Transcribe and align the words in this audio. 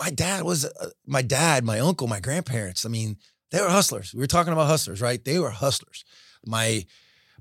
my 0.00 0.10
dad 0.10 0.44
was 0.44 0.64
uh, 0.64 0.90
my 1.06 1.20
dad, 1.20 1.62
my 1.62 1.78
uncle, 1.78 2.08
my 2.08 2.20
grandparents. 2.20 2.86
I 2.86 2.88
mean, 2.88 3.18
they 3.52 3.60
were 3.60 3.68
hustlers. 3.68 4.14
We 4.14 4.20
were 4.20 4.26
talking 4.26 4.52
about 4.52 4.66
hustlers, 4.66 5.02
right? 5.02 5.22
They 5.22 5.38
were 5.38 5.50
hustlers. 5.50 6.04
My 6.44 6.86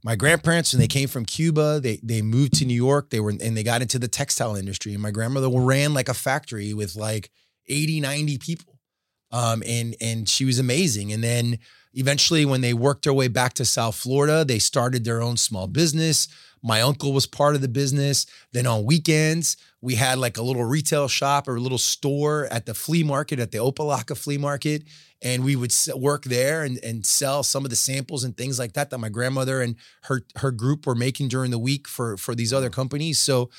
my 0.04 0.16
grandparents, 0.18 0.74
when 0.74 0.82
they 0.82 0.88
came 0.88 1.08
from 1.08 1.26
Cuba, 1.26 1.80
they 1.80 2.00
they 2.04 2.22
moved 2.22 2.54
to 2.56 2.66
New 2.66 2.76
York. 2.76 3.10
They 3.10 3.22
were 3.22 3.30
and 3.30 3.56
they 3.56 3.64
got 3.64 3.82
into 3.82 3.98
the 3.98 4.10
textile 4.10 4.58
industry. 4.58 4.94
And 4.94 5.02
my 5.02 5.12
grandmother 5.12 5.50
ran 5.50 5.94
like 5.94 6.10
a 6.10 6.14
factory 6.14 6.74
with 6.74 6.98
like 6.98 7.32
80, 7.68 8.02
90 8.02 8.38
people. 8.40 8.80
Um, 9.32 9.64
and 9.66 9.96
and 10.02 10.28
she 10.28 10.44
was 10.44 10.60
amazing. 10.60 11.14
And 11.14 11.24
then 11.24 11.60
eventually, 11.94 12.44
when 12.46 12.60
they 12.60 12.74
worked 12.74 13.06
their 13.06 13.14
way 13.14 13.30
back 13.30 13.54
to 13.54 13.66
South 13.66 13.96
Florida, 13.96 14.44
they 14.44 14.60
started 14.60 15.06
their 15.06 15.22
own 15.22 15.38
small 15.38 15.68
business. 15.68 16.28
My 16.62 16.82
uncle 16.82 17.14
was 17.14 17.26
part 17.26 17.56
of 17.56 17.62
the 17.62 17.70
business. 17.70 18.26
Then 18.52 18.68
on 18.68 18.84
weekends, 18.84 19.56
we 19.82 19.96
had 19.96 20.18
like 20.18 20.38
a 20.38 20.42
little 20.42 20.66
retail 20.66 21.08
shop 21.08 21.48
or 21.48 21.56
a 21.56 21.60
little 21.60 21.78
store 21.78 22.48
at 22.52 22.66
the 22.66 22.74
flea 22.74 23.04
market, 23.04 23.40
at 23.40 23.52
the 23.52 23.60
Opa-locka 23.60 24.18
flea 24.18 24.38
market. 24.38 24.84
And 25.22 25.44
we 25.44 25.56
would 25.56 25.74
work 25.96 26.24
there 26.24 26.64
and, 26.64 26.78
and 26.84 27.06
sell 27.06 27.44
some 27.44 27.66
of 27.66 27.70
the 27.70 27.76
samples 27.76 28.24
and 28.24 28.36
things 28.36 28.58
like 28.58 28.74
that 28.74 28.90
that 28.90 28.98
my 29.00 29.10
grandmother 29.10 29.62
and 29.62 29.76
her 30.04 30.22
her 30.38 30.52
group 30.52 30.86
were 30.86 30.96
making 30.96 31.28
during 31.28 31.52
the 31.52 31.60
week 31.60 31.88
for 31.88 32.16
for 32.18 32.36
these 32.36 32.54
other 32.54 32.70
companies. 32.70 33.20
So, 33.20 33.50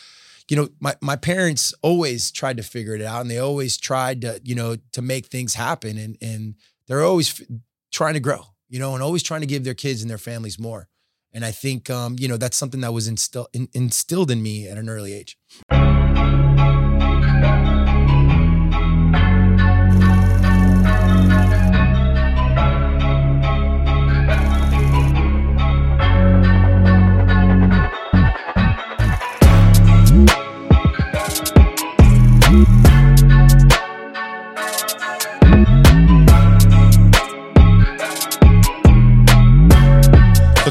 you 0.49 0.57
know, 0.57 0.69
my 0.81 0.97
my 1.03 1.17
parents 1.17 1.75
always 1.83 2.31
tried 2.31 2.57
to 2.57 2.63
figure 2.63 2.95
it 2.95 3.03
out 3.03 3.21
and 3.21 3.31
they 3.31 3.39
always 3.39 3.77
tried 3.77 4.23
to, 4.23 4.41
you 4.43 4.55
know, 4.55 4.77
to 4.93 5.03
make 5.03 5.27
things 5.27 5.55
happen 5.55 5.99
and 5.99 6.17
and 6.23 6.55
they're 6.87 7.05
always 7.05 7.41
f- 7.41 7.47
trying 7.93 8.15
to 8.15 8.21
grow, 8.21 8.47
you 8.71 8.79
know, 8.79 8.95
and 8.95 9.03
always 9.03 9.23
trying 9.23 9.43
to 9.43 9.47
give 9.47 9.65
their 9.65 9.75
kids 9.75 10.01
and 10.01 10.11
their 10.11 10.19
families 10.19 10.59
more. 10.59 10.89
And 11.33 11.45
I 11.45 11.53
think, 11.53 11.91
um, 11.91 12.17
you 12.19 12.27
know, 12.27 12.37
that's 12.37 12.57
something 12.57 12.81
that 12.81 12.93
was 12.93 13.07
instill- 13.07 13.49
in, 13.53 13.69
instilled 13.73 14.31
in 14.31 14.43
me 14.43 14.67
at 14.67 14.79
an 14.79 14.89
early 14.89 15.13
age. 15.13 15.39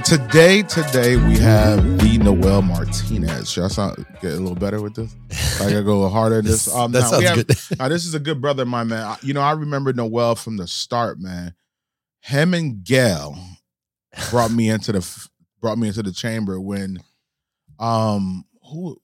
Today, 0.09 0.63
today 0.63 1.17
we 1.17 1.37
have 1.37 1.99
the 1.99 2.17
Noel 2.17 2.63
Martinez. 2.63 3.51
Should 3.51 3.65
I 3.65 3.67
sound 3.67 4.07
get 4.19 4.33
a 4.33 4.37
little 4.37 4.55
better 4.55 4.81
with 4.81 4.95
this? 4.95 5.15
I 5.61 5.69
gotta 5.69 5.83
go 5.83 5.91
a 5.91 5.93
little 5.93 6.09
harder. 6.09 6.41
This 6.41 6.67
um, 6.75 6.91
that 6.93 7.07
sounds 7.07 7.23
have, 7.25 7.35
good. 7.45 7.55
now, 7.79 7.89
this 7.89 8.07
is 8.07 8.15
a 8.15 8.19
good 8.19 8.41
brother, 8.41 8.65
my 8.65 8.83
man. 8.83 9.17
You 9.21 9.35
know, 9.35 9.41
I 9.41 9.51
remember 9.51 9.93
Noel 9.93 10.33
from 10.33 10.57
the 10.57 10.65
start, 10.65 11.19
man. 11.19 11.53
Him 12.21 12.55
and 12.55 12.83
Gail 12.83 13.37
brought 14.31 14.49
me 14.49 14.69
into 14.69 14.93
the 14.93 15.27
brought 15.61 15.77
me 15.77 15.89
into 15.89 16.01
the 16.01 16.11
chamber 16.11 16.59
when 16.59 16.97
um 17.77 18.45
who 18.63 18.99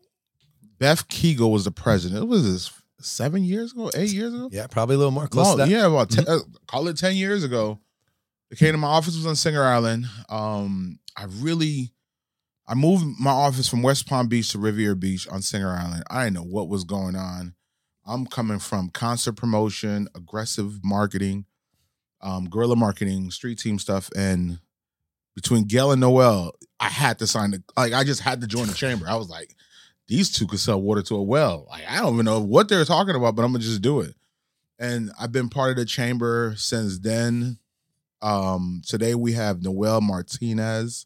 Beth 0.80 1.08
Kigel 1.08 1.52
was 1.52 1.66
the 1.66 1.72
president. 1.72 2.23
It 2.23 2.28
was 2.28 2.52
this 2.52 2.72
seven 3.00 3.44
years 3.44 3.73
ago, 3.73 3.92
eight 3.95 4.11
years 4.11 4.33
ago. 4.33 4.50
Yeah, 4.52 4.66
probably 4.66 4.95
a 4.95 4.98
little 4.98 5.11
more 5.11 5.28
close. 5.28 5.56
Long, 5.56 5.70
yeah, 5.70 5.86
about 5.86 6.09
mm-hmm. 6.09 6.31
uh, 6.31 6.39
call 6.66 6.88
it 6.88 6.98
ten 6.98 7.16
years 7.16 7.44
ago. 7.44 7.80
They 8.49 8.55
came 8.55 8.73
to 8.73 8.77
my 8.77 8.88
office 8.88 9.15
was 9.15 9.25
on 9.25 9.35
Singer 9.35 9.63
Island. 9.63 10.05
Um, 10.29 10.99
I 11.17 11.25
really, 11.25 11.93
I 12.67 12.75
moved 12.75 13.05
my 13.19 13.31
office 13.31 13.67
from 13.67 13.81
West 13.81 14.07
Palm 14.07 14.27
Beach 14.27 14.52
to 14.52 14.59
Riviera 14.59 14.95
Beach 14.95 15.27
on 15.27 15.41
Singer 15.41 15.71
Island. 15.71 16.03
I 16.09 16.25
didn't 16.25 16.35
know 16.35 16.43
what 16.43 16.69
was 16.69 16.83
going 16.83 17.15
on. 17.15 17.55
I'm 18.05 18.27
coming 18.27 18.59
from 18.59 18.89
concert 18.89 19.33
promotion, 19.33 20.07
aggressive 20.15 20.81
marketing, 20.83 21.45
um, 22.21 22.45
guerrilla 22.49 22.75
marketing, 22.75 23.31
street 23.31 23.57
team 23.57 23.79
stuff, 23.79 24.09
and 24.15 24.59
between 25.35 25.65
Gail 25.65 25.91
and 25.91 26.02
Noel, 26.02 26.53
I 26.80 26.89
had 26.89 27.20
to 27.20 27.27
sign 27.27 27.52
the 27.52 27.64
like. 27.75 27.93
I 27.93 28.03
just 28.03 28.21
had 28.21 28.41
to 28.41 28.47
join 28.47 28.67
the 28.67 28.73
chamber. 28.73 29.05
I 29.08 29.15
was 29.15 29.30
like, 29.30 29.55
these 30.08 30.31
two 30.31 30.47
could 30.47 30.59
sell 30.59 30.81
water 30.81 31.02
to 31.03 31.15
a 31.15 31.23
well. 31.23 31.67
Like 31.70 31.83
I 31.89 31.97
don't 31.97 32.14
even 32.14 32.25
know 32.25 32.39
what 32.39 32.70
they're 32.70 32.86
talking 32.86 33.15
about, 33.15 33.36
but 33.36 33.43
I'm 33.43 33.52
gonna 33.52 33.64
just 33.64 33.81
do 33.81 34.02
it. 34.02 34.15
And 34.80 35.11
I've 35.20 35.31
been 35.31 35.49
part 35.49 35.71
of 35.71 35.77
the 35.77 35.86
chamber 35.86 36.53
since 36.58 36.99
then. 36.99 37.59
Um, 38.21 38.81
today 38.86 39.15
we 39.15 39.33
have 39.33 39.61
Noel 39.61 40.02
Martinez, 40.02 41.05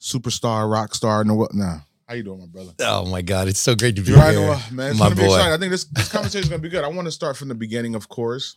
superstar, 0.00 0.70
rock 0.70 0.94
star. 0.94 1.24
Noel, 1.24 1.48
nah. 1.52 1.78
How 2.08 2.14
you 2.14 2.24
doing, 2.24 2.40
my 2.40 2.46
brother? 2.46 2.72
Oh 2.80 3.06
my 3.06 3.22
God, 3.22 3.48
it's 3.48 3.60
so 3.60 3.74
great 3.74 3.96
to 3.96 4.02
be 4.02 4.12
right, 4.12 4.32
here, 4.32 4.46
Noel, 4.46 4.62
man. 4.72 4.90
It's 4.90 4.98
my 4.98 5.06
gonna 5.06 5.16
boy. 5.16 5.22
be 5.22 5.26
exciting. 5.26 5.52
I 5.52 5.56
think 5.58 5.70
this 5.70 5.84
this 5.84 6.08
conversation 6.10 6.44
is 6.44 6.48
gonna 6.48 6.62
be 6.62 6.68
good. 6.68 6.84
I 6.84 6.88
want 6.88 7.06
to 7.06 7.12
start 7.12 7.36
from 7.36 7.48
the 7.48 7.54
beginning, 7.54 7.94
of 7.94 8.08
course. 8.08 8.56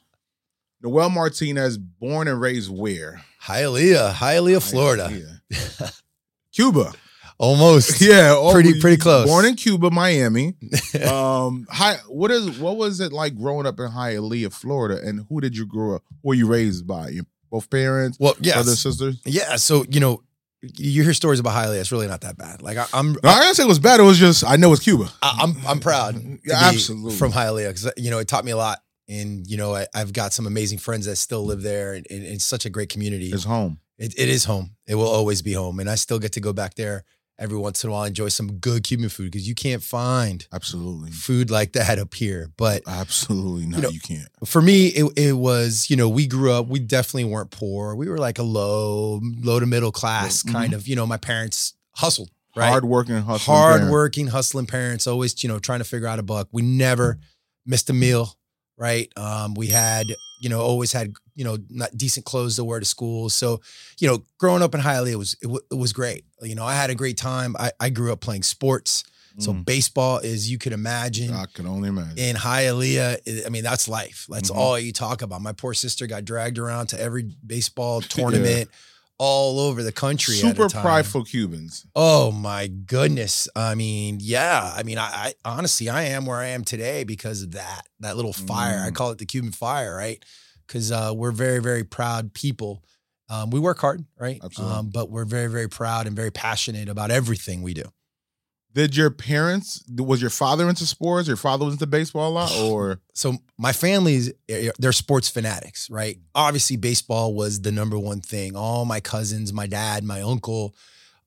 Noel 0.81 1.09
Martinez, 1.09 1.77
born 1.77 2.27
and 2.27 2.39
raised 2.39 2.69
where? 2.69 3.21
Hialeah, 3.43 4.11
Hialeah, 4.13 4.69
Florida. 4.69 5.09
Hialeah. 5.09 6.01
Cuba. 6.51 6.93
Almost. 7.37 8.01
Yeah, 8.05 8.35
oh, 8.37 8.51
pretty 8.51 8.79
pretty 8.79 8.97
close. 8.97 9.27
Born 9.27 9.45
in 9.45 9.55
Cuba, 9.55 9.89
Miami. 9.89 10.55
um, 11.09 11.65
hi, 11.69 11.97
what 12.07 12.29
is 12.29 12.59
what 12.59 12.77
was 12.77 12.99
it 12.99 13.11
like 13.11 13.35
growing 13.35 13.65
up 13.65 13.79
in 13.79 13.87
Hialeah, 13.87 14.53
Florida? 14.53 15.01
And 15.03 15.25
who 15.27 15.41
did 15.41 15.57
you 15.57 15.65
grow 15.65 15.95
up? 15.95 16.03
Who 16.21 16.29
were 16.29 16.33
you 16.33 16.47
raised 16.47 16.85
by? 16.85 17.09
Your 17.09 17.25
both 17.49 17.69
parents, 17.69 18.17
well, 18.19 18.35
yeah, 18.39 18.53
brothers, 18.53 18.81
sisters. 18.81 19.19
Yeah, 19.25 19.55
so 19.55 19.85
you 19.89 19.99
know, 19.99 20.21
you 20.61 21.03
hear 21.03 21.13
stories 21.13 21.39
about 21.39 21.53
Hialeah. 21.53 21.79
It's 21.79 21.91
really 21.91 22.07
not 22.07 22.21
that 22.21 22.37
bad. 22.37 22.61
Like 22.61 22.77
I, 22.77 22.85
am 22.93 23.13
no, 23.23 23.29
I 23.29 23.41
didn't 23.41 23.55
say 23.55 23.63
it 23.63 23.67
was 23.67 23.79
bad. 23.79 23.99
It 23.99 24.03
was 24.03 24.19
just 24.19 24.43
I 24.45 24.55
know 24.55 24.71
it's 24.71 24.83
Cuba. 24.83 25.09
I, 25.21 25.43
am 25.43 25.55
I'm, 25.57 25.67
I'm 25.67 25.79
proud. 25.79 26.21
yeah, 26.45 26.55
absolutely 26.55 27.15
from 27.15 27.31
Hialeah 27.31 27.69
because 27.69 27.91
you 27.97 28.11
know 28.11 28.19
it 28.19 28.27
taught 28.27 28.45
me 28.45 28.51
a 28.51 28.57
lot, 28.57 28.79
and 29.09 29.47
you 29.47 29.57
know 29.57 29.73
I, 29.73 29.87
have 29.93 30.13
got 30.13 30.31
some 30.33 30.45
amazing 30.45 30.77
friends 30.77 31.05
that 31.07 31.15
still 31.15 31.43
live 31.43 31.61
there, 31.61 31.93
and, 31.93 32.05
and, 32.09 32.23
it's 32.23 32.45
such 32.45 32.65
a 32.65 32.69
great 32.69 32.89
community. 32.89 33.29
It's 33.29 33.45
home. 33.45 33.79
It, 33.97 34.13
it 34.19 34.27
is 34.27 34.43
home. 34.43 34.75
It 34.87 34.95
will 34.95 35.07
always 35.07 35.41
be 35.41 35.53
home, 35.53 35.79
and 35.79 35.89
I 35.89 35.95
still 35.95 36.19
get 36.19 36.33
to 36.33 36.41
go 36.41 36.53
back 36.53 36.75
there 36.75 37.05
every 37.37 37.57
once 37.57 37.83
in 37.83 37.89
a 37.89 37.93
while 37.93 38.03
enjoy 38.03 38.29
some 38.29 38.53
good 38.53 38.83
Cuban 38.83 39.09
food 39.09 39.31
because 39.31 39.47
you 39.47 39.55
can't 39.55 39.83
find 39.83 40.47
absolutely 40.53 41.11
food 41.11 41.49
like 41.49 41.73
that 41.73 41.99
up 41.99 42.13
here. 42.13 42.51
But 42.57 42.83
absolutely 42.87 43.65
not, 43.65 43.77
you, 43.77 43.83
know, 43.83 43.89
you 43.89 43.99
can't. 43.99 44.27
For 44.45 44.61
me, 44.61 44.87
it, 44.87 45.17
it 45.17 45.33
was 45.33 45.87
you 45.89 45.95
know 45.95 46.09
we 46.09 46.27
grew 46.27 46.51
up. 46.51 46.67
We 46.67 46.79
definitely 46.79 47.25
weren't 47.25 47.51
poor. 47.51 47.95
We 47.95 48.09
were 48.09 48.17
like 48.17 48.39
a 48.39 48.43
low 48.43 49.19
low 49.41 49.59
to 49.59 49.65
middle 49.65 49.91
class 49.91 50.43
mm-hmm. 50.43 50.55
kind 50.55 50.73
of. 50.73 50.87
You 50.87 50.95
know, 50.95 51.05
my 51.05 51.17
parents 51.17 51.73
hustled. 51.91 52.29
Right? 52.57 52.69
Hardworking, 52.69 53.17
hustling, 53.17 53.57
hardworking, 53.57 54.27
hustling 54.27 54.65
parents. 54.65 55.07
Always, 55.07 55.43
you 55.43 55.49
know, 55.49 55.59
trying 55.59 55.79
to 55.79 55.85
figure 55.85 56.07
out 56.07 56.19
a 56.19 56.23
buck. 56.23 56.47
We 56.53 56.61
never 56.61 57.19
missed 57.65 57.89
a 57.89 57.93
meal. 57.93 58.37
Right. 58.77 59.11
Um, 59.17 59.53
we 59.53 59.67
had 59.67 60.15
you 60.39 60.49
know, 60.49 60.61
always 60.61 60.91
had, 60.91 61.13
you 61.33 61.43
know, 61.43 61.57
not 61.69 61.95
decent 61.97 62.25
clothes 62.25 62.57
to 62.57 62.63
wear 62.63 62.79
to 62.79 62.85
school. 62.85 63.29
So, 63.29 63.61
you 63.99 64.07
know, 64.07 64.23
growing 64.37 64.61
up 64.61 64.75
in 64.75 64.81
Hialeah 64.81 65.13
it 65.13 65.15
was 65.15 65.33
it, 65.41 65.45
w- 65.45 65.61
it 65.71 65.75
was 65.75 65.93
great. 65.93 66.25
You 66.41 66.55
know, 66.55 66.65
I 66.65 66.75
had 66.75 66.89
a 66.89 66.95
great 66.95 67.17
time. 67.17 67.55
I, 67.57 67.71
I 67.79 67.89
grew 67.89 68.11
up 68.11 68.21
playing 68.21 68.43
sports. 68.43 69.03
So 69.37 69.53
mm. 69.53 69.65
baseball 69.65 70.19
is 70.19 70.49
you 70.49 70.57
can 70.57 70.71
imagine. 70.71 71.33
I 71.33 71.45
can 71.53 71.67
only 71.67 71.89
imagine. 71.89 72.17
In 72.17 72.35
Hialeah, 72.37 73.45
I 73.45 73.49
mean, 73.49 73.63
that's 73.63 73.89
life. 73.89 74.27
That's 74.29 74.49
mm-hmm. 74.49 74.59
all 74.59 74.79
you 74.79 74.93
talk 74.93 75.21
about. 75.21 75.41
My 75.41 75.51
poor 75.51 75.73
sister 75.73 76.07
got 76.07 76.23
dragged 76.23 76.57
around 76.57 76.87
to 76.87 77.01
every 77.01 77.33
baseball 77.45 78.01
tournament. 78.01 78.69
yeah 78.71 78.79
all 79.17 79.59
over 79.59 79.83
the 79.83 79.91
country. 79.91 80.35
Super 80.35 80.69
prideful 80.69 81.23
Cubans. 81.23 81.85
Oh 81.95 82.31
my 82.31 82.67
goodness. 82.67 83.47
I 83.55 83.75
mean, 83.75 84.17
yeah. 84.19 84.73
I 84.75 84.83
mean, 84.83 84.97
I, 84.97 85.03
I, 85.03 85.33
honestly 85.45 85.89
I 85.89 86.03
am 86.03 86.25
where 86.25 86.37
I 86.37 86.47
am 86.47 86.63
today 86.63 87.03
because 87.03 87.41
of 87.43 87.51
that. 87.51 87.83
That 87.99 88.15
little 88.15 88.33
fire. 88.33 88.79
Mm. 88.79 88.87
I 88.87 88.91
call 88.91 89.11
it 89.11 89.17
the 89.17 89.25
Cuban 89.25 89.51
fire, 89.51 89.95
right? 89.95 90.23
Because 90.67 90.91
uh, 90.91 91.13
we're 91.15 91.31
very, 91.31 91.61
very 91.61 91.83
proud 91.83 92.33
people. 92.33 92.83
Um, 93.29 93.49
we 93.49 93.59
work 93.59 93.79
hard, 93.79 94.05
right? 94.19 94.39
Absolutely. 94.43 94.75
Um, 94.75 94.89
but 94.89 95.09
we're 95.09 95.25
very, 95.25 95.47
very 95.47 95.69
proud 95.69 96.07
and 96.07 96.15
very 96.15 96.31
passionate 96.31 96.89
about 96.89 97.09
everything 97.09 97.61
we 97.61 97.73
do. 97.73 97.83
Did 98.75 98.93
your 98.93 99.09
parents 99.09 99.81
was 99.89 100.19
your 100.19 100.29
father 100.29 100.67
into 100.67 100.85
sports? 100.85 101.29
Your 101.29 101.37
father 101.37 101.63
was 101.63 101.75
into 101.75 101.87
baseball 101.87 102.29
a 102.29 102.33
lot, 102.33 102.51
or 102.59 102.99
so 103.13 103.37
my 103.57 103.71
family's 103.71 104.29
eh, 104.49 104.67
eh, 104.67 104.71
they're 104.77 104.91
sports 104.91 105.29
fanatics, 105.29 105.89
right? 105.89 106.17
Obviously, 106.35 106.75
baseball 106.75 107.33
was 107.33 107.61
the 107.61 107.71
number 107.71 107.97
one 107.97 108.19
thing. 108.19 108.55
All 108.55 108.83
my 108.83 108.99
cousins, 108.99 109.53
my 109.53 109.65
dad, 109.65 110.03
my 110.03 110.21
uncle, 110.21 110.75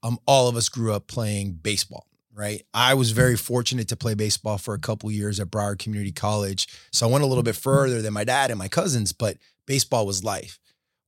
um, 0.03 0.19
all 0.27 0.49
of 0.49 0.57
us 0.57 0.69
grew 0.69 0.93
up 0.93 1.07
playing 1.07 1.53
baseball, 1.55 2.07
right? 2.35 2.63
I 2.75 2.93
was 2.93 3.13
very 3.13 3.37
fortunate 3.37 3.89
to 3.89 3.97
play 3.97 4.13
baseball 4.13 4.59
for 4.59 4.75
a 4.75 4.79
couple 4.79 5.11
years 5.11 5.41
at 5.41 5.49
Broward 5.49 5.79
Community 5.79 6.13
College, 6.13 6.69
so 6.93 7.09
I 7.09 7.11
went 7.11 7.25
a 7.25 7.27
little 7.27 7.43
bit 7.43 7.57
further 7.57 8.03
than 8.03 8.13
my 8.13 8.25
dad 8.25 8.51
and 8.51 8.59
my 8.59 8.69
cousins, 8.69 9.15
but 9.15 9.39
baseball 9.65 10.07
was 10.07 10.23
life. 10.23 10.59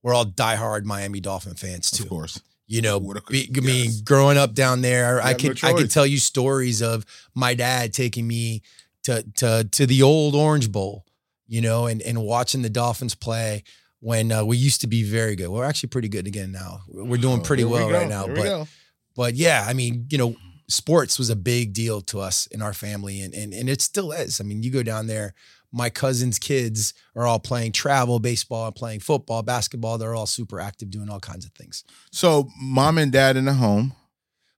We're 0.01 0.15
all 0.15 0.25
diehard 0.25 0.85
Miami 0.85 1.19
Dolphin 1.19 1.53
fans 1.53 1.91
too, 1.91 2.03
of 2.03 2.09
course 2.09 2.41
you 2.71 2.81
know, 2.81 3.01
be. 3.29 3.51
I 3.53 3.59
mean, 3.59 3.91
growing 4.05 4.37
up 4.37 4.53
down 4.53 4.79
there, 4.79 5.21
I 5.21 5.33
could 5.33 5.61
no 5.61 5.69
I 5.69 5.73
could 5.73 5.91
tell 5.91 6.05
you 6.05 6.17
stories 6.17 6.81
of 6.81 7.05
my 7.35 7.53
dad 7.53 7.91
taking 7.91 8.25
me 8.25 8.61
to 9.03 9.25
to 9.37 9.67
to 9.69 9.85
the 9.85 10.01
old 10.03 10.35
Orange 10.35 10.71
Bowl, 10.71 11.05
you 11.47 11.59
know, 11.59 11.87
and 11.87 12.01
and 12.01 12.23
watching 12.23 12.61
the 12.61 12.69
Dolphins 12.69 13.13
play 13.13 13.65
when 13.99 14.31
uh, 14.31 14.45
we 14.45 14.55
used 14.55 14.79
to 14.81 14.87
be 14.87 15.03
very 15.03 15.35
good. 15.35 15.49
We're 15.49 15.65
actually 15.65 15.89
pretty 15.89 16.07
good 16.07 16.27
again 16.27 16.53
now. 16.53 16.79
We're 16.87 17.17
doing 17.17 17.41
oh, 17.41 17.43
pretty 17.43 17.65
well 17.65 17.87
we 17.87 17.93
right 17.93 18.07
now, 18.07 18.25
here 18.27 18.35
but 18.35 18.67
but 19.17 19.35
yeah, 19.35 19.65
I 19.67 19.73
mean, 19.73 20.07
you 20.09 20.17
know, 20.17 20.37
sports 20.69 21.19
was 21.19 21.29
a 21.29 21.35
big 21.35 21.73
deal 21.73 21.99
to 21.99 22.21
us 22.21 22.47
in 22.47 22.61
our 22.61 22.73
family, 22.73 23.19
and 23.19 23.33
and 23.33 23.53
and 23.53 23.67
it 23.67 23.81
still 23.81 24.13
is. 24.13 24.39
I 24.39 24.45
mean, 24.45 24.63
you 24.63 24.71
go 24.71 24.81
down 24.81 25.07
there. 25.07 25.33
My 25.71 25.89
cousins' 25.89 26.37
kids 26.37 26.93
are 27.15 27.25
all 27.25 27.39
playing 27.39 27.71
travel 27.71 28.19
baseball 28.19 28.67
and 28.67 28.75
playing 28.75 28.99
football, 28.99 29.41
basketball. 29.41 29.97
They're 29.97 30.15
all 30.15 30.25
super 30.25 30.59
active, 30.59 30.89
doing 30.89 31.09
all 31.09 31.19
kinds 31.19 31.45
of 31.45 31.51
things. 31.53 31.83
So 32.11 32.49
mom 32.61 32.97
and 32.97 33.11
dad 33.11 33.37
in 33.37 33.45
the 33.45 33.53
home. 33.53 33.93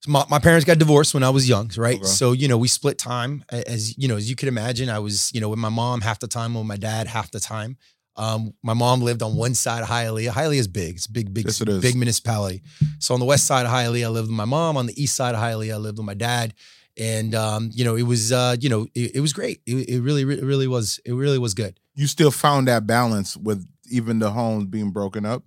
So 0.01 0.11
my, 0.11 0.25
my 0.29 0.39
parents 0.39 0.65
got 0.65 0.79
divorced 0.79 1.13
when 1.13 1.23
I 1.23 1.29
was 1.29 1.47
young, 1.47 1.71
right? 1.77 1.95
Okay. 1.95 2.05
So 2.05 2.33
you 2.33 2.47
know 2.47 2.57
we 2.57 2.67
split 2.67 2.97
time 2.97 3.45
as 3.49 3.97
you 3.97 4.07
know 4.07 4.17
as 4.17 4.29
you 4.29 4.35
can 4.35 4.47
imagine. 4.47 4.89
I 4.89 4.99
was 4.99 5.31
you 5.33 5.39
know 5.39 5.49
with 5.49 5.59
my 5.59 5.69
mom 5.69 6.01
half 6.01 6.19
the 6.19 6.27
time, 6.27 6.55
with 6.55 6.65
my 6.65 6.77
dad 6.77 7.07
half 7.07 7.31
the 7.31 7.39
time. 7.39 7.77
Um, 8.15 8.53
my 8.61 8.73
mom 8.73 9.01
lived 9.01 9.23
on 9.23 9.35
one 9.35 9.55
side 9.55 9.81
of 9.81 9.89
Hialeah. 9.89 10.29
Hialeah 10.29 10.57
is 10.57 10.67
big. 10.67 10.95
It's 10.95 11.07
a 11.07 11.11
big, 11.11 11.33
big, 11.33 11.45
Yes, 11.45 11.59
big 11.59 11.95
municipality. 11.95 12.61
So 12.99 13.15
on 13.15 13.19
the 13.19 13.25
west 13.25 13.47
side 13.47 13.65
of 13.65 13.71
Hialeah, 13.71 14.05
I 14.05 14.09
lived 14.09 14.27
with 14.27 14.37
my 14.37 14.45
mom. 14.45 14.77
On 14.77 14.85
the 14.85 15.01
east 15.01 15.15
side 15.15 15.33
of 15.33 15.41
Hialeah, 15.41 15.73
I 15.73 15.77
lived 15.77 15.97
with 15.97 16.05
my 16.05 16.13
dad. 16.13 16.53
And 16.99 17.33
um, 17.33 17.69
you 17.73 17.83
know, 17.83 17.95
it 17.95 18.03
was 18.03 18.31
uh, 18.31 18.55
you 18.59 18.69
know, 18.69 18.87
it, 18.93 19.15
it 19.15 19.19
was 19.21 19.33
great. 19.33 19.61
It, 19.65 19.89
it 19.89 20.01
really, 20.01 20.21
it 20.21 20.43
really 20.43 20.67
was. 20.67 20.99
It 21.05 21.13
really 21.13 21.39
was 21.39 21.53
good. 21.53 21.79
You 21.95 22.07
still 22.07 22.31
found 22.31 22.67
that 22.67 22.85
balance 22.85 23.35
with 23.37 23.65
even 23.89 24.19
the 24.19 24.31
homes 24.31 24.65
being 24.65 24.91
broken 24.91 25.25
up. 25.25 25.43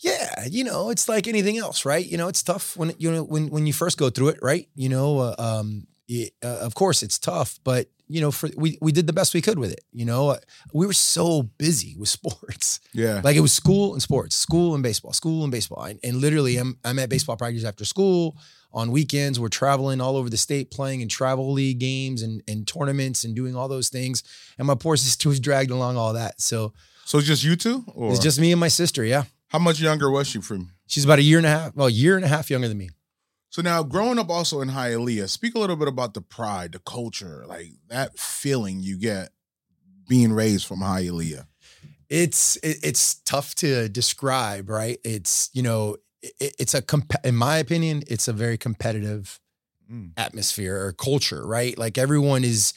Yeah, 0.00 0.46
you 0.48 0.62
know, 0.64 0.90
it's 0.90 1.08
like 1.08 1.26
anything 1.26 1.58
else, 1.58 1.84
right? 1.84 2.04
You 2.06 2.16
know, 2.16 2.28
it's 2.28 2.42
tough 2.42 2.76
when 2.76 2.92
you 2.98 3.10
know 3.10 3.24
when 3.24 3.48
when 3.50 3.66
you 3.66 3.72
first 3.72 3.98
go 3.98 4.10
through 4.10 4.28
it, 4.28 4.38
right? 4.42 4.68
You 4.74 4.88
know, 4.88 5.18
uh, 5.18 5.34
um, 5.38 5.86
it, 6.06 6.32
uh, 6.42 6.58
of 6.60 6.74
course 6.74 7.02
it's 7.02 7.18
tough, 7.18 7.58
but 7.64 7.88
you 8.06 8.20
know, 8.20 8.30
for 8.30 8.48
we 8.56 8.78
we 8.80 8.92
did 8.92 9.06
the 9.06 9.12
best 9.12 9.34
we 9.34 9.42
could 9.42 9.58
with 9.58 9.72
it. 9.72 9.80
You 9.92 10.04
know, 10.04 10.30
Uh, 10.30 10.38
we 10.72 10.86
were 10.86 10.92
so 10.94 11.42
busy 11.42 11.96
with 11.98 12.08
sports, 12.18 12.80
Yeah. 12.94 13.20
like 13.24 13.36
it 13.36 13.40
was 13.40 13.52
school 13.52 13.92
and 13.92 14.00
sports, 14.00 14.36
school 14.36 14.74
and 14.74 14.82
baseball, 14.82 15.12
school 15.12 15.42
and 15.42 15.50
baseball, 15.52 15.82
and, 15.84 15.98
and 16.04 16.16
literally, 16.16 16.56
I'm 16.58 16.78
I'm 16.84 16.98
at 17.00 17.08
baseball 17.10 17.36
practice 17.36 17.64
after 17.64 17.84
school. 17.84 18.36
On 18.72 18.90
weekends, 18.90 19.40
we're 19.40 19.48
traveling 19.48 20.00
all 20.00 20.16
over 20.16 20.28
the 20.28 20.36
state, 20.36 20.70
playing 20.70 21.00
in 21.00 21.08
travel 21.08 21.52
league 21.52 21.78
games 21.78 22.22
and 22.22 22.42
and 22.46 22.66
tournaments 22.66 23.24
and 23.24 23.34
doing 23.34 23.56
all 23.56 23.68
those 23.68 23.88
things. 23.88 24.22
And 24.58 24.66
my 24.66 24.74
poor 24.74 24.96
sister 25.04 25.28
was 25.28 25.40
dragged 25.40 25.70
along 25.70 25.96
all 25.96 26.12
that. 26.12 26.40
So 26.40 26.72
so 27.04 27.18
it's 27.18 27.26
just 27.26 27.44
you 27.44 27.56
two, 27.56 27.84
or 27.94 28.10
it's 28.10 28.20
just 28.20 28.38
me 28.38 28.52
and 28.52 28.60
my 28.60 28.68
sister. 28.68 29.04
Yeah, 29.04 29.24
how 29.48 29.58
much 29.58 29.80
younger 29.80 30.10
was 30.10 30.28
she 30.28 30.40
from? 30.40 30.72
she's 30.88 31.04
about 31.04 31.18
a 31.18 31.22
year 31.22 31.38
and 31.38 31.46
a 31.46 31.50
half, 31.50 31.76
well, 31.76 31.86
a 31.86 31.90
year 31.90 32.16
and 32.16 32.24
a 32.24 32.28
half 32.28 32.50
younger 32.50 32.66
than 32.66 32.78
me. 32.78 32.90
So 33.50 33.62
now, 33.62 33.82
growing 33.82 34.18
up 34.18 34.28
also 34.28 34.60
in 34.60 34.68
Hialeah, 34.68 35.28
speak 35.28 35.54
a 35.54 35.58
little 35.58 35.76
bit 35.76 35.88
about 35.88 36.14
the 36.14 36.20
pride, 36.20 36.72
the 36.72 36.80
culture, 36.80 37.44
like 37.46 37.72
that 37.88 38.18
feeling 38.18 38.80
you 38.80 38.98
get 38.98 39.30
being 40.06 40.32
raised 40.32 40.66
from 40.66 40.80
Hialeah. 40.80 41.46
it's 42.08 42.56
it, 42.56 42.78
it's 42.82 43.16
tough 43.16 43.54
to 43.54 43.88
describe 43.90 44.70
right 44.70 44.98
it's 45.04 45.50
you 45.52 45.62
know 45.62 45.96
it, 46.22 46.54
it's 46.58 46.74
a 46.74 46.82
comp- 46.82 47.24
in 47.24 47.34
my 47.34 47.58
opinion 47.58 48.02
it's 48.08 48.28
a 48.28 48.32
very 48.32 48.58
competitive 48.58 49.40
Mm. 49.90 50.10
atmosphere 50.18 50.76
or 50.84 50.92
culture 50.92 51.46
right 51.46 51.78
like 51.78 51.96
everyone 51.96 52.44
is 52.44 52.74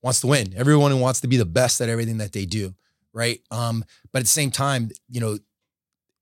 wants 0.00 0.20
to 0.20 0.28
win 0.28 0.54
everyone 0.56 1.00
wants 1.00 1.20
to 1.22 1.26
be 1.26 1.36
the 1.36 1.44
best 1.44 1.80
at 1.80 1.88
everything 1.88 2.18
that 2.18 2.30
they 2.32 2.44
do 2.46 2.72
right 3.12 3.40
um 3.50 3.84
but 4.12 4.20
at 4.20 4.24
the 4.26 4.28
same 4.28 4.52
time 4.52 4.88
you 5.08 5.18
know 5.20 5.38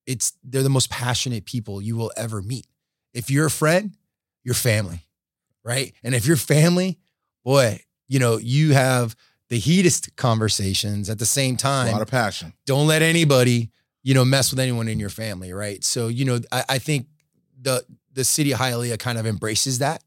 it's 0.06 0.32
they're 0.43 0.62
the 0.62 0.70
most 0.70 0.88
passionate 0.88 1.44
people 1.44 1.82
you 1.82 1.94
will 1.94 2.11
ever 2.17 2.40
meet 2.40 2.67
if 3.12 3.31
you're 3.31 3.44
a 3.44 3.50
friend 3.50 3.99
you're 4.43 4.55
family 4.55 5.00
right 5.62 5.93
and 6.02 6.14
if 6.14 6.25
you're 6.25 6.38
family 6.38 6.99
boy 7.44 7.78
you 8.08 8.19
know 8.19 8.38
you 8.38 8.73
have 8.73 9.14
the 9.50 9.58
heatest 9.58 10.16
conversations 10.16 11.11
at 11.11 11.19
the 11.19 11.26
same 11.26 11.56
time. 11.56 11.88
A 11.88 11.93
lot 11.93 12.02
of 12.02 12.08
passion. 12.08 12.55
don't 12.64 12.87
let 12.87 13.02
anybody 13.02 13.70
you 14.02 14.14
know 14.14 14.25
mess 14.25 14.50
with 14.50 14.61
anyone 14.61 14.88
in 14.88 14.99
your 14.99 15.11
family 15.11 15.52
right 15.52 15.85
so 15.85 16.08
you 16.08 16.25
know 16.25 16.41
i, 16.52 16.64
I 16.70 16.79
think 16.79 17.06
the 17.61 17.85
the 18.12 18.25
city 18.25 18.52
of 18.52 18.58
hialeah 18.58 18.99
kind 18.99 19.19
of 19.19 19.26
embraces 19.26 19.79
that 19.81 20.02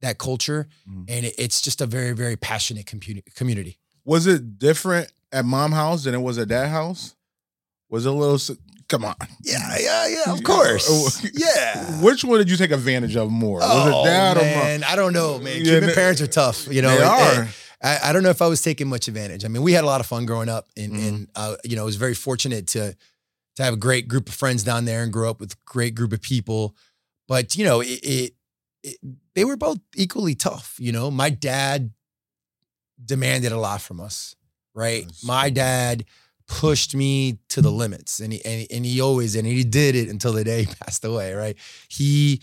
that 0.00 0.18
culture 0.18 0.68
Mhm. 0.88 1.04
and 1.08 1.26
it, 1.26 1.34
it's 1.38 1.60
just 1.60 1.80
a 1.80 1.86
very 1.86 2.12
very 2.12 2.36
passionate 2.36 2.86
community 2.86 3.30
community 3.34 3.78
Was 4.04 4.26
it 4.26 4.58
different 4.58 5.12
at 5.32 5.44
mom 5.44 5.72
house 5.72 6.04
than 6.04 6.14
it 6.14 6.20
was 6.20 6.38
at 6.38 6.48
dad 6.48 6.68
house? 6.68 7.14
Was 7.88 8.04
it 8.06 8.08
a 8.08 8.12
little? 8.12 8.56
Come 8.88 9.04
on. 9.04 9.14
yeah 9.42 9.76
yeah 9.78 10.06
yeah 10.08 10.32
of 10.32 10.42
course 10.52 11.24
yeah 11.34 12.00
Which 12.06 12.24
one 12.24 12.38
did 12.38 12.50
you 12.50 12.56
take 12.56 12.72
advantage 12.72 13.16
of 13.16 13.30
more? 13.30 13.60
Was 13.60 13.68
oh, 13.70 14.02
it 14.02 14.06
dad 14.06 14.36
or 14.36 14.40
mom? 14.40 14.48
man, 14.66 14.84
I 14.84 14.96
don't 14.96 15.12
know, 15.12 15.38
man. 15.38 15.58
Yeah, 15.58 15.72
Cuban 15.72 15.88
they- 15.88 15.94
parents 15.94 16.20
are 16.20 16.26
tough, 16.26 16.66
you 16.68 16.82
know. 16.82 16.88
they 16.90 16.96
and- 17.02 17.04
are. 17.04 17.40
and 17.42 17.48
I, 17.84 17.98
I 18.10 18.12
don't 18.12 18.22
know 18.22 18.30
if 18.30 18.42
I 18.42 18.46
was 18.48 18.60
taking 18.62 18.88
much 18.88 19.08
advantage. 19.08 19.44
I 19.44 19.48
mean, 19.48 19.62
we 19.62 19.72
had 19.72 19.82
a 19.82 19.86
lot 19.88 20.00
of 20.00 20.06
fun 20.06 20.24
growing 20.26 20.48
up, 20.48 20.68
and, 20.76 20.92
Mhm. 20.92 21.08
and 21.08 21.28
uh, 21.34 21.56
you 21.64 21.74
know, 21.76 21.82
I 21.82 21.84
was 21.84 21.96
very 21.96 22.14
fortunate 22.14 22.66
to 22.68 22.94
to 23.56 23.62
have 23.62 23.74
a 23.74 23.78
great 23.78 24.08
group 24.08 24.28
of 24.28 24.34
friends 24.34 24.62
down 24.62 24.84
there 24.84 25.02
and 25.02 25.12
grow 25.12 25.30
up 25.30 25.40
with 25.40 25.52
a 25.52 25.56
great 25.64 25.94
group 25.94 26.12
of 26.12 26.22
people. 26.22 26.74
But 27.28 27.56
you 27.56 27.64
know, 27.64 27.80
it, 27.80 28.00
it, 28.02 28.34
it 28.82 28.96
they 29.34 29.44
were 29.44 29.56
both 29.56 29.78
equally 29.94 30.34
tough. 30.34 30.76
You 30.78 30.92
know, 30.92 31.10
my 31.10 31.30
dad 31.30 31.92
demanded 33.04 33.52
a 33.52 33.58
lot 33.58 33.80
from 33.80 34.00
us, 34.00 34.36
right? 34.74 35.04
Yes. 35.06 35.24
My 35.24 35.50
dad 35.50 36.04
pushed 36.46 36.94
me 36.94 37.38
to 37.48 37.62
the 37.62 37.70
limits, 37.70 38.20
and 38.20 38.32
he 38.32 38.44
and 38.44 38.60
he, 38.60 38.70
and 38.70 38.86
he 38.86 39.00
always 39.00 39.34
and 39.36 39.46
he 39.46 39.64
did 39.64 39.94
it 39.94 40.08
until 40.08 40.32
the 40.32 40.44
day 40.44 40.64
he 40.64 40.74
passed 40.84 41.04
away, 41.04 41.34
right? 41.34 41.56
He 41.88 42.40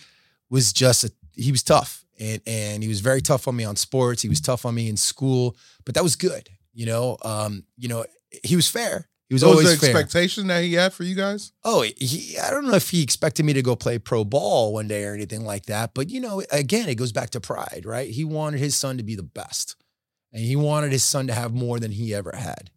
was 0.50 0.74
just 0.74 1.04
a, 1.04 1.12
he 1.36 1.52
was 1.52 1.64
tough, 1.64 2.06
and 2.20 2.42
and 2.46 2.84
he 2.84 2.90
was 2.90 3.02
very 3.02 3.22
tough 3.22 3.48
on 3.48 3.56
me 3.56 3.64
on 3.64 3.76
sports. 3.76 4.22
He 4.22 4.30
was 4.30 4.42
tough 4.42 4.66
on 4.66 4.76
me 4.76 4.90
in 4.90 4.98
school, 4.98 5.56
but 5.86 5.96
that 5.96 6.04
was 6.04 6.16
good, 6.16 6.50
you 6.74 6.86
know. 6.86 7.18
Um, 7.24 7.64
you 7.78 7.88
know, 7.88 8.06
he 8.44 8.56
was 8.56 8.70
fair. 8.70 9.09
He 9.30 9.36
was 9.36 9.44
always 9.44 9.70
the 9.70 9.78
fair. 9.78 9.96
expectation 9.96 10.48
that 10.48 10.64
he 10.64 10.74
had 10.74 10.92
for 10.92 11.04
you 11.04 11.14
guys? 11.16 11.52
Oh, 11.64 11.84
he, 11.84 12.38
I 12.40 12.50
don't 12.50 12.66
know 12.68 12.74
if 12.74 12.90
he 12.90 13.04
expected 13.04 13.46
me 13.46 13.54
to 13.54 13.62
go 13.62 13.76
play 13.76 14.00
pro 14.00 14.26
ball 14.26 14.74
one 14.74 14.88
day 14.88 15.04
or 15.06 15.14
anything 15.14 15.46
like 15.46 15.68
that. 15.68 15.94
But, 15.94 16.10
you 16.10 16.20
know, 16.20 16.42
again, 16.52 16.90
it 16.90 16.96
goes 16.96 17.12
back 17.12 17.30
to 17.32 17.40
pride, 17.40 17.84
right? 17.86 18.10
He 18.10 18.24
wanted 18.26 18.60
his 18.60 18.76
son 18.76 18.98
to 18.98 19.04
be 19.04 19.14
the 19.16 19.22
best 19.24 19.76
and 20.34 20.44
he 20.44 20.56
wanted 20.56 20.92
his 20.92 21.04
son 21.04 21.28
to 21.28 21.34
have 21.34 21.54
more 21.54 21.80
than 21.80 21.92
he 21.92 22.14
ever 22.16 22.34
had. 22.36 22.72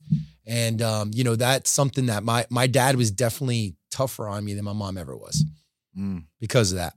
And, 0.46 0.82
um, 0.82 1.10
you 1.14 1.24
know, 1.24 1.36
that's 1.36 1.70
something 1.70 2.06
that 2.06 2.22
my, 2.22 2.44
my 2.50 2.66
dad 2.66 2.96
was 2.96 3.10
definitely 3.10 3.76
tougher 3.90 4.28
on 4.28 4.44
me 4.44 4.52
than 4.54 4.64
my 4.64 4.72
mom 4.74 4.98
ever 4.98 5.16
was 5.16 5.44
Mm. 5.98 6.24
because 6.40 6.72
of 6.72 6.78
that. 6.78 6.94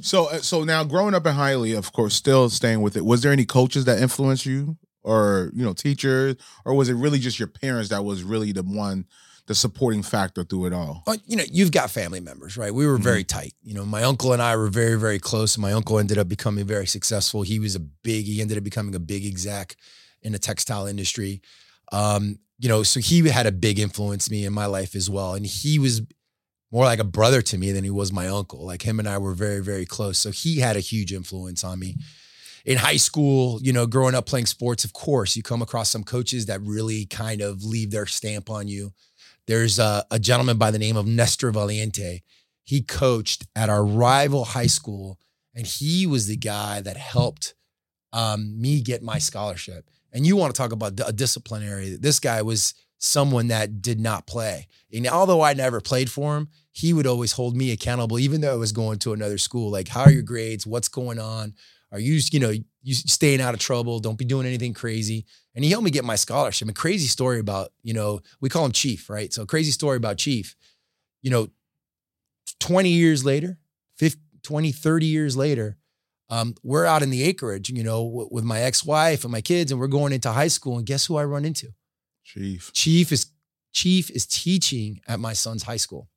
So, 0.00 0.26
uh, 0.30 0.38
so 0.38 0.64
now 0.64 0.82
growing 0.84 1.14
up 1.14 1.26
in 1.26 1.34
Hialeah, 1.34 1.78
of 1.78 1.92
course, 1.92 2.14
still 2.14 2.48
staying 2.50 2.80
with 2.82 2.96
it. 2.96 3.04
Was 3.04 3.22
there 3.22 3.30
any 3.32 3.44
coaches 3.44 3.84
that 3.84 4.00
influenced 4.00 4.46
you, 4.46 4.76
or 5.04 5.50
you 5.54 5.64
know, 5.64 5.72
teachers, 5.72 6.36
or 6.64 6.74
was 6.74 6.88
it 6.88 6.94
really 6.94 7.18
just 7.18 7.38
your 7.38 7.48
parents 7.48 7.90
that 7.90 8.04
was 8.04 8.22
really 8.22 8.52
the 8.52 8.62
one, 8.62 9.06
the 9.46 9.54
supporting 9.54 10.02
factor 10.02 10.42
through 10.42 10.66
it 10.66 10.72
all? 10.72 11.02
But 11.06 11.20
you 11.26 11.36
know, 11.36 11.44
you've 11.50 11.70
got 11.70 11.90
family 11.90 12.20
members, 12.20 12.56
right? 12.56 12.74
We 12.74 12.86
were 12.86 12.98
very 12.98 13.22
tight. 13.22 13.52
You 13.62 13.74
know, 13.74 13.84
my 13.84 14.02
uncle 14.02 14.32
and 14.32 14.42
I 14.42 14.56
were 14.56 14.68
very, 14.68 14.98
very 14.98 15.18
close. 15.18 15.56
My 15.58 15.72
uncle 15.72 15.98
ended 15.98 16.18
up 16.18 16.28
becoming 16.28 16.66
very 16.66 16.86
successful. 16.86 17.42
He 17.42 17.58
was 17.58 17.76
a 17.76 17.80
big, 17.80 18.24
he 18.24 18.40
ended 18.40 18.58
up 18.58 18.64
becoming 18.64 18.94
a 18.94 19.00
big 19.00 19.24
exec 19.24 19.76
in 20.22 20.32
the 20.32 20.38
textile 20.38 20.86
industry. 20.86 21.42
Um, 21.92 22.38
you 22.58 22.68
know, 22.68 22.82
so 22.82 22.98
he 23.00 23.28
had 23.28 23.46
a 23.46 23.52
big 23.52 23.78
influence 23.78 24.30
me 24.30 24.46
in 24.46 24.52
my 24.52 24.66
life 24.66 24.94
as 24.94 25.10
well. 25.10 25.34
And 25.34 25.44
he 25.44 25.78
was 25.78 26.02
more 26.72 26.84
like 26.84 26.98
a 26.98 27.04
brother 27.04 27.42
to 27.42 27.58
me 27.58 27.72
than 27.72 27.84
he 27.84 27.90
was 27.90 28.10
my 28.10 28.26
uncle. 28.26 28.64
Like 28.64 28.82
him 28.82 28.98
and 28.98 29.08
I 29.08 29.18
were 29.18 29.34
very, 29.34 29.60
very 29.60 29.84
close. 29.84 30.18
So 30.18 30.30
he 30.30 30.60
had 30.60 30.76
a 30.76 30.80
huge 30.80 31.12
influence 31.12 31.62
on 31.62 31.78
me. 31.78 31.96
In 32.64 32.78
high 32.78 32.96
school, 32.96 33.60
you 33.62 33.72
know, 33.72 33.86
growing 33.86 34.14
up 34.14 34.26
playing 34.26 34.46
sports, 34.46 34.84
of 34.84 34.92
course, 34.92 35.36
you 35.36 35.42
come 35.42 35.60
across 35.60 35.90
some 35.90 36.04
coaches 36.04 36.46
that 36.46 36.62
really 36.62 37.04
kind 37.04 37.42
of 37.42 37.62
leave 37.62 37.90
their 37.90 38.06
stamp 38.06 38.48
on 38.48 38.68
you. 38.68 38.92
There's 39.46 39.78
a, 39.78 40.04
a 40.10 40.18
gentleman 40.18 40.56
by 40.56 40.70
the 40.70 40.78
name 40.78 40.96
of 40.96 41.06
Nestor 41.06 41.52
Valiente. 41.52 42.22
He 42.62 42.80
coached 42.80 43.46
at 43.54 43.68
our 43.68 43.84
rival 43.84 44.46
high 44.46 44.66
school, 44.66 45.18
and 45.54 45.66
he 45.66 46.06
was 46.06 46.26
the 46.26 46.36
guy 46.36 46.80
that 46.80 46.96
helped 46.96 47.54
um, 48.14 48.58
me 48.58 48.80
get 48.80 49.02
my 49.02 49.18
scholarship. 49.18 49.90
And 50.12 50.26
you 50.26 50.36
want 50.36 50.54
to 50.54 50.58
talk 50.58 50.72
about 50.72 50.98
a 51.06 51.12
disciplinary? 51.12 51.96
This 51.96 52.20
guy 52.20 52.40
was 52.40 52.72
someone 52.98 53.48
that 53.48 53.82
did 53.82 54.00
not 54.00 54.26
play. 54.26 54.68
And 54.92 55.06
although 55.08 55.42
I 55.42 55.52
never 55.52 55.80
played 55.80 56.10
for 56.10 56.36
him, 56.36 56.48
he 56.72 56.92
would 56.92 57.06
always 57.06 57.32
hold 57.32 57.56
me 57.56 57.72
accountable, 57.72 58.18
even 58.18 58.40
though 58.40 58.52
I 58.52 58.56
was 58.56 58.72
going 58.72 58.98
to 59.00 59.12
another 59.12 59.38
school. 59.38 59.70
Like, 59.70 59.88
how 59.88 60.02
are 60.02 60.10
your 60.10 60.22
grades? 60.22 60.66
What's 60.66 60.88
going 60.88 61.18
on? 61.18 61.54
Are 61.94 62.00
you, 62.00 62.20
you 62.32 62.40
know, 62.40 62.52
you 62.82 62.94
staying 62.94 63.40
out 63.40 63.54
of 63.54 63.60
trouble? 63.60 64.00
Don't 64.00 64.18
be 64.18 64.24
doing 64.24 64.48
anything 64.48 64.74
crazy. 64.74 65.26
And 65.54 65.64
he 65.64 65.70
helped 65.70 65.84
me 65.84 65.92
get 65.92 66.04
my 66.04 66.16
scholarship. 66.16 66.68
A 66.68 66.72
crazy 66.72 67.06
story 67.06 67.38
about, 67.38 67.70
you 67.84 67.94
know, 67.94 68.20
we 68.40 68.48
call 68.48 68.64
him 68.64 68.72
Chief, 68.72 69.08
right? 69.08 69.32
So 69.32 69.46
crazy 69.46 69.70
story 69.70 69.96
about 69.96 70.18
Chief. 70.18 70.56
You 71.22 71.30
know, 71.30 71.48
20 72.58 72.88
years 72.88 73.24
later, 73.24 73.58
50, 73.98 74.20
20, 74.42 74.72
30 74.72 75.06
years 75.06 75.36
later, 75.36 75.76
um, 76.30 76.56
we're 76.64 76.84
out 76.84 77.04
in 77.04 77.10
the 77.10 77.22
acreage, 77.22 77.70
you 77.70 77.84
know, 77.84 78.04
w- 78.04 78.28
with 78.28 78.42
my 78.42 78.60
ex-wife 78.60 79.22
and 79.22 79.30
my 79.30 79.40
kids, 79.40 79.70
and 79.70 79.80
we're 79.80 79.86
going 79.86 80.12
into 80.12 80.32
high 80.32 80.48
school. 80.48 80.76
And 80.76 80.84
guess 80.84 81.06
who 81.06 81.16
I 81.16 81.24
run 81.24 81.44
into? 81.44 81.68
Chief. 82.24 82.72
Chief 82.72 83.12
is 83.12 83.26
Chief 83.72 84.10
is 84.10 84.26
teaching 84.26 85.00
at 85.06 85.20
my 85.20 85.32
son's 85.32 85.62
high 85.62 85.76
school. 85.76 86.08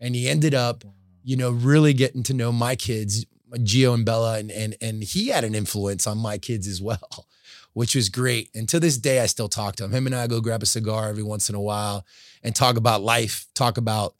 And 0.00 0.14
he 0.14 0.28
ended 0.28 0.54
up, 0.54 0.84
you 1.22 1.36
know, 1.36 1.50
really 1.50 1.92
getting 1.92 2.22
to 2.24 2.34
know 2.34 2.50
my 2.50 2.74
kids, 2.74 3.26
Gio 3.58 3.94
and 3.94 4.04
Bella, 4.04 4.38
and 4.38 4.50
and 4.50 4.76
and 4.80 5.02
he 5.02 5.28
had 5.28 5.44
an 5.44 5.54
influence 5.54 6.06
on 6.06 6.18
my 6.18 6.38
kids 6.38 6.66
as 6.66 6.80
well, 6.80 7.26
which 7.72 7.94
was 7.94 8.08
great. 8.08 8.50
And 8.54 8.68
to 8.68 8.80
this 8.80 8.96
day, 8.96 9.20
I 9.20 9.26
still 9.26 9.48
talk 9.48 9.76
to 9.76 9.84
him. 9.84 9.92
Him 9.92 10.06
and 10.06 10.14
I 10.14 10.26
go 10.26 10.40
grab 10.40 10.62
a 10.62 10.66
cigar 10.66 11.08
every 11.08 11.22
once 11.22 11.48
in 11.48 11.54
a 11.54 11.60
while 11.60 12.06
and 12.42 12.54
talk 12.54 12.76
about 12.76 13.02
life, 13.02 13.46
talk 13.54 13.76
about 13.76 14.14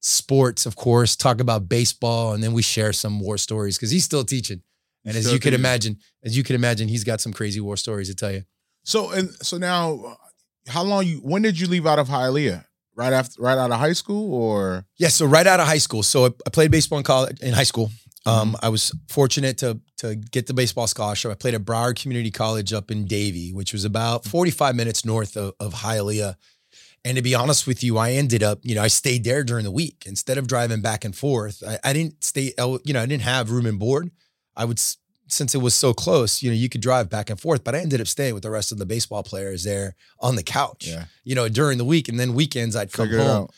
sports, 0.00 0.66
of 0.66 0.76
course, 0.76 1.16
talk 1.16 1.40
about 1.40 1.68
baseball, 1.68 2.32
and 2.32 2.42
then 2.42 2.52
we 2.52 2.62
share 2.62 2.92
some 2.92 3.20
war 3.20 3.38
stories 3.38 3.76
because 3.76 3.90
he's 3.90 4.04
still 4.04 4.24
teaching. 4.24 4.62
And 5.04 5.16
as 5.16 5.32
you 5.32 5.38
can 5.38 5.54
imagine, 5.54 5.98
as 6.24 6.36
you 6.36 6.42
can 6.42 6.56
imagine, 6.56 6.88
he's 6.88 7.04
got 7.04 7.20
some 7.20 7.32
crazy 7.32 7.60
war 7.60 7.76
stories 7.76 8.08
to 8.08 8.14
tell 8.14 8.32
you. 8.32 8.42
So 8.82 9.10
and 9.10 9.30
so 9.42 9.56
now, 9.56 10.00
uh, 10.04 10.14
how 10.68 10.82
long 10.82 11.06
you? 11.06 11.18
When 11.18 11.42
did 11.42 11.58
you 11.58 11.68
leave 11.68 11.86
out 11.86 11.98
of 11.98 12.08
Hialeah? 12.08 12.64
Right 12.94 13.12
after, 13.12 13.42
right 13.42 13.58
out 13.58 13.70
of 13.70 13.78
high 13.78 13.92
school, 13.92 14.32
or 14.32 14.86
Yeah, 14.96 15.08
so 15.08 15.26
right 15.26 15.46
out 15.46 15.60
of 15.60 15.66
high 15.66 15.78
school. 15.78 16.02
So 16.02 16.26
I, 16.26 16.30
I 16.46 16.50
played 16.50 16.70
baseball 16.70 16.98
in 16.98 17.04
college 17.04 17.38
in 17.40 17.52
high 17.52 17.64
school. 17.64 17.90
Um, 18.26 18.56
I 18.62 18.68
was 18.68 18.92
fortunate 19.08 19.58
to 19.58 19.80
to 19.98 20.16
get 20.16 20.46
the 20.46 20.54
baseball 20.54 20.86
scholarship. 20.86 21.30
I 21.30 21.34
played 21.34 21.54
at 21.54 21.64
Broward 21.64 22.00
Community 22.00 22.30
College 22.30 22.72
up 22.72 22.90
in 22.90 23.06
Davie, 23.06 23.52
which 23.52 23.72
was 23.72 23.84
about 23.84 24.24
45 24.24 24.74
minutes 24.74 25.04
north 25.04 25.36
of, 25.36 25.54
of 25.58 25.74
Hialeah. 25.74 26.34
And 27.04 27.16
to 27.16 27.22
be 27.22 27.34
honest 27.36 27.66
with 27.66 27.84
you, 27.84 27.98
I 27.98 28.12
ended 28.12 28.42
up, 28.42 28.58
you 28.62 28.74
know, 28.74 28.82
I 28.82 28.88
stayed 28.88 29.22
there 29.22 29.44
during 29.44 29.64
the 29.64 29.70
week 29.70 30.02
instead 30.06 30.38
of 30.38 30.48
driving 30.48 30.82
back 30.82 31.04
and 31.04 31.14
forth. 31.14 31.62
I, 31.66 31.78
I 31.84 31.92
didn't 31.92 32.24
stay, 32.24 32.52
you 32.58 32.92
know, 32.92 33.00
I 33.00 33.06
didn't 33.06 33.22
have 33.22 33.50
room 33.50 33.64
and 33.64 33.78
board. 33.78 34.10
I 34.56 34.64
would, 34.64 34.80
since 35.28 35.54
it 35.54 35.58
was 35.58 35.74
so 35.74 35.94
close, 35.94 36.42
you 36.42 36.50
know, 36.50 36.56
you 36.56 36.68
could 36.68 36.80
drive 36.80 37.08
back 37.08 37.30
and 37.30 37.40
forth. 37.40 37.62
But 37.62 37.76
I 37.76 37.78
ended 37.78 38.00
up 38.00 38.08
staying 38.08 38.34
with 38.34 38.42
the 38.42 38.50
rest 38.50 38.72
of 38.72 38.78
the 38.78 38.86
baseball 38.86 39.22
players 39.22 39.62
there 39.62 39.94
on 40.18 40.34
the 40.34 40.42
couch, 40.42 40.88
yeah, 40.88 41.04
you 41.22 41.34
know, 41.34 41.48
during 41.48 41.78
the 41.78 41.84
week, 41.84 42.08
and 42.08 42.18
then 42.18 42.34
weekends 42.34 42.74
I'd 42.74 42.92
come 42.92 43.06
figure 43.06 43.22
home. 43.22 43.48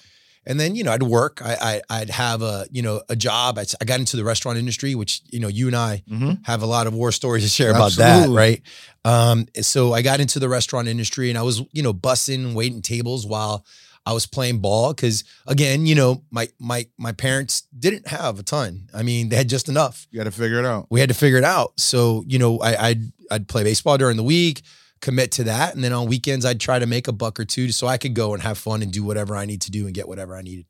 And 0.49 0.59
then 0.59 0.75
you 0.75 0.83
know 0.83 0.91
I'd 0.93 1.03
work. 1.05 1.41
I, 1.45 1.81
I 1.91 2.01
I'd 2.01 2.11
have 2.11 2.43
a 2.43 2.67
you 2.73 2.83
know 2.83 3.01
a 3.09 3.15
job. 3.15 3.57
I, 3.59 3.65
I 3.81 3.85
got 3.85 4.01
into 4.01 4.17
the 4.17 4.25
restaurant 4.25 4.59
industry, 4.59 4.97
which 4.97 5.21
you 5.31 5.39
know 5.39 5.47
you 5.49 5.69
and 5.69 5.77
I 5.77 6.03
Mhm. 6.11 6.45
have 6.47 6.63
a 6.63 6.67
lot 6.67 6.89
of 6.89 6.95
war 6.95 7.13
stories 7.13 7.45
to 7.45 7.49
share 7.49 7.71
about 7.71 7.93
that, 7.93 8.29
right? 8.37 8.63
Um, 9.05 9.47
so 9.61 9.93
I 9.93 10.03
got 10.03 10.19
into 10.21 10.39
the 10.41 10.49
restaurant 10.49 10.89
industry, 10.89 11.29
and 11.31 11.39
I 11.39 11.43
was 11.43 11.63
you 11.73 11.83
know 11.85 11.93
bussing, 11.95 12.55
waiting 12.55 12.83
tables 12.83 13.25
while 13.27 13.65
I 14.07 14.13
was 14.13 14.27
playing 14.27 14.59
ball. 14.61 14.95
Because 14.95 15.23
again, 15.47 15.87
you 15.87 15.95
know 15.95 16.23
my 16.31 16.49
my 16.59 16.87
my 16.97 17.13
parents 17.13 17.63
didn't 17.79 18.09
have 18.09 18.39
a 18.39 18.43
ton. 18.43 18.89
I 18.95 19.03
mean, 19.03 19.29
they 19.29 19.37
had 19.37 19.49
just 19.49 19.69
enough 19.69 20.07
You 20.11 20.19
got 20.19 20.25
to 20.25 20.31
figure 20.31 20.59
it 20.59 20.65
out. 20.65 20.87
we 20.91 21.01
had 21.01 21.11
to 21.11 21.15
figure 21.15 21.39
it 21.39 21.45
out. 21.45 21.73
So, 21.79 22.25
you 22.27 22.39
know, 22.39 22.59
I, 22.61 22.89
I'd 22.89 23.03
I'd 23.31 23.49
play 23.49 23.63
baseball 23.65 23.99
during 23.99 24.17
the 24.17 24.23
week, 24.23 24.63
commit 25.01 25.33
to 25.33 25.45
that, 25.45 25.75
and 25.75 25.83
then 25.83 25.93
on 25.93 26.07
weekends 26.07 26.45
I'd 26.45 26.61
try 26.61 26.79
to 26.79 26.87
make 26.87 27.09
a 27.09 27.13
buck 27.13 27.39
or 27.39 27.45
two 27.45 27.71
so 27.73 27.87
I 27.87 27.99
could 27.99 28.15
go 28.15 28.35
and 28.35 28.43
have 28.43 28.59
fun 28.59 28.83
and 28.83 28.93
do 28.93 29.05
whatever 29.05 29.37
I 29.37 29.47
need 29.47 29.61
to 29.63 29.71
do 29.71 29.87
and 29.87 29.95
get 29.95 30.09
whatever 30.09 30.37
I 30.37 30.43
needed. 30.43 30.67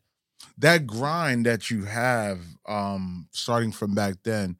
That 0.58 0.86
grind 0.86 1.46
that 1.46 1.70
you 1.70 1.84
have, 1.84 2.40
um, 2.66 3.28
starting 3.32 3.72
from 3.72 3.94
back 3.94 4.16
then, 4.24 4.56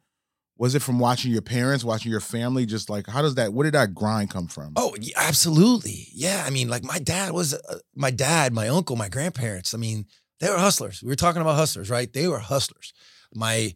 was 0.56 0.75
it 0.75 0.82
from 0.82 0.98
watching 0.98 1.30
your 1.30 1.42
parents, 1.42 1.84
watching 1.84 2.10
your 2.10 2.20
family? 2.20 2.66
Just 2.66 2.90
like, 2.90 3.06
how 3.06 3.22
does 3.22 3.37
that? 3.37 3.52
Where 3.52 3.64
did 3.64 3.75
that 3.75 3.94
grind 3.94 4.30
come 4.30 4.48
from? 4.48 4.72
Oh, 4.76 4.94
absolutely. 5.16 6.08
Yeah, 6.12 6.42
I 6.44 6.50
mean, 6.50 6.68
like 6.68 6.82
my 6.82 6.98
dad 6.98 7.32
was 7.32 7.54
uh, 7.54 7.78
my 7.94 8.10
dad, 8.10 8.52
my 8.52 8.68
uncle, 8.68 8.96
my 8.96 9.08
grandparents. 9.08 9.72
I 9.72 9.78
mean, 9.78 10.06
they 10.40 10.50
were 10.50 10.58
hustlers. 10.58 11.02
We 11.02 11.08
were 11.08 11.16
talking 11.16 11.42
about 11.42 11.54
hustlers, 11.54 11.90
right? 11.90 12.12
They 12.12 12.26
were 12.26 12.40
hustlers. 12.40 12.92
My 13.34 13.75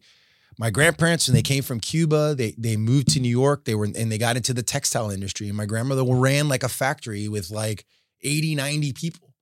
my 0.57 0.69
grandparents 0.69 1.27
when 1.27 1.35
they 1.35 1.41
came 1.41 1.63
from 1.63 1.79
Cuba, 1.79 2.35
they 2.35 2.55
they 2.57 2.77
moved 2.77 3.09
to 3.09 3.19
New 3.19 3.29
York. 3.29 3.65
They 3.65 3.75
were 3.75 3.85
and 3.85 4.11
they 4.11 4.17
got 4.17 4.37
into 4.37 4.53
the 4.53 4.63
textile 4.63 5.09
industry. 5.09 5.47
And 5.47 5.57
my 5.57 5.65
grandmother 5.65 6.03
ran 6.03 6.47
like 6.49 6.63
a 6.63 6.69
factory 6.69 7.27
with 7.27 7.49
like 7.49 7.85
80, 8.21 8.55
90 8.55 8.93
people. 8.93 9.33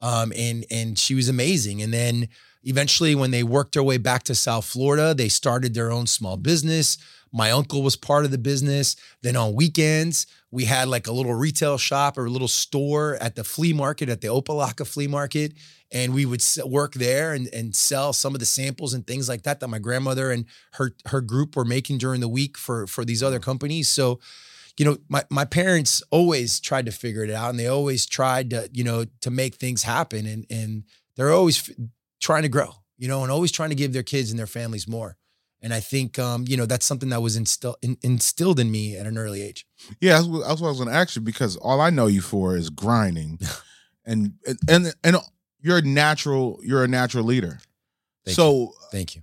Um, 0.00 0.32
and 0.36 0.64
and 0.70 0.98
she 0.98 1.14
was 1.14 1.28
amazing. 1.28 1.82
And 1.82 1.92
then 1.92 2.28
eventually 2.62 3.14
when 3.14 3.30
they 3.30 3.42
worked 3.42 3.74
their 3.74 3.82
way 3.82 3.98
back 3.98 4.22
to 4.24 4.34
South 4.34 4.64
Florida, 4.64 5.14
they 5.14 5.28
started 5.28 5.74
their 5.74 5.90
own 5.90 6.06
small 6.06 6.36
business. 6.36 6.98
My 7.32 7.50
uncle 7.50 7.82
was 7.82 7.96
part 7.96 8.24
of 8.24 8.30
the 8.30 8.38
business. 8.38 8.96
Then 9.22 9.36
on 9.36 9.54
weekends, 9.54 10.26
we 10.50 10.64
had 10.64 10.88
like 10.88 11.06
a 11.06 11.12
little 11.12 11.34
retail 11.34 11.78
shop 11.78 12.16
or 12.16 12.26
a 12.26 12.30
little 12.30 12.48
store 12.48 13.16
at 13.20 13.36
the 13.36 13.44
flea 13.44 13.72
market, 13.72 14.08
at 14.08 14.20
the 14.20 14.28
Opa-locka 14.28 14.86
flea 14.86 15.06
market. 15.06 15.52
And 15.90 16.14
we 16.14 16.26
would 16.26 16.42
work 16.64 16.94
there 16.94 17.32
and, 17.32 17.48
and 17.52 17.74
sell 17.74 18.12
some 18.12 18.34
of 18.34 18.40
the 18.40 18.46
samples 18.46 18.92
and 18.92 19.06
things 19.06 19.28
like 19.28 19.42
that 19.42 19.60
that 19.60 19.68
my 19.68 19.78
grandmother 19.78 20.30
and 20.30 20.44
her 20.72 20.94
her 21.06 21.20
group 21.22 21.56
were 21.56 21.64
making 21.64 21.98
during 21.98 22.20
the 22.20 22.28
week 22.28 22.58
for 22.58 22.86
for 22.86 23.04
these 23.04 23.22
other 23.22 23.40
companies. 23.40 23.88
So, 23.88 24.20
you 24.76 24.84
know, 24.84 24.98
my 25.08 25.24
my 25.30 25.46
parents 25.46 26.02
always 26.10 26.60
tried 26.60 26.86
to 26.86 26.92
figure 26.92 27.24
it 27.24 27.30
out 27.30 27.50
and 27.50 27.58
they 27.58 27.68
always 27.68 28.04
tried 28.04 28.50
to, 28.50 28.68
you 28.72 28.84
know, 28.84 29.06
to 29.22 29.30
make 29.30 29.54
things 29.54 29.82
happen 29.82 30.26
and 30.26 30.44
and 30.50 30.84
they're 31.16 31.32
always 31.32 31.58
f- 31.68 31.74
trying 32.20 32.42
to 32.42 32.48
grow, 32.50 32.74
you 32.98 33.08
know, 33.08 33.22
and 33.22 33.32
always 33.32 33.50
trying 33.50 33.70
to 33.70 33.74
give 33.74 33.94
their 33.94 34.02
kids 34.02 34.30
and 34.30 34.38
their 34.38 34.46
families 34.46 34.86
more. 34.86 35.16
And 35.60 35.74
I 35.74 35.80
think, 35.80 36.18
um, 36.18 36.44
you 36.46 36.56
know, 36.56 36.66
that's 36.66 36.86
something 36.86 37.08
that 37.08 37.20
was 37.20 37.36
instill, 37.36 37.76
in, 37.82 37.96
instilled 38.02 38.60
in 38.60 38.70
me 38.70 38.96
at 38.96 39.06
an 39.06 39.18
early 39.18 39.42
age. 39.42 39.66
Yeah, 40.00 40.14
that's 40.14 40.26
what, 40.26 40.46
that's 40.46 40.60
what 40.60 40.68
I 40.68 40.70
was 40.70 40.78
going 40.78 40.90
to 40.90 40.94
ask 40.94 41.16
you 41.16 41.22
because 41.22 41.56
all 41.56 41.80
I 41.80 41.90
know 41.90 42.06
you 42.06 42.20
for 42.20 42.56
is 42.56 42.70
grinding, 42.70 43.40
and 44.06 44.34
and 44.46 44.58
and, 44.68 44.94
and 45.02 45.16
you're 45.60 45.78
a 45.78 45.82
natural. 45.82 46.60
You're 46.62 46.84
a 46.84 46.88
natural 46.88 47.24
leader. 47.24 47.58
Thank 48.24 48.36
so 48.36 48.72
Thank 48.92 49.16
you. 49.16 49.22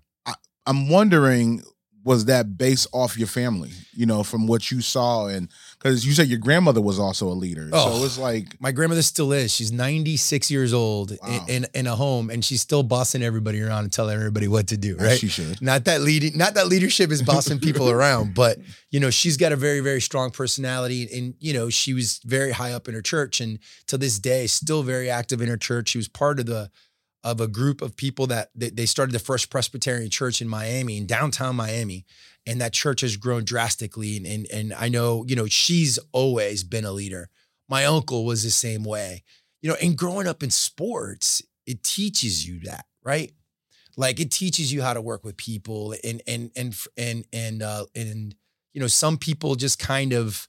I'm 0.68 0.90
wondering, 0.90 1.62
was 2.06 2.26
that 2.26 2.58
based 2.58 2.88
off 2.94 3.18
your 3.18 3.28
family? 3.28 3.72
You 3.94 4.06
know, 4.06 4.24
from 4.24 4.46
what 4.48 4.72
you 4.72 4.80
saw, 4.82 5.28
and 5.28 5.50
because 5.78 6.06
you 6.06 6.14
said 6.14 6.28
your 6.28 6.38
grandmother 6.40 6.82
was 6.82 7.00
also 7.00 7.28
a 7.28 7.34
leader, 7.34 7.70
Oh. 7.74 8.00
so 8.00 8.06
it's 8.06 8.18
like 8.18 8.56
My 8.62 8.72
grandmother 8.72 9.02
still 9.02 9.32
is. 9.34 9.54
She's 9.54 9.72
96 9.72 10.52
years 10.52 10.74
old 10.74 11.12
in- 11.12 11.18
Wow. 11.24 11.46
in, 11.48 11.68
in 11.74 11.88
a 11.88 11.96
home, 11.96 12.30
and 12.30 12.44
she's 12.46 12.62
still 12.62 12.84
bossing 12.84 13.24
everybody 13.24 13.62
around 13.62 13.84
and 13.86 13.92
telling 13.94 14.16
everybody 14.16 14.48
what 14.48 14.68
to 14.68 14.78
do. 14.78 14.96
as 14.98 15.02
Right. 15.08 15.20
she 15.20 15.28
should. 15.28 15.62
not 15.62 15.86
that 15.86 16.02
leading, 16.02 16.38
not 16.38 16.54
that 16.56 16.68
leadership 16.68 17.12
is 17.12 17.22
bossing 17.24 17.60
people 17.68 17.90
around, 17.90 18.34
but 18.36 18.60
you 18.92 19.00
know, 19.00 19.10
she's 19.10 19.36
got 19.38 19.52
a 19.52 19.56
very, 19.58 19.80
very 19.82 20.00
strong 20.02 20.30
personality. 20.32 21.10
And, 21.14 21.34
you 21.40 21.54
know, 21.54 21.70
she 21.70 21.94
was 21.94 22.20
very 22.24 22.52
high 22.52 22.72
up 22.72 22.88
in 22.88 22.94
her 22.94 23.02
church 23.02 23.42
and 23.42 23.60
to 23.88 23.98
this 23.98 24.20
day, 24.20 24.48
still 24.48 24.84
very 24.84 25.10
active 25.10 25.42
in 25.42 25.50
her 25.50 25.58
church. 25.58 25.90
She 25.90 25.98
was 25.98 26.08
part 26.08 26.40
of 26.40 26.46
the 26.46 26.70
of 27.26 27.42
a 27.42 27.48
group 27.48 27.82
of 27.82 27.98
people 27.98 28.28
that 28.28 28.52
they 28.56 28.86
started 28.86 29.12
the 29.12 29.20
first 29.20 29.50
Presbyterian 29.50 30.10
church 30.10 30.42
in 30.42 30.48
Miami, 30.48 30.98
in 30.98 31.06
downtown 31.06 31.58
Miami. 31.58 32.06
And 32.48 32.62
that 32.62 32.72
church 32.72 33.02
has 33.02 33.18
grown 33.18 33.44
drastically. 33.44 34.16
And, 34.16 34.26
and 34.26 34.48
and 34.52 34.74
I 34.74 34.88
know, 34.88 35.26
you 35.28 35.36
know, 35.36 35.48
she's 35.48 36.00
always 36.14 36.64
been 36.64 36.86
a 36.86 36.92
leader. 36.92 37.30
My 37.68 37.86
uncle 37.86 38.24
was 38.24 38.44
the 38.44 38.52
same 38.52 38.84
way. 38.84 39.24
You 39.62 39.72
know, 39.72 39.78
and 39.82 39.98
growing 39.98 40.28
up 40.28 40.44
in 40.44 40.52
sports, 40.52 41.42
it 41.66 41.84
teaches 41.84 42.48
you 42.48 42.60
that, 42.60 42.86
right? 43.04 43.34
like 43.98 44.20
it 44.20 44.32
teaches 44.32 44.72
you 44.74 44.82
how 44.82 44.94
to 44.94 45.02
work 45.02 45.24
with 45.24 45.38
people 45.38 45.96
and 46.04 46.22
and 46.28 46.52
and 46.56 46.76
and 46.98 47.26
and 47.32 47.62
uh 47.62 47.86
and 47.96 48.36
you 48.74 48.82
know 48.82 48.88
some 48.88 49.18
people 49.18 49.56
just 49.56 49.80
kind 49.80 50.14
of 50.14 50.48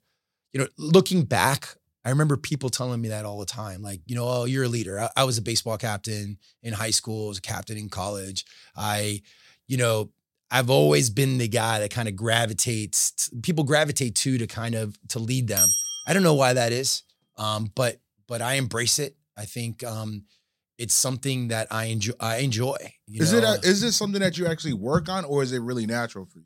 you 0.52 0.60
know 0.60 0.66
looking 0.78 1.24
back 1.24 1.76
i 2.06 2.10
remember 2.10 2.36
people 2.36 2.70
telling 2.70 3.00
me 3.00 3.08
that 3.08 3.24
all 3.24 3.38
the 3.38 3.46
time 3.46 3.82
like 3.82 4.00
you 4.06 4.14
know 4.14 4.26
oh 4.26 4.44
you're 4.44 4.64
a 4.64 4.68
leader 4.68 4.98
i, 4.98 5.10
I 5.16 5.24
was 5.24 5.36
a 5.36 5.42
baseball 5.42 5.76
captain 5.76 6.38
in 6.62 6.72
high 6.72 6.90
school 6.90 7.26
I 7.26 7.28
was 7.28 7.38
a 7.38 7.42
captain 7.42 7.76
in 7.76 7.88
college 7.88 8.44
i 8.76 9.20
you 9.66 9.76
know 9.76 10.10
i've 10.50 10.70
always 10.70 11.10
been 11.10 11.38
the 11.38 11.48
guy 11.48 11.80
that 11.80 11.90
kind 11.90 12.08
of 12.08 12.16
gravitates 12.16 13.30
people 13.42 13.64
gravitate 13.64 14.14
to 14.16 14.38
to 14.38 14.46
kind 14.46 14.74
of 14.74 14.96
to 15.08 15.18
lead 15.18 15.48
them 15.48 15.68
i 16.06 16.14
don't 16.14 16.22
know 16.22 16.34
why 16.34 16.54
that 16.54 16.72
is 16.72 17.02
um 17.36 17.70
but 17.74 18.00
but 18.26 18.40
i 18.40 18.54
embrace 18.54 18.98
it 18.98 19.16
i 19.36 19.44
think 19.44 19.84
um 19.84 20.24
it's 20.78 20.94
something 20.94 21.48
that 21.48 21.68
I 21.70 21.86
enjoy. 21.86 22.12
I 22.20 22.38
enjoy. 22.38 22.76
you 23.06 23.22
Is 23.22 23.32
it 23.32 23.44
a, 23.44 23.58
is 23.62 23.80
this 23.80 23.96
something 23.96 24.20
that 24.20 24.36
you 24.36 24.46
actually 24.46 24.74
work 24.74 25.08
on, 25.08 25.24
or 25.24 25.42
is 25.42 25.52
it 25.52 25.60
really 25.60 25.86
natural 25.86 26.26
for 26.26 26.38
you? 26.38 26.44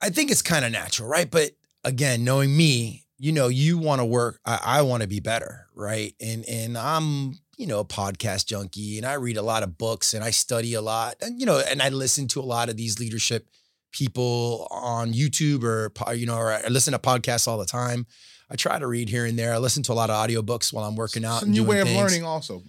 I 0.00 0.10
think 0.10 0.30
it's 0.30 0.42
kind 0.42 0.64
of 0.64 0.72
natural, 0.72 1.08
right? 1.08 1.30
But 1.30 1.52
again, 1.84 2.24
knowing 2.24 2.56
me, 2.56 3.05
you 3.18 3.32
know, 3.32 3.48
you 3.48 3.78
want 3.78 4.00
to 4.00 4.04
work. 4.04 4.40
I, 4.44 4.60
I 4.62 4.82
want 4.82 5.02
to 5.02 5.08
be 5.08 5.20
better, 5.20 5.66
right? 5.74 6.14
And 6.20 6.44
and 6.46 6.76
I'm, 6.76 7.34
you 7.56 7.66
know, 7.66 7.80
a 7.80 7.84
podcast 7.84 8.46
junkie, 8.46 8.98
and 8.98 9.06
I 9.06 9.14
read 9.14 9.36
a 9.36 9.42
lot 9.42 9.62
of 9.62 9.78
books, 9.78 10.14
and 10.14 10.22
I 10.22 10.30
study 10.30 10.74
a 10.74 10.80
lot, 10.80 11.16
and 11.20 11.40
you 11.40 11.46
know, 11.46 11.58
and 11.58 11.82
I 11.82 11.88
listen 11.88 12.28
to 12.28 12.40
a 12.40 12.42
lot 12.42 12.68
of 12.68 12.76
these 12.76 12.98
leadership 12.98 13.48
people 13.92 14.68
on 14.70 15.12
YouTube 15.12 15.62
or 15.64 15.92
you 16.14 16.26
know, 16.26 16.36
or 16.36 16.52
I 16.52 16.66
listen 16.68 16.92
to 16.92 16.98
podcasts 16.98 17.48
all 17.48 17.58
the 17.58 17.66
time. 17.66 18.06
I 18.50 18.56
try 18.56 18.78
to 18.78 18.86
read 18.86 19.08
here 19.08 19.26
and 19.26 19.38
there. 19.38 19.54
I 19.54 19.58
listen 19.58 19.82
to 19.84 19.92
a 19.92 19.94
lot 19.94 20.10
of 20.10 20.16
audiobooks 20.16 20.72
while 20.72 20.84
I'm 20.84 20.94
working 20.94 21.24
out. 21.24 21.42
It's 21.42 21.50
new 21.50 21.64
way 21.64 21.80
of 21.80 21.88
things. 21.88 21.98
learning, 21.98 22.24
also. 22.24 22.62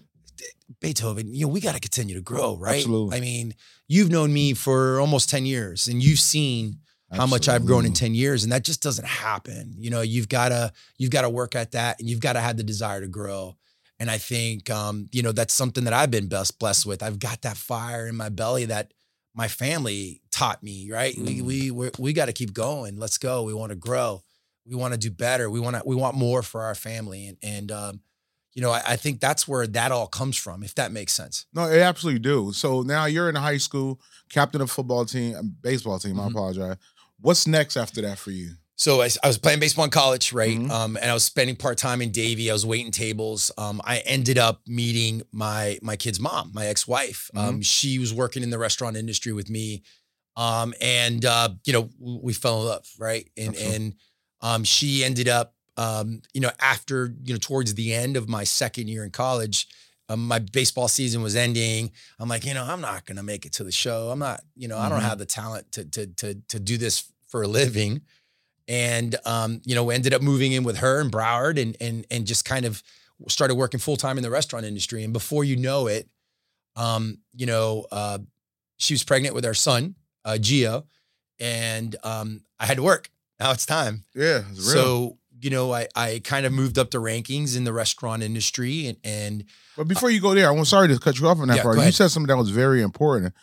Beethoven, 0.81 1.33
you 1.33 1.45
know, 1.45 1.51
we 1.51 1.61
got 1.61 1.75
to 1.75 1.79
continue 1.79 2.15
to 2.15 2.21
grow, 2.21 2.57
right? 2.57 2.77
Absolutely. 2.77 3.17
I 3.17 3.21
mean, 3.21 3.53
you've 3.87 4.09
known 4.09 4.33
me 4.33 4.53
for 4.53 4.99
almost 4.99 5.29
10 5.29 5.45
years 5.45 5.87
and 5.87 6.03
you've 6.03 6.19
seen 6.19 6.79
how 7.11 7.25
much 7.25 7.47
I've 7.47 7.65
grown 7.65 7.85
in 7.85 7.93
10 7.93 8.13
years 8.15 8.43
and 8.43 8.51
that 8.51 8.63
just 8.63 8.81
doesn't 8.83 9.07
happen. 9.07 9.75
You 9.77 9.89
know, 9.89 10.01
you've 10.01 10.27
got 10.29 10.49
to 10.49 10.73
you've 10.97 11.11
got 11.11 11.21
to 11.21 11.29
work 11.29 11.55
at 11.55 11.71
that 11.71 11.99
and 11.99 12.09
you've 12.09 12.19
got 12.19 12.33
to 12.33 12.41
have 12.41 12.57
the 12.57 12.63
desire 12.63 12.99
to 13.01 13.07
grow. 13.07 13.55
And 13.99 14.11
I 14.11 14.17
think 14.17 14.69
um, 14.69 15.07
you 15.11 15.21
know, 15.23 15.31
that's 15.31 15.53
something 15.53 15.85
that 15.85 15.93
I've 15.93 16.11
been 16.11 16.27
best 16.27 16.59
blessed 16.59 16.85
with. 16.85 17.01
I've 17.01 17.19
got 17.19 17.41
that 17.43 17.57
fire 17.57 18.07
in 18.07 18.15
my 18.15 18.29
belly 18.29 18.65
that 18.65 18.93
my 19.33 19.47
family 19.47 20.21
taught 20.31 20.61
me, 20.63 20.91
right? 20.91 21.15
We 21.17 21.39
Mm. 21.39 21.45
we 21.45 21.71
we 21.71 21.89
we 21.97 22.13
got 22.13 22.25
to 22.25 22.33
keep 22.33 22.53
going. 22.53 22.97
Let's 22.97 23.17
go. 23.17 23.43
We 23.43 23.53
want 23.53 23.69
to 23.71 23.75
grow. 23.77 24.23
We 24.65 24.75
want 24.75 24.93
to 24.93 24.99
do 24.99 25.09
better. 25.11 25.49
We 25.49 25.59
want 25.61 25.77
to 25.77 25.83
we 25.85 25.95
want 25.95 26.15
more 26.17 26.43
for 26.43 26.63
our 26.63 26.75
family 26.75 27.27
and 27.27 27.37
and 27.41 27.71
um 27.71 28.01
you 28.53 28.63
know, 28.63 28.71
I, 28.71 28.81
I 28.87 28.95
think 28.95 29.19
that's 29.19 29.47
where 29.47 29.67
that 29.67 29.91
all 29.91 30.07
comes 30.07 30.35
from, 30.35 30.63
if 30.63 30.73
that 30.75 30.91
makes 30.91 31.13
sense. 31.13 31.45
No, 31.53 31.65
it 31.69 31.77
absolutely 31.79 32.17
do. 32.21 32.51
So 32.53 32.81
now 32.81 33.05
you're 33.05 33.29
in 33.29 33.35
high 33.35 33.57
school, 33.57 34.01
captain 34.31 34.61
of 34.61 34.71
football 34.71 35.05
team, 35.05 35.57
baseball 35.61 35.99
team. 35.99 36.19
I 36.19 36.23
Mhm. 36.23 36.31
apologize. 36.31 36.77
What's 37.19 37.47
next 37.47 37.77
after 37.77 38.01
that 38.01 38.17
for 38.17 38.31
you? 38.31 38.51
So 38.75 39.01
I, 39.01 39.09
I 39.23 39.27
was 39.27 39.39
playing 39.39 39.59
baseball 39.59 39.85
in 39.85 39.91
college, 39.91 40.33
right? 40.33 40.55
Mhm. 40.57 40.69
Um, 40.69 40.97
and 40.97 41.09
I 41.09 41.13
was 41.13 41.23
spending 41.23 41.55
part 41.55 41.79
time 41.79 41.99
in 42.01 42.11
Davie. 42.11 42.49
I 42.49 42.53
was 42.53 42.65
waiting 42.65 42.91
tables. 42.91 43.51
Um, 43.57 43.81
I 43.83 43.99
ended 43.99 44.37
up 44.37 44.61
meeting 44.67 45.23
my 45.31 45.79
my 45.81 45.95
kid's 45.95 46.19
mom, 46.19 46.51
my 46.53 46.67
ex 46.67 46.87
wife. 46.87 47.31
Um, 47.35 47.61
she 47.63 47.97
was 47.97 48.13
working 48.13 48.43
in 48.43 48.51
the 48.51 48.59
restaurant 48.59 48.95
industry 48.95 49.33
with 49.33 49.49
me, 49.49 49.81
um, 50.35 50.75
and 50.79 51.25
uh, 51.25 51.49
you 51.65 51.73
know 51.73 51.89
we 51.99 52.33
fell 52.33 52.61
in 52.61 52.67
love, 52.67 52.87
right? 52.99 53.27
And 53.35 53.49
Absolutely. 53.49 53.75
and 53.75 53.93
um, 54.41 54.63
she 54.63 55.03
ended 55.03 55.27
up 55.27 55.55
um, 55.77 56.21
you 56.33 56.41
know, 56.41 56.51
after 56.59 57.15
you 57.23 57.33
know, 57.33 57.39
towards 57.39 57.75
the 57.75 57.93
end 57.93 58.17
of 58.17 58.27
my 58.27 58.43
second 58.43 58.89
year 58.89 59.03
in 59.03 59.11
college, 59.11 59.67
um, 60.09 60.27
my 60.27 60.39
baseball 60.39 60.87
season 60.87 61.21
was 61.21 61.35
ending. 61.35 61.91
I'm 62.19 62.29
like, 62.29 62.45
you 62.45 62.53
know, 62.53 62.63
I'm 62.63 62.81
not 62.81 63.05
gonna 63.05 63.23
make 63.23 63.45
it 63.45 63.53
to 63.53 63.63
the 63.63 63.71
show. 63.71 64.09
I'm 64.09 64.19
not, 64.19 64.41
you 64.55 64.67
know, 64.67 64.77
I 64.77 64.89
don't 64.89 64.99
Mhm. 64.99 65.03
have 65.09 65.17
the 65.19 65.25
talent 65.25 65.71
to 65.73 65.85
to 65.85 66.07
to 66.07 66.33
to 66.35 66.59
do 66.59 66.77
this 66.77 67.03
for 67.27 67.43
a 67.43 67.47
living. 67.47 68.01
And 68.67 69.15
um, 69.25 69.61
you 69.65 69.75
know, 69.75 69.83
we 69.85 69.95
ended 69.95 70.13
up 70.13 70.21
moving 70.21 70.51
in 70.53 70.63
with 70.63 70.77
her 70.77 70.99
and 71.01 71.11
Broward, 71.11 71.61
and 71.61 71.75
and 71.81 72.05
and 72.11 72.25
just 72.27 72.45
kind 72.45 72.65
of 72.65 72.83
started 73.27 73.55
working 73.55 73.79
full 73.79 73.97
time 73.97 74.17
in 74.17 74.23
the 74.23 74.29
restaurant 74.29 74.65
industry. 74.65 75.03
And 75.03 75.11
before 75.13 75.43
you 75.43 75.55
know 75.55 75.87
it, 75.87 76.09
um, 76.75 77.19
you 77.35 77.45
know, 77.45 77.85
uh, 77.91 78.19
she 78.77 78.93
was 78.93 79.03
pregnant 79.03 79.33
with 79.35 79.45
our 79.45 79.53
son, 79.55 79.95
uh, 80.25 80.37
Gio, 80.39 80.85
and 81.39 81.95
um, 82.03 82.43
I 82.59 82.65
had 82.65 82.77
to 82.77 82.83
work. 82.83 83.09
Now 83.39 83.51
it's 83.51 83.65
time. 83.65 84.03
Yeah, 84.13 84.43
it's 84.51 84.59
real. 84.59 84.73
So, 84.73 85.17
you 85.41 85.49
know, 85.49 85.73
I, 85.73 85.87
I 85.95 86.21
kind 86.23 86.45
of 86.45 86.53
moved 86.53 86.77
up 86.77 86.91
the 86.91 86.97
rankings 86.99 87.55
in 87.55 87.63
the 87.63 87.73
restaurant 87.73 88.23
industry 88.23 88.87
and, 88.87 88.97
and 89.03 89.43
But 89.75 89.83
uh, 89.83 89.85
before 89.85 90.09
you 90.09 90.21
go 90.21 90.33
there, 90.33 90.51
I'm 90.51 90.65
sorry 90.65 90.87
to 90.89 90.99
cut 90.99 91.19
you 91.19 91.27
off 91.27 91.39
on 91.39 91.47
that 91.49 91.57
Yeah, 91.57 91.63
part. 91.63 91.77
You 91.79 91.91
said 91.91 92.09
something 92.09 92.27
that 92.27 92.37
was 92.37 92.49
very 92.49 92.81
important. 92.81 93.33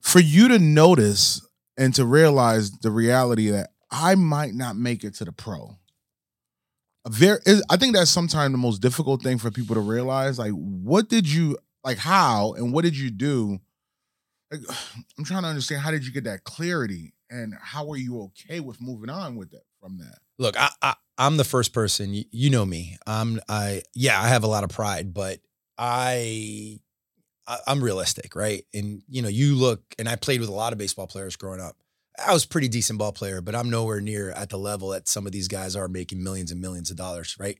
For 0.00 0.20
you 0.20 0.48
to 0.48 0.58
notice 0.58 1.46
and 1.76 1.94
to 1.94 2.04
realize 2.04 2.70
the 2.70 2.90
reality 2.90 3.50
that 3.50 3.70
I 3.90 4.14
might 4.14 4.54
not 4.54 4.76
make 4.76 5.04
it 5.04 5.14
to 5.16 5.24
the 5.24 5.32
pro. 5.32 5.76
A 7.04 7.10
Very, 7.10 7.38
I 7.70 7.76
think 7.76 7.94
that's 7.94 8.10
sometimes 8.10 8.52
the 8.52 8.58
most 8.58 8.80
difficult 8.80 9.22
thing 9.22 9.38
for 9.38 9.50
people 9.50 9.74
to 9.74 9.80
realize. 9.80 10.38
Like, 10.38 10.52
what 10.52 11.08
did 11.08 11.30
you 11.30 11.58
like? 11.82 11.98
How 11.98 12.52
and 12.52 12.72
what 12.72 12.84
did 12.84 12.96
you 12.96 13.10
do? 13.10 13.58
Like, 14.50 14.60
I'm 15.18 15.24
trying 15.24 15.42
to 15.42 15.48
understand. 15.48 15.80
How 15.80 15.90
did 15.90 16.06
you 16.06 16.12
get 16.12 16.24
that 16.24 16.44
clarity, 16.44 17.14
and 17.30 17.54
how 17.60 17.90
are 17.90 17.96
you 17.96 18.20
okay 18.22 18.60
with 18.60 18.80
moving 18.82 19.08
on 19.08 19.36
with 19.36 19.54
it 19.54 19.62
from 19.80 19.98
that? 19.98 20.18
look, 20.40 20.58
I, 20.58 20.70
I 20.82 20.94
I'm 21.18 21.36
the 21.36 21.44
first 21.44 21.72
person, 21.72 22.14
you, 22.14 22.24
you 22.32 22.50
know 22.50 22.64
me. 22.64 22.96
I'm 23.06 23.40
I 23.48 23.82
yeah, 23.94 24.20
I 24.20 24.28
have 24.28 24.42
a 24.42 24.48
lot 24.48 24.64
of 24.64 24.70
pride, 24.70 25.14
but 25.14 25.38
I, 25.78 26.80
I'm 27.66 27.84
realistic, 27.84 28.34
right? 28.34 28.64
And 28.74 29.02
you 29.08 29.22
know, 29.22 29.28
you 29.28 29.54
look 29.54 29.82
and 29.98 30.08
I 30.08 30.16
played 30.16 30.40
with 30.40 30.48
a 30.48 30.54
lot 30.54 30.72
of 30.72 30.78
baseball 30.78 31.06
players 31.06 31.36
growing 31.36 31.60
up. 31.60 31.76
I 32.26 32.32
was 32.32 32.44
a 32.44 32.48
pretty 32.48 32.68
decent 32.68 32.98
ball 32.98 33.12
player, 33.12 33.40
but 33.40 33.54
I'm 33.54 33.70
nowhere 33.70 34.00
near 34.00 34.30
at 34.32 34.50
the 34.50 34.58
level 34.58 34.88
that 34.90 35.08
some 35.08 35.26
of 35.26 35.32
these 35.32 35.48
guys 35.48 35.76
are 35.76 35.88
making 35.88 36.22
millions 36.22 36.50
and 36.50 36.60
millions 36.60 36.90
of 36.90 36.96
dollars, 36.96 37.36
right? 37.38 37.58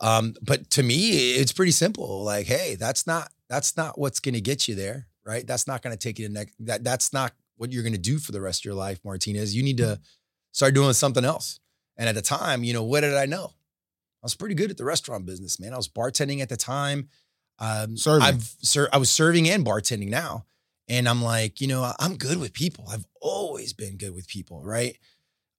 Um, 0.00 0.34
but 0.40 0.70
to 0.70 0.82
me, 0.82 1.32
it's 1.32 1.52
pretty 1.52 1.72
simple. 1.72 2.22
Like, 2.22 2.46
hey, 2.46 2.76
that's 2.76 3.06
not 3.06 3.30
that's 3.48 3.76
not 3.76 3.98
what's 3.98 4.20
going 4.20 4.34
to 4.34 4.40
get 4.40 4.68
you 4.68 4.74
there, 4.74 5.08
right? 5.24 5.46
That's 5.46 5.66
not 5.66 5.82
going 5.82 5.96
to 5.96 5.98
take 5.98 6.18
you 6.18 6.28
to 6.28 6.32
next. 6.32 6.54
That 6.60 6.84
that's 6.84 7.12
not 7.12 7.32
what 7.56 7.72
you're 7.72 7.82
going 7.82 7.92
to 7.92 7.98
do 7.98 8.18
for 8.18 8.32
the 8.32 8.40
rest 8.40 8.62
of 8.62 8.64
your 8.64 8.74
life, 8.74 9.00
Martinez. 9.04 9.54
You 9.54 9.62
need 9.62 9.76
to 9.78 10.00
start 10.52 10.74
doing 10.74 10.92
something 10.92 11.24
else. 11.24 11.60
And 11.96 12.08
at 12.08 12.14
the 12.14 12.22
time, 12.22 12.64
you 12.64 12.72
know, 12.72 12.82
what 12.82 13.00
did 13.00 13.14
I 13.14 13.26
know? 13.26 13.52
I 14.22 14.24
was 14.24 14.34
pretty 14.34 14.54
good 14.54 14.70
at 14.70 14.76
the 14.76 14.84
restaurant 14.84 15.26
business, 15.26 15.58
man. 15.58 15.72
I 15.72 15.76
was 15.76 15.88
bartending 15.88 16.40
at 16.40 16.48
the 16.48 16.56
time. 16.56 17.08
Um, 17.58 17.96
Serving. 17.96 18.22
I've 18.22 18.42
ser- 18.62 18.88
I 18.92 18.98
was 18.98 19.10
serving 19.10 19.48
and 19.48 19.64
bartending 19.64 20.08
now, 20.08 20.46
and 20.88 21.08
I'm 21.08 21.22
like, 21.22 21.60
you 21.60 21.68
know, 21.68 21.92
I'm 21.98 22.16
good 22.16 22.38
with 22.38 22.52
people. 22.52 22.86
I've 22.90 23.06
always 23.20 23.72
been 23.72 23.96
good 23.96 24.14
with 24.14 24.26
people, 24.28 24.62
right? 24.62 24.96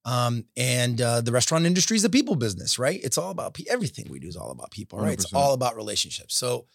Um, 0.04 0.46
and 0.56 1.00
uh, 1.00 1.20
the 1.20 1.30
restaurant 1.30 1.64
industry 1.64 1.96
is 1.96 2.04
a 2.04 2.10
people 2.10 2.34
business, 2.34 2.76
right? 2.78 3.00
It's 3.02 3.18
all 3.18 3.30
about 3.30 3.54
pe- 3.54 3.64
everything 3.70 4.06
we 4.10 4.18
do 4.18 4.26
is 4.26 4.36
all 4.36 4.50
about 4.50 4.72
people, 4.72 4.98
right? 4.98 5.14
It's 5.14 5.26
100%. 5.30 5.36
all 5.36 5.54
about 5.54 5.76
relationships. 5.76 6.36
So, 6.36 6.66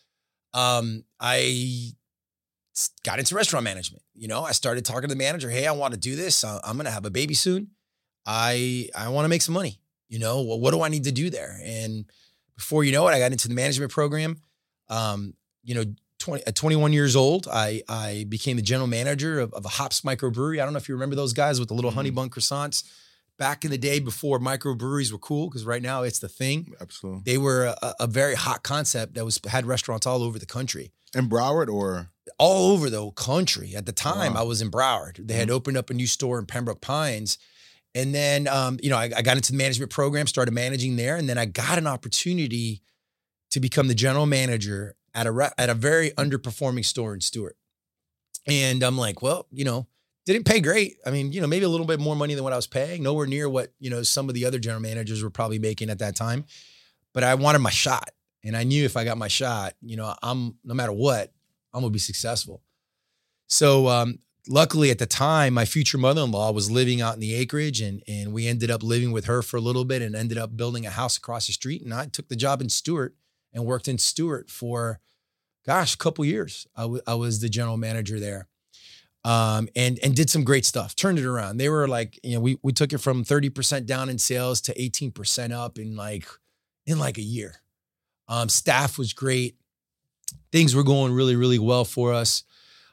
um, 0.53 1.03
I 1.19 1.91
got 3.03 3.19
into 3.19 3.35
restaurant 3.35 3.65
management. 3.65 4.03
You 4.15 4.29
know, 4.29 4.43
I 4.43 4.51
started 4.51 4.85
talking 4.85 5.09
to 5.09 5.15
the 5.15 5.15
manager. 5.17 5.49
Hey, 5.49 5.67
I 5.67 5.71
want 5.71 5.93
to 5.93 5.99
do 5.99 6.15
this. 6.15 6.43
Uh, 6.43 6.59
I'm 6.63 6.77
going 6.77 6.85
to 6.85 6.91
have 6.91 7.05
a 7.05 7.09
baby 7.09 7.33
soon. 7.33 7.71
I 8.27 8.89
I 8.95 9.07
want 9.09 9.25
to 9.25 9.29
make 9.29 9.41
some 9.41 9.53
money. 9.53 9.79
You 10.09 10.19
know, 10.19 10.41
well, 10.43 10.59
what 10.59 10.71
do 10.71 10.81
I 10.83 10.89
need 10.89 11.05
to 11.05 11.11
do 11.11 11.29
there? 11.29 11.59
And 11.63 12.05
before 12.55 12.83
you 12.83 12.91
know 12.91 13.07
it, 13.07 13.11
I 13.13 13.19
got 13.19 13.31
into 13.31 13.47
the 13.47 13.53
management 13.55 13.91
program. 13.91 14.41
Um, 14.89 15.33
you 15.63 15.75
know, 15.75 15.83
20, 16.19 16.45
at 16.47 16.55
21 16.55 16.93
years 16.93 17.15
old, 17.15 17.47
I 17.51 17.81
I 17.89 18.25
became 18.29 18.55
the 18.57 18.61
general 18.63 18.87
manager 18.87 19.39
of, 19.39 19.53
of 19.53 19.65
a 19.65 19.69
hops 19.69 20.01
microbrewery. 20.01 20.61
I 20.61 20.65
don't 20.65 20.73
know 20.73 20.77
if 20.77 20.87
you 20.89 20.95
remember 20.95 21.15
those 21.15 21.33
guys 21.33 21.59
with 21.59 21.69
the 21.69 21.75
little 21.75 21.91
Mhm. 21.91 21.95
honey 21.95 22.09
bun 22.11 22.29
croissants. 22.29 22.83
Back 23.37 23.63
in 23.63 23.69
the 23.69 23.77
day, 23.77 23.99
before 23.99 24.39
microbreweries 24.39 25.11
were 25.11 25.19
cool, 25.19 25.47
because 25.47 25.63
right 25.63 25.81
now 25.81 26.01
it's 26.01 26.17
the 26.19 26.27
thing. 26.29 26.73
Absolutely. 26.81 27.21
They 27.23 27.37
were 27.37 27.65
a, 27.81 27.93
a 27.99 28.07
very 28.07 28.33
hot 28.33 28.63
concept 28.63 29.13
that 29.13 29.23
was 29.25 29.39
had 29.47 29.67
restaurants 29.67 30.07
all 30.07 30.23
over 30.23 30.39
the 30.39 30.47
country 30.47 30.91
In 31.13 31.29
Broward 31.29 31.67
or 31.69 32.09
all 32.39 32.71
over 32.71 32.89
the 32.89 33.11
country. 33.11 33.75
At 33.75 33.85
the 33.85 33.91
time, 33.91 34.33
Wow. 34.33 34.39
I 34.41 34.43
was 34.43 34.59
in 34.61 34.71
Broward. 34.71 35.27
They 35.27 35.35
had 35.35 35.51
opened 35.51 35.77
up 35.77 35.89
a 35.91 35.93
new 35.93 36.07
store 36.07 36.39
in 36.39 36.45
Pembroke 36.47 36.81
Pines. 36.81 37.37
And 37.97 38.13
then, 38.13 38.47
um, 38.47 38.77
you 38.83 38.91
know, 38.91 38.97
I, 38.97 39.09
I 39.17 39.23
got 39.23 39.37
into 39.37 39.51
the 39.51 39.57
management 39.57 39.91
program, 39.91 40.27
started 40.27 40.53
managing 40.53 40.97
there. 40.97 41.15
And 41.15 41.27
then 41.27 41.39
I 41.39 41.45
got 41.45 41.79
an 41.79 41.87
opportunity 41.87 42.83
to 43.49 43.59
become 43.59 43.87
the 43.87 43.95
general 43.95 44.27
manager 44.27 44.95
at 45.15 45.25
a, 45.25 45.31
re- 45.31 45.49
at 45.57 45.71
a 45.71 45.73
very 45.73 46.11
underperforming 46.11 46.85
store 46.85 47.15
in 47.15 47.21
Stuart. 47.21 47.57
And 48.45 48.83
I'm 48.83 48.99
like, 48.99 49.23
well, 49.23 49.47
you 49.51 49.65
know, 49.65 49.87
didn't 50.27 50.45
pay 50.45 50.59
great. 50.59 50.97
I 51.07 51.09
mean, 51.09 51.31
you 51.31 51.41
know, 51.41 51.47
maybe 51.47 51.65
a 51.65 51.69
little 51.69 51.87
bit 51.87 51.99
more 51.99 52.15
money 52.15 52.35
than 52.35 52.43
what 52.43 52.53
I 52.53 52.55
was 52.55 52.67
paying, 52.67 53.01
nowhere 53.01 53.25
near 53.25 53.49
what, 53.49 53.73
you 53.79 53.89
know, 53.89 54.03
some 54.03 54.29
of 54.29 54.35
the 54.35 54.45
other 54.45 54.59
general 54.59 54.81
managers 54.81 55.23
were 55.23 55.31
probably 55.31 55.57
making 55.57 55.89
at 55.89 55.97
that 55.97 56.15
time. 56.15 56.45
But 57.15 57.23
I 57.23 57.33
wanted 57.33 57.59
my 57.59 57.71
shot. 57.71 58.11
And 58.43 58.55
I 58.55 58.63
knew 58.63 58.85
if 58.85 58.95
I 58.95 59.05
got 59.05 59.17
my 59.17 59.27
shot, 59.27 59.73
you 59.81 59.97
know, 59.97 60.13
I'm 60.21 60.55
no 60.63 60.75
matter 60.75 60.93
what, 60.93 61.33
I'm 61.73 61.81
gonna 61.81 61.89
be 61.89 61.97
successful. 61.97 62.61
So 63.47 63.87
um, 63.87 64.19
luckily 64.47 64.91
at 64.91 64.99
the 64.99 65.05
time, 65.05 65.53
my 65.53 65.65
future 65.65 65.97
mother-in-law 65.97 66.51
was 66.51 66.71
living 66.71 67.01
out 67.01 67.13
in 67.13 67.19
the 67.19 67.33
acreage 67.35 67.81
and 67.81 68.03
and 68.07 68.33
we 68.33 68.47
ended 68.47 68.71
up 68.71 68.83
living 68.83 69.11
with 69.11 69.25
her 69.25 69.41
for 69.41 69.57
a 69.57 69.61
little 69.61 69.85
bit 69.85 70.01
and 70.01 70.15
ended 70.15 70.37
up 70.37 70.55
building 70.57 70.85
a 70.85 70.89
house 70.89 71.17
across 71.17 71.47
the 71.47 71.53
street. 71.53 71.81
And 71.83 71.93
I 71.93 72.05
took 72.07 72.29
the 72.29 72.35
job 72.35 72.61
in 72.61 72.69
Stuart 72.69 73.15
and 73.53 73.65
worked 73.65 73.87
in 73.87 73.97
Stuart 73.97 74.49
for 74.49 74.99
gosh, 75.67 75.93
a 75.93 75.97
couple 75.97 76.25
years. 76.25 76.65
I 76.75 77.13
was 77.13 77.41
the 77.41 77.49
general 77.49 77.77
manager 77.77 78.19
there. 78.19 78.47
Um, 79.23 79.67
and 79.75 79.99
and 80.01 80.15
did 80.15 80.29
some 80.29 80.45
great 80.45 80.63
stuff, 80.65 80.95
turned 80.95 81.19
it 81.19 81.25
around. 81.25 81.57
They 81.57 81.67
were 81.67 81.87
like, 81.87 82.17
you 82.23 82.35
know, 82.35 82.39
we 82.39 82.57
we 82.63 82.71
took 82.71 82.93
it 82.93 82.99
from 82.99 83.25
30% 83.25 83.85
down 83.85 84.07
in 84.07 84.17
sales 84.17 84.61
to 84.61 84.73
18% 84.75 85.51
up 85.51 85.77
in 85.77 85.97
like 85.97 86.25
in 86.85 86.97
like 86.97 87.17
a 87.17 87.23
year. 87.23 87.55
Um, 88.29 88.47
staff 88.47 88.97
was 88.97 89.11
great. 89.11 89.57
Things 90.51 90.73
were 90.73 90.83
going 90.83 91.11
really, 91.11 91.35
really 91.35 91.59
well 91.59 91.83
for 91.83 92.13
us. 92.13 92.43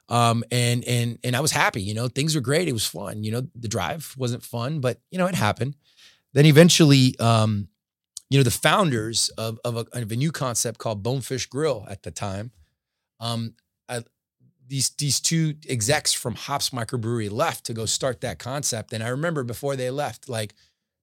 Um, 0.09 0.45
and 0.51 0.85
and 0.85 1.19
and 1.25 1.35
I 1.35 1.40
was 1.40 1.51
happy, 1.51 1.83
you 1.83 1.95
know, 1.95 2.09
things 2.09 2.35
were 2.35 2.40
great. 2.40 2.69
It 2.69 2.73
was 2.73 2.87
fun. 2.87 3.25
You 3.25 3.33
know, 3.33 3.49
the 3.55 3.69
drive 3.69 4.14
wasn't 4.19 4.43
fun, 4.43 4.81
but 4.81 5.01
you 5.11 5.19
know, 5.19 5.27
it 5.27 5.35
happened. 5.35 5.77
Then 6.35 6.47
eventually, 6.47 7.19
um, 7.19 7.69
you 8.29 8.38
know, 8.38 8.43
the 8.43 8.51
founders 8.51 9.29
of, 9.38 9.59
of, 9.64 9.77
a, 9.77 9.87
of 9.93 10.11
a 10.11 10.17
new 10.17 10.33
concept 10.33 10.79
called 10.79 11.03
Bonefish 11.03 11.47
Grill 11.47 11.87
at 11.88 12.03
the 12.03 12.11
time, 12.11 12.51
um, 13.21 13.55
I, 13.88 14.03
these 14.67 14.90
these 14.90 15.21
two 15.21 15.55
execs 15.69 16.12
from 16.12 16.35
Hops 16.35 16.71
Microbrewery 16.71 17.31
left 17.31 17.64
to 17.67 17.73
go 17.73 17.87
start 17.87 18.21
that 18.23 18.38
concept. 18.38 18.93
And 18.93 19.03
I 19.03 19.09
remember 19.09 19.43
before 19.45 19.77
they 19.77 19.90
left, 19.90 20.29
like, 20.29 20.55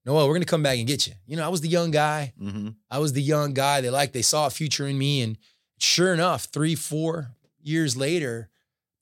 Noel, 0.06 0.28
we're 0.28 0.36
gonna 0.36 0.46
come 0.46 0.64
back 0.64 0.78
and 0.78 0.88
get 0.88 1.08
you. 1.08 1.14
You 1.26 1.38
know, 1.38 1.46
I 1.46 1.50
was 1.50 1.62
the 1.62 1.70
young 1.70 1.90
guy. 1.90 2.34
mm-hmm. 2.40 2.70
I 2.90 3.00
was 3.00 3.14
the 3.14 3.22
young 3.22 3.54
guy. 3.54 3.82
They 3.82 3.90
like 3.90 4.12
they 4.12 4.22
saw 4.22 4.46
a 4.46 4.52
future 4.52 4.88
in 4.88 4.98
me, 4.98 5.22
and 5.22 5.38
sure 5.80 6.14
enough, 6.14 6.46
three 6.46 6.76
four 6.76 7.32
years 7.62 7.96
later, 7.98 8.51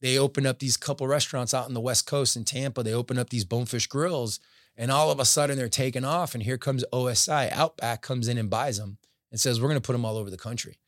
they 0.01 0.17
open 0.17 0.45
up 0.45 0.59
these 0.59 0.77
couple 0.77 1.07
restaurants 1.07 1.53
out 1.53 1.67
in 1.67 1.73
the 1.73 1.81
West 1.81 2.07
Coast 2.07 2.35
in 2.35 2.45
Tampa. 2.45 2.83
They 2.83 2.93
open 2.93 3.17
up 3.17 3.29
these 3.29 3.43
Bonefish 3.43 3.87
Grills, 3.87 4.39
and 4.77 4.91
all 4.91 5.11
of 5.11 5.19
a 5.19 5.25
sudden 5.25 5.57
they're 5.57 5.67
taking 5.67 6.05
off. 6.05 6.33
And 6.33 6.43
here 6.43 6.57
comes 6.57 6.85
OSI. 6.93 7.51
Outback 7.51 8.01
comes 8.01 8.27
in 8.27 8.37
and 8.37 8.49
buys 8.49 8.77
them 8.77 8.97
and 9.31 9.39
says 9.39 9.59
we're 9.59 9.67
going 9.67 9.81
to 9.81 9.85
put 9.85 9.93
them 9.93 10.05
all 10.05 10.17
over 10.17 10.29
the 10.29 10.37
country. 10.37 10.79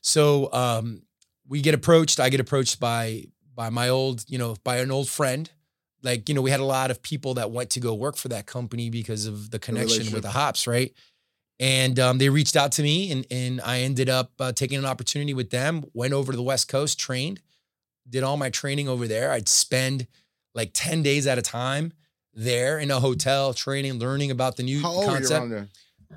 So 0.00 0.52
um, 0.52 1.02
we 1.46 1.60
get 1.60 1.74
approached. 1.74 2.20
I 2.20 2.28
get 2.28 2.40
approached 2.40 2.80
by 2.80 3.24
by 3.54 3.70
my 3.70 3.88
old 3.88 4.24
you 4.28 4.38
know 4.38 4.56
by 4.64 4.78
an 4.78 4.90
old 4.90 5.08
friend. 5.08 5.50
Like 6.02 6.28
you 6.28 6.34
know, 6.34 6.42
we 6.42 6.50
had 6.50 6.60
a 6.60 6.64
lot 6.64 6.90
of 6.90 7.02
people 7.02 7.34
that 7.34 7.50
went 7.50 7.70
to 7.70 7.80
go 7.80 7.92
work 7.92 8.16
for 8.16 8.28
that 8.28 8.46
company 8.46 8.88
because 8.88 9.26
of 9.26 9.50
the 9.50 9.58
connection 9.58 10.12
with 10.12 10.22
the 10.22 10.30
hops, 10.30 10.66
right? 10.66 10.94
And 11.60 11.98
um, 11.98 12.18
they 12.18 12.28
reached 12.28 12.54
out 12.54 12.72
to 12.72 12.82
me, 12.82 13.10
and 13.10 13.26
and 13.30 13.60
I 13.60 13.80
ended 13.80 14.08
up 14.08 14.32
uh, 14.38 14.52
taking 14.52 14.78
an 14.78 14.84
opportunity 14.84 15.34
with 15.34 15.50
them. 15.50 15.84
Went 15.92 16.12
over 16.12 16.32
to 16.32 16.36
the 16.36 16.42
West 16.42 16.68
Coast, 16.68 17.00
trained, 17.00 17.40
did 18.08 18.22
all 18.22 18.36
my 18.36 18.50
training 18.50 18.88
over 18.88 19.06
there. 19.06 19.32
I'd 19.32 19.48
spend 19.48 20.06
like 20.54 20.70
ten 20.74 21.02
days 21.02 21.26
at 21.26 21.38
a 21.38 21.42
time 21.42 21.92
there 22.34 22.78
in 22.78 22.90
a 22.90 23.00
hotel, 23.00 23.52
training, 23.54 23.94
learning 23.98 24.30
about 24.30 24.56
the 24.56 24.62
new 24.62 24.80
How 24.82 24.90
old 24.90 24.98
were 25.06 25.10
you 25.12 25.16
concept. 25.18 25.40
around 25.40 25.50
there? 25.50 25.68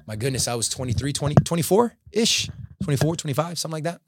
My 0.08 0.16
goodness, 0.16 0.48
I 0.48 0.56
was 0.56 0.70
23, 0.70 1.12
20, 1.14 1.36
24 1.44 1.96
ish, 2.12 2.50
24, 2.84 3.16
25, 3.18 3.60
something 3.60 3.74
like 3.74 3.84
that. 3.84 4.02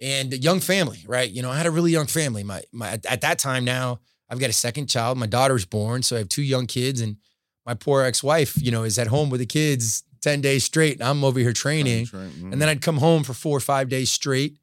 And 0.00 0.32
a 0.32 0.38
young 0.38 0.60
family, 0.60 1.02
right? 1.06 1.28
You 1.30 1.42
know, 1.42 1.50
I 1.50 1.56
had 1.56 1.66
a 1.66 1.70
really 1.70 1.90
young 1.90 2.06
family. 2.06 2.44
My 2.44 2.62
my 2.70 2.90
at, 2.90 3.06
at 3.06 3.20
that 3.22 3.38
time 3.38 3.64
now, 3.64 4.00
I've 4.28 4.38
got 4.38 4.50
a 4.50 4.54
second 4.54 4.88
child. 4.88 5.16
My 5.16 5.26
daughter's 5.26 5.64
born, 5.64 6.02
so 6.02 6.16
I 6.16 6.18
have 6.20 6.28
two 6.28 6.42
young 6.42 6.66
kids, 6.66 7.00
and 7.00 7.16
my 7.64 7.74
poor 7.74 8.02
ex-wife, 8.02 8.60
you 8.60 8.70
know, 8.70 8.84
is 8.84 8.98
at 8.98 9.06
home 9.06 9.30
with 9.30 9.40
the 9.40 9.46
kids 9.46 10.02
10 10.22 10.40
days 10.40 10.64
straight. 10.64 10.94
And 11.00 11.02
I'm 11.02 11.24
over 11.24 11.38
here 11.40 11.52
training. 11.52 12.08
Right. 12.12 12.28
Mhm. 12.28 12.52
And 12.52 12.60
then 12.62 12.68
I'd 12.68 12.82
come 12.82 12.98
home 12.98 13.22
for 13.24 13.32
four 13.34 13.56
or 13.56 13.60
five 13.60 13.88
days 13.88 14.10
straight 14.10 14.56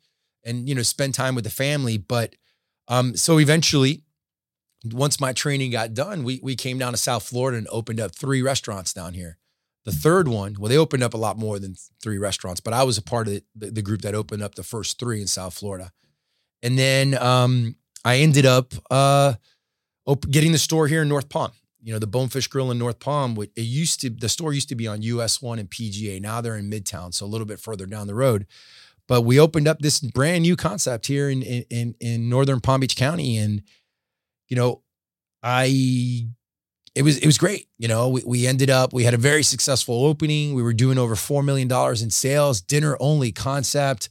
and, 0.44 0.68
you 0.68 0.76
know, 0.76 0.82
spend 0.82 1.14
time 1.14 1.36
with 1.36 1.44
the 1.44 1.50
family. 1.50 1.98
But 1.98 2.36
um, 2.88 3.16
so 3.16 3.40
eventually, 3.40 4.04
once 4.92 5.20
my 5.20 5.34
training 5.34 5.72
got 5.72 5.94
done, 5.94 6.24
we 6.24 6.40
we 6.44 6.56
came 6.56 6.78
down 6.78 6.92
to 6.92 6.98
South 6.98 7.24
Florida 7.24 7.58
and 7.58 7.68
opened 7.70 8.00
up 8.00 8.14
three 8.14 8.42
restaurants 8.42 8.94
down 8.94 9.14
here. 9.14 9.38
The 9.86 9.92
third 9.92 10.28
one, 10.28 10.56
well, 10.60 10.70
they 10.70 10.78
opened 10.78 11.04
up 11.04 11.14
a 11.14 11.18
lot 11.18 11.38
more 11.38 11.60
than 11.60 11.76
three 12.02 12.18
restaurants, 12.18 12.62
but 12.62 12.74
I 12.74 12.84
was 12.84 12.98
a 12.98 13.02
part 13.02 13.28
of 13.28 13.42
the, 13.56 13.72
the 13.72 13.82
group 13.82 14.02
that 14.02 14.16
opened 14.16 14.42
up 14.42 14.56
the 14.56 14.64
first 14.64 14.98
three 14.98 15.20
in 15.20 15.28
South 15.28 15.54
Florida. 15.54 15.92
And 16.62 16.78
then 16.78 17.18
um, 17.22 17.76
I 18.06 18.18
ended 18.18 18.46
up 18.46 18.74
uh, 18.90 19.34
op- 20.06 20.30
getting 20.30 20.54
the 20.54 20.58
store 20.58 20.88
here 20.88 21.02
in 21.02 21.10
North 21.10 21.28
Palm. 21.28 21.52
You 21.82 21.92
know, 21.92 22.00
the 22.00 22.08
Bonefish 22.08 22.48
Grill 22.48 22.72
in 22.72 22.80
North 22.80 23.00
Palm. 23.00 23.38
It 23.38 23.62
used 23.62 24.00
to 24.02 24.10
the 24.10 24.30
store 24.30 24.54
used 24.54 24.70
to 24.70 24.76
be 24.76 24.88
on 24.88 25.02
US 25.02 25.42
One 25.42 25.60
and 25.60 25.70
PGA. 25.70 26.22
Now 26.22 26.40
they're 26.40 26.56
in 26.56 26.70
Midtown, 26.70 27.14
so 27.14 27.26
a 27.26 27.28
little 27.28 27.48
bit 27.48 27.60
further 27.60 27.86
down 27.86 28.08
the 28.08 28.16
road. 28.16 28.48
But 29.14 29.26
we 29.26 29.40
opened 29.40 29.68
up 29.68 29.78
this 29.78 30.00
brand 30.00 30.42
new 30.42 30.56
concept 30.56 31.06
here 31.06 31.30
in 31.30 31.44
in 31.44 31.94
in 32.00 32.30
Northern 32.30 32.60
Palm 32.60 32.80
Beach 32.80 32.96
County, 32.96 33.38
and 33.38 33.62
you 34.50 34.56
know, 34.56 34.82
I 35.44 36.26
it 36.96 37.04
was 37.04 37.20
it 37.20 37.28
was 37.28 37.38
great. 37.38 37.68
You 37.78 37.88
know, 37.88 38.10
we, 38.10 38.24
we 38.26 38.48
ended 38.48 38.72
up 38.72 38.92
we 38.92 39.04
had 39.04 39.14
a 39.14 39.18
very 39.18 39.44
successful 39.44 40.04
opening. 40.04 40.56
We 40.56 40.64
were 40.64 40.74
doing 40.74 40.98
over 40.98 41.16
four 41.16 41.44
million 41.44 41.68
dollars 41.68 42.02
in 42.02 42.10
sales, 42.10 42.60
dinner 42.60 42.98
only 43.00 43.32
concept. 43.32 44.10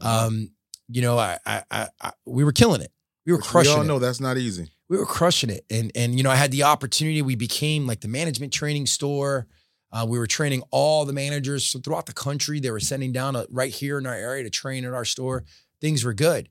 Um, 0.00 0.52
you 0.88 1.02
know, 1.02 1.18
I, 1.18 1.38
I, 1.44 1.88
I, 2.00 2.12
we 2.24 2.42
were 2.42 2.52
killing 2.52 2.80
it. 2.80 2.90
We 3.26 3.34
were 3.34 3.40
crushing. 3.40 3.74
We 3.74 3.78
all 3.80 3.84
know 3.84 3.96
it. 3.98 4.00
that's 4.00 4.18
not 4.18 4.38
easy. 4.38 4.70
We 4.88 4.96
were 4.96 5.04
crushing 5.04 5.50
it, 5.50 5.66
and 5.68 5.92
and 5.94 6.16
you 6.16 6.22
know, 6.22 6.30
I 6.30 6.36
had 6.36 6.52
the 6.52 6.62
opportunity. 6.62 7.20
We 7.20 7.34
became 7.34 7.86
like 7.86 8.00
the 8.00 8.08
management 8.08 8.54
training 8.54 8.86
store. 8.86 9.46
Uh, 9.90 10.06
we 10.08 10.18
were 10.18 10.26
training 10.26 10.62
all 10.70 11.04
the 11.04 11.12
managers 11.12 11.74
throughout 11.82 12.06
the 12.06 12.12
country. 12.12 12.60
They 12.60 12.70
were 12.70 12.80
sending 12.80 13.12
down 13.12 13.36
a, 13.36 13.46
right 13.50 13.72
here 13.72 13.98
in 13.98 14.06
our 14.06 14.14
area 14.14 14.44
to 14.44 14.50
train 14.50 14.84
at 14.84 14.92
our 14.92 15.04
store. 15.04 15.44
Things 15.80 16.04
were 16.04 16.14
good, 16.14 16.48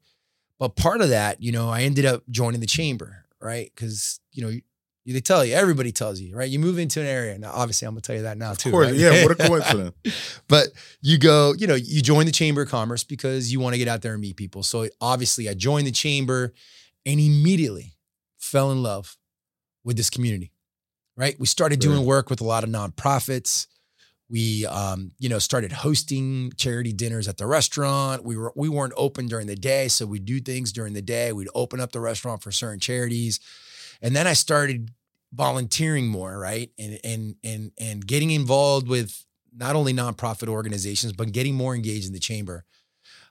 but 0.59 0.75
part 0.75 1.01
of 1.01 1.09
that, 1.09 1.41
you 1.41 1.51
know, 1.51 1.69
I 1.69 1.81
ended 1.81 2.05
up 2.05 2.23
joining 2.29 2.61
the 2.61 2.67
chamber, 2.67 3.25
right? 3.39 3.71
Because 3.73 4.19
you 4.31 4.43
know, 4.43 4.51
they 5.13 5.21
tell 5.21 5.45
you, 5.45 5.53
everybody 5.53 5.91
tells 5.91 6.19
you, 6.19 6.35
right? 6.35 6.49
You 6.49 6.59
move 6.59 6.79
into 6.79 6.99
an 6.99 7.07
area. 7.07 7.37
Now, 7.37 7.51
obviously, 7.53 7.87
I'm 7.87 7.93
gonna 7.93 8.01
tell 8.01 8.15
you 8.15 8.23
that 8.23 8.37
now 8.37 8.53
too. 8.53 8.69
Of 8.69 8.73
course, 8.73 8.87
right? 8.87 8.95
yeah. 8.95 9.23
What 9.23 9.31
a 9.31 9.35
coincidence. 9.47 9.95
but 10.47 10.67
you 11.01 11.17
go, 11.17 11.53
you 11.57 11.67
know, 11.67 11.75
you 11.75 12.01
join 12.01 12.25
the 12.25 12.31
Chamber 12.31 12.63
of 12.63 12.69
Commerce 12.69 13.03
because 13.03 13.51
you 13.51 13.59
want 13.59 13.73
to 13.73 13.77
get 13.77 13.87
out 13.87 14.01
there 14.01 14.13
and 14.13 14.21
meet 14.21 14.35
people. 14.35 14.63
So 14.63 14.87
obviously, 14.99 15.47
I 15.47 15.53
joined 15.53 15.87
the 15.87 15.91
chamber, 15.91 16.53
and 17.05 17.19
immediately 17.19 17.95
fell 18.37 18.71
in 18.71 18.83
love 18.83 19.17
with 19.83 19.95
this 19.95 20.09
community. 20.09 20.51
Right? 21.17 21.37
We 21.39 21.47
started 21.47 21.79
doing 21.79 22.05
work 22.05 22.29
with 22.29 22.41
a 22.41 22.43
lot 22.43 22.63
of 22.63 22.69
nonprofits. 22.69 23.65
We, 24.29 24.65
um, 24.67 25.13
you 25.19 25.29
know, 25.29 25.39
started 25.39 25.71
hosting 25.71 26.51
charity 26.57 26.93
dinners 26.93 27.27
at 27.27 27.37
the 27.37 27.47
restaurant. 27.47 28.23
We 28.23 28.37
were 28.37 28.53
we 28.55 28.69
weren't 28.69 28.93
open 28.95 29.27
during 29.27 29.47
the 29.47 29.55
day, 29.55 29.87
so 29.87 30.05
we'd 30.05 30.25
do 30.25 30.39
things 30.39 30.71
during 30.71 30.93
the 30.93 31.01
day. 31.01 31.33
We'd 31.33 31.47
open 31.55 31.79
up 31.79 31.91
the 31.91 32.01
restaurant 32.01 32.43
for 32.43 32.51
certain 32.51 32.79
charities, 32.79 33.39
and 34.01 34.15
then 34.15 34.27
I 34.27 34.33
started 34.33 34.91
volunteering 35.33 36.07
more, 36.07 36.37
right? 36.37 36.69
And 36.77 36.99
and 37.03 37.35
and 37.43 37.71
and 37.79 38.05
getting 38.05 38.31
involved 38.31 38.87
with 38.87 39.25
not 39.55 39.75
only 39.75 39.93
nonprofit 39.93 40.49
organizations, 40.49 41.13
but 41.13 41.31
getting 41.31 41.55
more 41.55 41.73
engaged 41.73 42.07
in 42.07 42.13
the 42.13 42.19
chamber. 42.19 42.65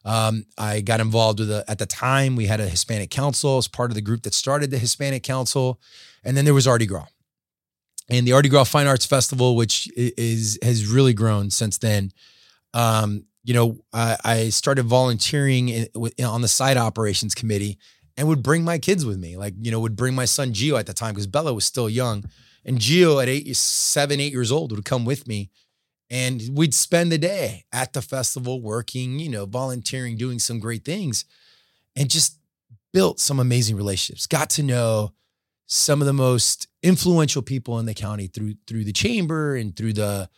Um, 0.05 0.47
I 0.57 0.81
got 0.81 1.01
involved 1.01 1.41
with 1.41 1.51
a, 1.51 1.65
at 1.69 1.79
the 1.79 1.87
time 1.87 2.37
we 2.37 2.47
had 2.47 2.61
a 2.61 2.69
Hispanic 2.69 3.11
council 3.11 3.59
as 3.59 3.69
part 3.69 3.91
of 3.91 3.97
the 3.97 4.01
group 4.01 4.23
that 4.23 4.35
started 4.35 4.71
the 4.71 4.79
Hispanic 4.79 5.23
Council, 5.25 5.81
and 6.25 6.37
then 6.37 6.45
there 6.45 6.55
was 6.55 6.67
ArtiGras, 6.67 7.09
and 8.09 8.27
the 8.27 8.33
Artie 8.33 8.51
Fine 8.51 8.87
Arts 8.87 9.07
Festival, 9.07 9.57
which 9.57 9.91
is 9.97 10.59
has 10.63 10.87
really 10.87 11.13
grown 11.13 11.51
since 11.51 11.79
then. 11.79 12.13
Um, 12.75 13.25
you 13.45 13.55
know, 13.55 13.79
I, 13.93 14.17
I 14.25 14.49
started 14.49 14.87
volunteering 14.87 15.69
in, 15.69 15.89
on 16.25 16.43
the 16.43 16.49
site 16.49 16.77
operations 16.77 17.35
committee, 17.35 17.79
and 18.17 18.29
would 18.29 18.43
bring 18.43 18.65
my 18.65 18.79
kids 18.79 19.05
with 19.05 19.19
me. 19.19 19.37
Like, 19.37 19.55
you 19.61 19.71
know, 19.71 19.81
would 19.81 19.97
bring 19.97 20.15
my 20.15 20.25
son 20.25 20.53
Gio 20.53 20.79
at 20.79 20.87
the 20.87 20.93
time 20.93 21.15
because 21.15 21.27
Bella 21.27 21.55
was 21.55 21.65
still 21.65 21.89
young. 21.89 22.25
And 22.65 22.79
Gio 22.79 23.23
at 23.23 23.29
eight, 23.29 23.55
seven, 23.57 24.21
eight 24.21 24.33
years 24.33 24.51
old 24.51 24.73
would 24.73 24.85
come 24.85 25.05
with 25.05 25.29
me. 25.29 25.51
And 26.11 26.43
we'd 26.53 26.75
spend 26.75 27.13
the 27.13 27.19
day 27.19 27.65
at 27.73 27.93
the 27.93 28.03
festival 28.03 28.61
working, 28.61 29.19
you 29.19 29.29
know, 29.29 29.47
volunteering, 29.47 30.17
doing 30.17 30.39
some 30.39 30.59
great 30.59 30.85
things, 30.85 31.25
and 31.95 32.11
just 32.11 32.39
built 32.93 33.21
some 33.21 33.39
amazing 33.41 33.77
relationships. 33.77 34.27
Got 34.27 34.51
to 34.51 34.63
know 34.63 35.13
some 35.67 36.01
of 36.01 36.07
the 36.07 36.13
most 36.13 36.69
influential 36.83 37.43
people 37.43 37.79
in 37.79 37.87
the 37.87 37.95
county 37.95 38.29
through 38.29 38.55
through 38.67 38.85
the 38.85 38.93
chamber 38.93 39.57
and 39.57 39.77
through 39.77 39.93
the 39.93 40.29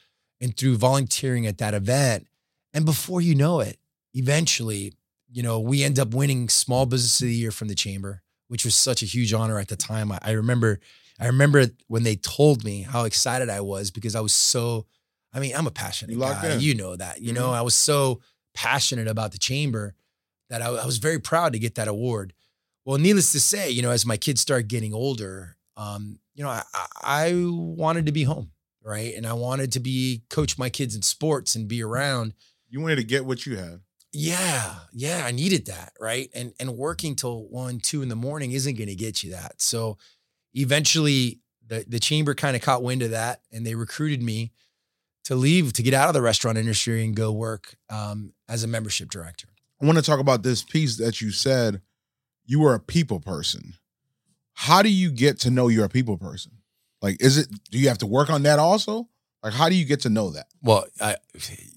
and 0.40 0.56
through 0.56 0.76
volunteering 0.76 1.46
at 1.46 1.58
that 1.58 1.74
event. 1.74 2.26
And 2.72 2.84
before 2.84 3.20
you 3.20 3.34
know 3.34 3.60
it, 3.60 3.78
eventually 4.14 4.92
you 5.30 5.42
know, 5.42 5.60
we 5.60 5.84
end 5.84 5.98
up 5.98 6.14
winning 6.14 6.48
Small 6.48 6.86
Business 6.86 7.20
of 7.20 7.26
the 7.26 7.34
Year 7.34 7.50
from 7.50 7.68
the 7.68 7.74
Chamber, 7.74 8.22
which 8.48 8.64
was 8.64 8.74
such 8.74 9.02
a 9.02 9.06
huge 9.06 9.32
honor 9.32 9.58
at 9.58 9.68
the 9.68 9.76
time. 9.76 10.10
I, 10.10 10.18
I 10.22 10.30
remember, 10.32 10.80
I 11.20 11.26
remember 11.26 11.66
when 11.86 12.02
they 12.02 12.16
told 12.16 12.64
me 12.64 12.82
how 12.82 13.04
excited 13.04 13.50
I 13.50 13.60
was 13.60 13.90
because 13.90 14.14
I 14.14 14.20
was 14.20 14.32
so. 14.32 14.86
I 15.32 15.40
mean, 15.40 15.54
I'm 15.54 15.66
a 15.66 15.70
passionate 15.70 16.14
you 16.14 16.20
guy. 16.20 16.54
In. 16.54 16.60
You 16.60 16.74
know 16.74 16.96
that. 16.96 17.20
You 17.20 17.32
mm-hmm. 17.32 17.42
know, 17.42 17.50
I 17.50 17.60
was 17.60 17.74
so 17.74 18.20
passionate 18.54 19.08
about 19.08 19.32
the 19.32 19.38
Chamber 19.38 19.94
that 20.48 20.62
I, 20.62 20.68
I, 20.68 20.86
was 20.86 20.96
very 20.96 21.18
proud 21.18 21.52
to 21.52 21.58
get 21.58 21.74
that 21.74 21.86
award. 21.86 22.32
Well, 22.88 22.96
needless 22.96 23.32
to 23.32 23.40
say, 23.40 23.68
you 23.68 23.82
know, 23.82 23.90
as 23.90 24.06
my 24.06 24.16
kids 24.16 24.40
start 24.40 24.66
getting 24.66 24.94
older, 24.94 25.58
um, 25.76 26.20
you 26.34 26.42
know, 26.42 26.48
I, 26.48 26.62
I 27.02 27.34
wanted 27.36 28.06
to 28.06 28.12
be 28.12 28.24
home, 28.24 28.52
right, 28.82 29.12
and 29.14 29.26
I 29.26 29.34
wanted 29.34 29.72
to 29.72 29.80
be 29.80 30.22
coach 30.30 30.56
my 30.56 30.70
kids 30.70 30.96
in 30.96 31.02
sports 31.02 31.54
and 31.54 31.68
be 31.68 31.82
around. 31.82 32.32
You 32.70 32.80
wanted 32.80 32.96
to 32.96 33.04
get 33.04 33.26
what 33.26 33.44
you 33.44 33.58
had. 33.58 33.80
Yeah, 34.10 34.76
yeah, 34.94 35.24
I 35.26 35.32
needed 35.32 35.66
that, 35.66 35.92
right? 36.00 36.30
And 36.34 36.54
and 36.58 36.78
working 36.78 37.14
till 37.14 37.46
one, 37.50 37.78
two 37.78 38.00
in 38.00 38.08
the 38.08 38.16
morning 38.16 38.52
isn't 38.52 38.78
going 38.78 38.88
to 38.88 38.94
get 38.94 39.22
you 39.22 39.32
that. 39.32 39.60
So 39.60 39.98
eventually, 40.54 41.40
the 41.66 41.84
the 41.86 42.00
chamber 42.00 42.34
kind 42.34 42.56
of 42.56 42.62
caught 42.62 42.82
wind 42.82 43.02
of 43.02 43.10
that, 43.10 43.42
and 43.52 43.66
they 43.66 43.74
recruited 43.74 44.22
me 44.22 44.52
to 45.24 45.34
leave 45.34 45.74
to 45.74 45.82
get 45.82 45.92
out 45.92 46.08
of 46.08 46.14
the 46.14 46.22
restaurant 46.22 46.56
industry 46.56 47.04
and 47.04 47.14
go 47.14 47.32
work 47.32 47.76
um, 47.90 48.32
as 48.48 48.64
a 48.64 48.66
membership 48.66 49.10
director. 49.10 49.48
I 49.82 49.84
want 49.84 49.98
to 49.98 50.02
talk 50.02 50.20
about 50.20 50.42
this 50.42 50.62
piece 50.62 50.96
that 50.96 51.20
you 51.20 51.32
said. 51.32 51.82
You 52.48 52.64
are 52.64 52.74
a 52.74 52.80
people 52.80 53.20
person. 53.20 53.74
How 54.54 54.82
do 54.82 54.88
you 54.88 55.12
get 55.12 55.38
to 55.40 55.50
know 55.50 55.68
you're 55.68 55.84
a 55.84 55.90
people 55.90 56.16
person? 56.16 56.52
Like, 57.02 57.22
is 57.22 57.36
it? 57.36 57.46
Do 57.70 57.78
you 57.78 57.88
have 57.88 57.98
to 57.98 58.06
work 58.06 58.30
on 58.30 58.42
that 58.42 58.58
also? 58.58 59.08
Like, 59.42 59.52
how 59.52 59.68
do 59.68 59.76
you 59.76 59.84
get 59.84 60.00
to 60.00 60.08
know 60.08 60.30
that? 60.30 60.46
Well, 60.62 60.86
I, 61.00 61.16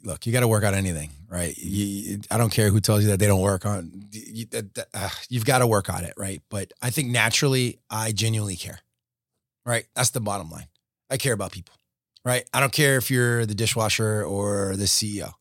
look, 0.04 0.26
you 0.26 0.34
got 0.34 0.40
to 0.40 0.48
work 0.48 0.64
on 0.64 0.74
anything, 0.74 1.12
right? 1.30 1.56
You, 1.58 2.22
I 2.32 2.38
don't 2.38 2.50
care 2.52 2.70
who 2.70 2.80
tells 2.80 3.04
you 3.04 3.10
that 3.10 3.20
they 3.20 3.28
don't 3.28 3.42
work 3.42 3.66
on. 3.68 4.06
You, 4.12 4.48
uh, 4.94 5.10
you've 5.30 5.46
got 5.46 5.60
to 5.60 5.68
work 5.68 5.90
on 5.90 6.04
it, 6.04 6.14
right? 6.18 6.42
But 6.50 6.72
I 6.82 6.90
think 6.90 7.10
naturally, 7.10 7.78
I 7.90 8.14
genuinely 8.14 8.56
care, 8.56 8.80
right? 9.64 9.86
That's 9.94 10.10
the 10.10 10.22
bottom 10.22 10.50
line. 10.50 10.68
I 11.12 11.18
care 11.18 11.34
about 11.34 11.52
people, 11.52 11.76
right? 12.26 12.50
I 12.52 12.60
don't 12.62 12.74
care 12.74 12.98
if 12.98 13.12
you're 13.12 13.46
the 13.46 13.54
dishwasher 13.54 14.24
or 14.24 14.76
the 14.76 14.86
CEO, 14.86 15.34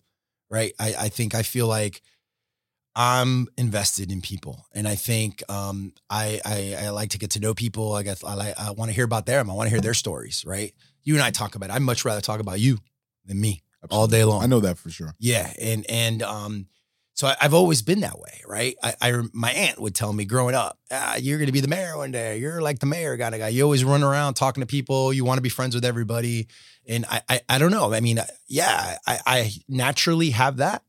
right? 0.50 0.74
I, 0.78 0.94
I 0.98 1.08
think 1.08 1.34
I 1.34 1.42
feel 1.42 1.68
like 1.68 2.02
I'm 3.00 3.48
invested 3.56 4.12
in 4.12 4.20
people, 4.20 4.66
and 4.74 4.86
I 4.86 4.94
think 4.94 5.42
um, 5.48 5.92
I, 6.10 6.40
I, 6.44 6.76
I 6.86 6.88
like 6.90 7.10
to 7.10 7.18
get 7.18 7.30
to 7.30 7.40
know 7.40 7.54
people. 7.54 7.94
I 7.94 8.02
guess 8.02 8.22
I 8.22 8.34
like 8.34 8.58
I 8.58 8.72
want 8.72 8.90
to 8.90 8.94
hear 8.94 9.04
about 9.04 9.24
them. 9.24 9.50
I 9.50 9.54
want 9.54 9.68
to 9.68 9.70
hear 9.70 9.80
their 9.80 9.94
stories, 9.94 10.44
right? 10.44 10.74
you 11.02 11.14
and 11.14 11.22
I 11.22 11.30
talk 11.30 11.54
about 11.54 11.70
it. 11.70 11.72
I'd 11.72 11.82
much 11.82 12.04
rather 12.04 12.20
talk 12.20 12.40
about 12.40 12.60
you 12.60 12.78
than 13.24 13.40
me 13.40 13.62
Absolutely. 13.82 13.98
all 13.98 14.06
day 14.06 14.24
long. 14.24 14.42
I 14.42 14.46
know 14.46 14.60
that 14.60 14.78
for 14.78 14.90
sure. 14.90 15.14
Yeah, 15.18 15.52
and 15.60 15.84
and 15.88 16.22
um, 16.22 16.66
so 17.14 17.28
I, 17.28 17.36
have 17.40 17.54
always 17.54 17.82
been 17.82 18.00
that 18.00 18.18
way, 18.18 18.40
right? 18.46 18.76
I, 18.82 18.94
I, 19.00 19.22
my 19.32 19.50
aunt 19.50 19.80
would 19.80 19.94
tell 19.94 20.12
me 20.12 20.24
growing 20.24 20.54
up, 20.54 20.78
ah, 20.90 21.16
you're 21.16 21.38
going 21.38 21.46
to 21.46 21.52
be 21.52 21.60
the 21.60 21.68
mayor 21.68 21.96
one 21.96 22.12
day. 22.12 22.38
You're 22.38 22.62
like 22.62 22.78
the 22.78 22.86
mayor 22.86 23.16
kind 23.18 23.34
of 23.34 23.40
guy. 23.40 23.48
You 23.48 23.62
always 23.64 23.84
run 23.84 24.02
around 24.02 24.34
talking 24.34 24.62
to 24.62 24.66
people. 24.66 25.12
You 25.12 25.24
want 25.24 25.38
to 25.38 25.42
be 25.42 25.48
friends 25.48 25.74
with 25.74 25.84
everybody, 25.84 26.48
and 26.86 27.04
I, 27.10 27.22
I, 27.28 27.40
I 27.48 27.58
don't 27.58 27.70
know. 27.70 27.92
I 27.92 28.00
mean, 28.00 28.20
yeah, 28.46 28.98
I, 29.06 29.18
I 29.26 29.52
naturally 29.68 30.30
have 30.30 30.58
that, 30.58 30.82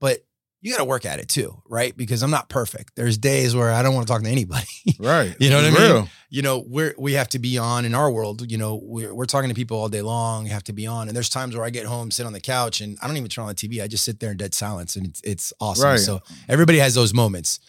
but 0.00 0.25
you 0.66 0.72
got 0.72 0.78
to 0.78 0.84
work 0.84 1.06
at 1.06 1.20
it 1.20 1.28
too, 1.28 1.62
right? 1.68 1.96
Because 1.96 2.24
I'm 2.24 2.30
not 2.32 2.48
perfect. 2.48 2.96
There's 2.96 3.16
days 3.16 3.54
where 3.54 3.70
I 3.70 3.84
don't 3.84 3.94
want 3.94 4.08
to 4.08 4.12
talk 4.12 4.22
to 4.22 4.28
anybody. 4.28 4.66
Right. 4.98 5.36
you 5.38 5.50
know 5.50 5.62
what 5.62 5.80
I 5.80 5.92
mean? 5.92 6.10
You 6.30 6.42
know, 6.42 6.64
we're 6.66 6.94
we 6.98 7.12
have 7.12 7.28
to 7.28 7.38
be 7.38 7.58
on 7.58 7.84
in 7.84 7.94
our 7.94 8.10
world, 8.10 8.50
you 8.50 8.56
know, 8.56 8.80
we're 8.82 9.14
we're 9.14 9.26
talking 9.26 9.50
to 9.50 9.54
people 9.54 9.78
all 9.78 9.88
day 9.88 10.00
long, 10.00 10.46
have 10.46 10.64
to 10.64 10.72
be 10.72 10.86
on. 10.86 11.08
And 11.08 11.14
there's 11.14 11.28
times 11.28 11.54
where 11.54 11.64
I 11.64 11.70
get 11.70 11.86
home, 11.86 12.10
sit 12.10 12.24
on 12.26 12.32
the 12.32 12.40
couch, 12.40 12.80
and 12.80 12.98
I 13.02 13.06
don't 13.06 13.16
even 13.16 13.28
turn 13.28 13.42
on 13.42 13.48
the 13.48 13.54
TV. 13.54 13.82
I 13.82 13.88
just 13.88 14.04
sit 14.04 14.20
there 14.20 14.30
in 14.30 14.36
dead 14.36 14.54
silence 14.54 14.96
and 14.96 15.06
it's 15.06 15.20
it's 15.22 15.52
awesome. 15.60 15.90
Right. 15.90 16.00
So 16.00 16.22
everybody 16.48 16.78
has 16.78 16.94
those 16.94 17.12
moments. 17.14 17.60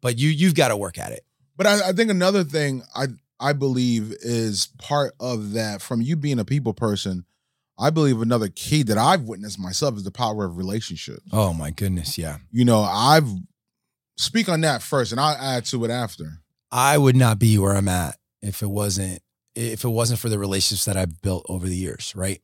But 0.00 0.18
you 0.18 0.28
you've 0.28 0.54
got 0.54 0.68
to 0.68 0.76
work 0.76 0.98
at 0.98 1.10
it. 1.10 1.24
But 1.56 1.66
I, 1.66 1.88
I 1.88 1.92
think 1.92 2.10
another 2.10 2.44
thing 2.44 2.82
I 2.94 3.06
I 3.40 3.54
believe 3.54 4.12
is 4.20 4.68
part 4.78 5.14
of 5.18 5.52
that 5.52 5.80
from 5.80 6.00
you 6.02 6.16
being 6.16 6.38
a 6.38 6.44
people 6.44 6.74
person 6.74 7.24
I 7.78 7.90
believe 7.90 8.20
another 8.20 8.48
key 8.48 8.82
that 8.84 8.98
I've 8.98 9.22
witnessed 9.22 9.58
myself 9.58 9.96
is 9.96 10.04
the 10.04 10.10
power 10.10 10.44
of 10.44 10.56
relationships. 10.56 11.22
Oh 11.32 11.52
my 11.52 11.70
goodness, 11.70 12.16
yeah. 12.16 12.38
You 12.52 12.64
know, 12.64 12.80
I've 12.80 13.28
speak 14.16 14.48
on 14.48 14.60
that 14.60 14.82
first 14.82 15.12
and 15.12 15.20
I'll 15.20 15.36
add 15.36 15.64
to 15.66 15.84
it 15.84 15.90
after. 15.90 16.40
I 16.70 16.98
would 16.98 17.16
not 17.16 17.38
be 17.38 17.58
where 17.58 17.74
I'm 17.74 17.88
at 17.88 18.16
if 18.42 18.62
it 18.62 18.68
wasn't 18.68 19.22
if 19.54 19.84
it 19.84 19.88
wasn't 19.88 20.18
for 20.18 20.28
the 20.28 20.38
relationships 20.38 20.84
that 20.84 20.96
I've 20.96 21.22
built 21.22 21.46
over 21.48 21.66
the 21.66 21.76
years, 21.76 22.12
right? 22.16 22.40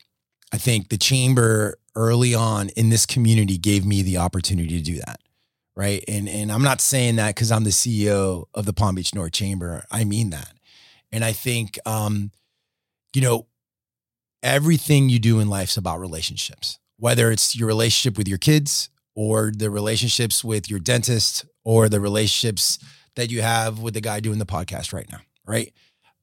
I 0.52 0.58
think 0.58 0.88
the 0.88 0.98
chamber 0.98 1.78
early 1.96 2.34
on 2.34 2.68
in 2.70 2.88
this 2.88 3.06
community 3.06 3.58
gave 3.58 3.84
me 3.84 4.02
the 4.02 4.18
opportunity 4.18 4.78
to 4.78 4.84
do 4.84 4.98
that. 4.98 5.20
Right. 5.76 6.04
And 6.08 6.28
and 6.28 6.52
I'm 6.52 6.62
not 6.62 6.80
saying 6.80 7.16
that 7.16 7.34
because 7.34 7.52
I'm 7.52 7.64
the 7.64 7.70
CEO 7.70 8.44
of 8.54 8.66
the 8.66 8.72
Palm 8.72 8.96
Beach 8.96 9.14
North 9.14 9.32
Chamber. 9.32 9.84
I 9.90 10.04
mean 10.04 10.30
that. 10.30 10.52
And 11.12 11.24
I 11.24 11.32
think 11.32 11.78
um, 11.86 12.32
you 13.14 13.22
know, 13.22 13.46
everything 14.42 15.08
you 15.08 15.18
do 15.18 15.40
in 15.40 15.48
life's 15.48 15.76
about 15.76 16.00
relationships, 16.00 16.78
whether 16.98 17.30
it's 17.30 17.56
your 17.56 17.68
relationship 17.68 18.16
with 18.16 18.28
your 18.28 18.38
kids 18.38 18.88
or 19.14 19.52
the 19.54 19.70
relationships 19.70 20.44
with 20.44 20.70
your 20.70 20.78
dentist 20.78 21.44
or 21.64 21.88
the 21.88 22.00
relationships 22.00 22.78
that 23.16 23.30
you 23.30 23.42
have 23.42 23.80
with 23.80 23.94
the 23.94 24.00
guy 24.00 24.20
doing 24.20 24.38
the 24.38 24.46
podcast 24.46 24.92
right 24.92 25.10
now, 25.10 25.20
right? 25.46 25.72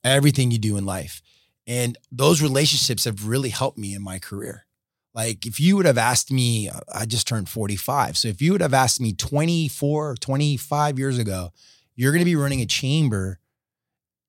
Everything 0.03 0.51
you 0.51 0.57
do 0.57 0.77
in 0.77 0.85
life. 0.85 1.21
And 1.65 1.97
those 2.11 2.41
relationships 2.41 3.03
have 3.03 3.27
really 3.27 3.49
helped 3.49 3.77
me 3.77 3.93
in 3.93 4.01
my 4.01 4.19
career. 4.19 4.65
Like 5.13 5.45
if 5.45 5.59
you 5.59 5.75
would 5.75 5.85
have 5.85 5.97
asked 5.97 6.31
me, 6.31 6.69
I 6.93 7.05
just 7.05 7.27
turned 7.27 7.49
45. 7.49 8.17
So 8.17 8.27
if 8.27 8.41
you 8.41 8.51
would 8.53 8.61
have 8.61 8.73
asked 8.73 9.01
me 9.01 9.13
24, 9.13 10.15
25 10.15 10.99
years 10.99 11.17
ago, 11.17 11.51
you're 11.95 12.11
going 12.11 12.21
to 12.21 12.25
be 12.25 12.35
running 12.35 12.61
a 12.61 12.65
chamber 12.65 13.39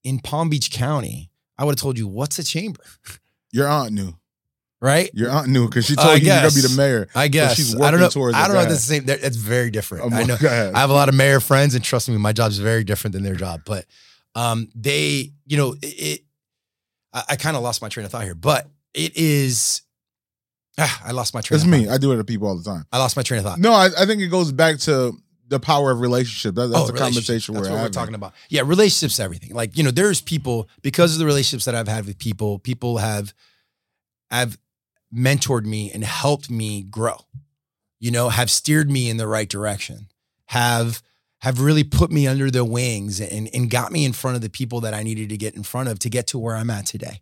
in 0.02 0.18
Palm 0.18 0.48
Beach 0.48 0.70
County, 0.70 1.30
I 1.58 1.64
would 1.64 1.72
have 1.72 1.80
told 1.80 1.98
you, 1.98 2.08
what's 2.08 2.38
a 2.38 2.44
chamber? 2.44 2.82
Your 3.52 3.68
aunt 3.68 3.92
knew. 3.92 4.14
Right? 4.80 5.10
Your 5.12 5.30
aunt 5.30 5.48
knew 5.48 5.66
because 5.66 5.86
she 5.86 5.96
told 5.96 6.08
I 6.08 6.14
you 6.14 6.26
you're 6.26 6.36
gonna 6.36 6.54
be 6.54 6.60
the 6.60 6.74
mayor. 6.76 7.08
I 7.14 7.26
guess. 7.26 7.56
she's 7.56 7.74
I 7.80 7.90
don't 7.90 7.98
know. 7.98 8.08
towards 8.08 8.36
I 8.36 8.46
don't 8.46 8.54
know 8.54 8.62
if 8.62 8.68
that's 8.68 8.86
the 8.86 8.94
same. 8.94 9.04
It's 9.08 9.36
very 9.36 9.70
different. 9.70 10.04
Um, 10.04 10.14
I 10.14 10.22
know. 10.22 10.36
go 10.40 10.46
ahead. 10.46 10.74
I 10.74 10.80
have 10.80 10.90
a 10.90 10.94
lot 10.94 11.08
of 11.08 11.16
mayor 11.16 11.40
friends, 11.40 11.74
and 11.74 11.82
trust 11.82 12.08
me, 12.08 12.16
my 12.16 12.32
job's 12.32 12.58
very 12.58 12.84
different 12.84 13.14
than 13.14 13.24
their 13.24 13.34
job. 13.34 13.62
But 13.64 13.86
um, 14.36 14.68
they, 14.76 15.32
you 15.46 15.56
know, 15.56 15.74
it. 15.82 16.20
I, 17.12 17.24
I 17.30 17.36
kind 17.36 17.56
of 17.56 17.62
lost 17.64 17.82
my 17.82 17.88
train 17.88 18.06
of 18.06 18.12
thought 18.12 18.22
here, 18.22 18.36
but 18.36 18.68
it 18.94 19.16
is. 19.16 19.82
Ah, 20.78 21.02
I 21.06 21.10
lost 21.10 21.34
my 21.34 21.40
train. 21.40 21.56
Of 21.56 21.62
thought. 21.62 21.68
It's 21.68 21.80
me. 21.80 21.86
Thought. 21.86 21.94
I 21.94 21.98
do 21.98 22.12
it 22.12 22.16
to 22.18 22.24
people 22.24 22.46
all 22.46 22.56
the 22.56 22.62
time. 22.62 22.84
I 22.92 22.98
lost 22.98 23.16
my 23.16 23.22
train 23.24 23.38
of 23.38 23.46
thought. 23.46 23.58
No, 23.58 23.72
I, 23.72 23.88
I 23.98 24.06
think 24.06 24.22
it 24.22 24.28
goes 24.28 24.52
back 24.52 24.78
to 24.80 25.12
the 25.48 25.60
power 25.60 25.90
of 25.90 26.00
relationship. 26.00 26.54
That, 26.54 26.68
that's 26.68 26.88
Oh, 26.88 26.92
the 26.92 26.98
conversation 26.98 27.54
That's 27.54 27.68
we're 27.68 27.74
what 27.74 27.82
we're 27.82 27.88
talking 27.88 28.14
about. 28.14 28.34
Yeah, 28.48 28.62
relationships, 28.64 29.18
everything. 29.18 29.54
Like 29.54 29.76
you 29.76 29.82
know, 29.82 29.90
there's 29.90 30.20
people 30.20 30.68
because 30.82 31.14
of 31.14 31.18
the 31.18 31.26
relationships 31.26 31.64
that 31.64 31.74
I've 31.74 31.88
had 31.88 32.06
with 32.06 32.18
people. 32.18 32.58
People 32.58 32.98
have 32.98 33.34
have 34.30 34.58
mentored 35.14 35.64
me 35.64 35.90
and 35.90 36.04
helped 36.04 36.50
me 36.50 36.82
grow. 36.82 37.16
You 38.00 38.10
know, 38.10 38.28
have 38.28 38.50
steered 38.50 38.90
me 38.90 39.10
in 39.10 39.16
the 39.16 39.26
right 39.26 39.48
direction. 39.48 40.08
Have 40.46 41.02
have 41.40 41.60
really 41.60 41.84
put 41.84 42.10
me 42.10 42.26
under 42.26 42.50
their 42.50 42.64
wings 42.64 43.20
and 43.20 43.48
and 43.52 43.70
got 43.70 43.92
me 43.92 44.04
in 44.04 44.12
front 44.12 44.36
of 44.36 44.42
the 44.42 44.50
people 44.50 44.80
that 44.82 44.94
I 44.94 45.02
needed 45.02 45.28
to 45.30 45.36
get 45.36 45.54
in 45.54 45.62
front 45.62 45.88
of 45.88 45.98
to 46.00 46.10
get 46.10 46.26
to 46.28 46.38
where 46.38 46.56
I'm 46.56 46.70
at 46.70 46.86
today. 46.86 47.20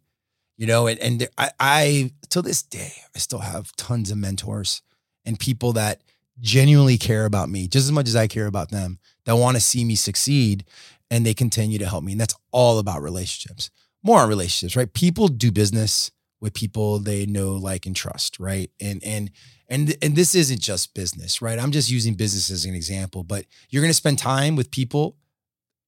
You 0.56 0.66
know, 0.66 0.86
and, 0.86 0.98
and 1.00 1.28
I, 1.36 1.50
I 1.60 2.10
till 2.28 2.42
this 2.42 2.62
day 2.62 2.92
I 3.14 3.18
still 3.18 3.40
have 3.40 3.74
tons 3.76 4.10
of 4.10 4.18
mentors 4.18 4.82
and 5.24 5.38
people 5.38 5.74
that 5.74 6.00
genuinely 6.40 6.99
care 6.99 7.25
about 7.25 7.49
me 7.49 7.66
just 7.66 7.85
as 7.85 7.92
much 7.92 8.09
as 8.09 8.16
I 8.16 8.27
care 8.27 8.46
about 8.46 8.70
them 8.70 8.99
that 9.25 9.37
want 9.37 9.57
to 9.57 9.61
see 9.61 9.85
me 9.85 9.94
succeed 9.94 10.64
and 11.11 11.25
they 11.25 11.35
continue 11.35 11.79
to 11.79 11.87
help 11.87 12.05
me. 12.05 12.12
And 12.12 12.20
that's 12.20 12.35
all 12.53 12.79
about 12.79 13.03
relationships. 13.03 13.70
More 14.03 14.20
on 14.20 14.29
relationships, 14.29 14.77
right? 14.77 14.92
People 14.92 15.29
do 15.29 15.51
business 15.51 16.11
with 16.40 16.55
people 16.55 16.99
they 16.99 17.27
know, 17.27 17.53
like, 17.53 17.87
and 17.87 17.96
trust, 17.96 18.38
right? 18.38 18.70
And 18.81 19.03
and 19.03 19.31
and 19.68 19.96
and 20.03 20.14
this 20.14 20.35
isn't 20.35 20.61
just 20.61 20.94
business, 20.94 21.40
right? 21.40 21.59
I'm 21.59 21.72
just 21.72 21.90
using 21.90 22.14
business 22.14 22.51
as 22.51 22.64
an 22.64 22.75
example, 22.75 23.25
but 23.25 23.46
you're 23.70 23.83
gonna 23.83 23.94
spend 23.94 24.18
time 24.18 24.55
with 24.55 24.70
people 24.70 25.16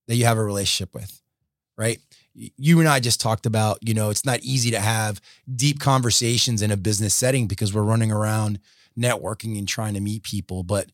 that 0.07 0.17
you 0.17 0.25
have 0.25 0.39
a 0.39 0.45
relationship 0.45 0.95
with, 0.95 1.21
right? 1.77 2.01
You 2.35 2.81
and 2.81 2.89
I 2.89 3.01
just 3.01 3.21
talked 3.21 3.47
about, 3.47 3.79
you 3.83 3.95
know, 3.95 4.11
it's 4.11 4.25
not 4.25 4.41
easy 4.41 4.71
to 4.71 4.81
have 4.81 5.21
deep 5.55 5.81
conversations 5.81 6.63
in 6.63 6.71
a 6.71 6.77
business 6.77 7.15
setting 7.15 7.47
because 7.47 7.75
we're 7.75 7.83
running 7.83 8.11
around 8.11 8.59
networking 8.99 9.59
and 9.59 9.69
trying 9.69 9.95
to 9.95 10.01
meet 10.01 10.23
people, 10.23 10.63
but 10.63 10.91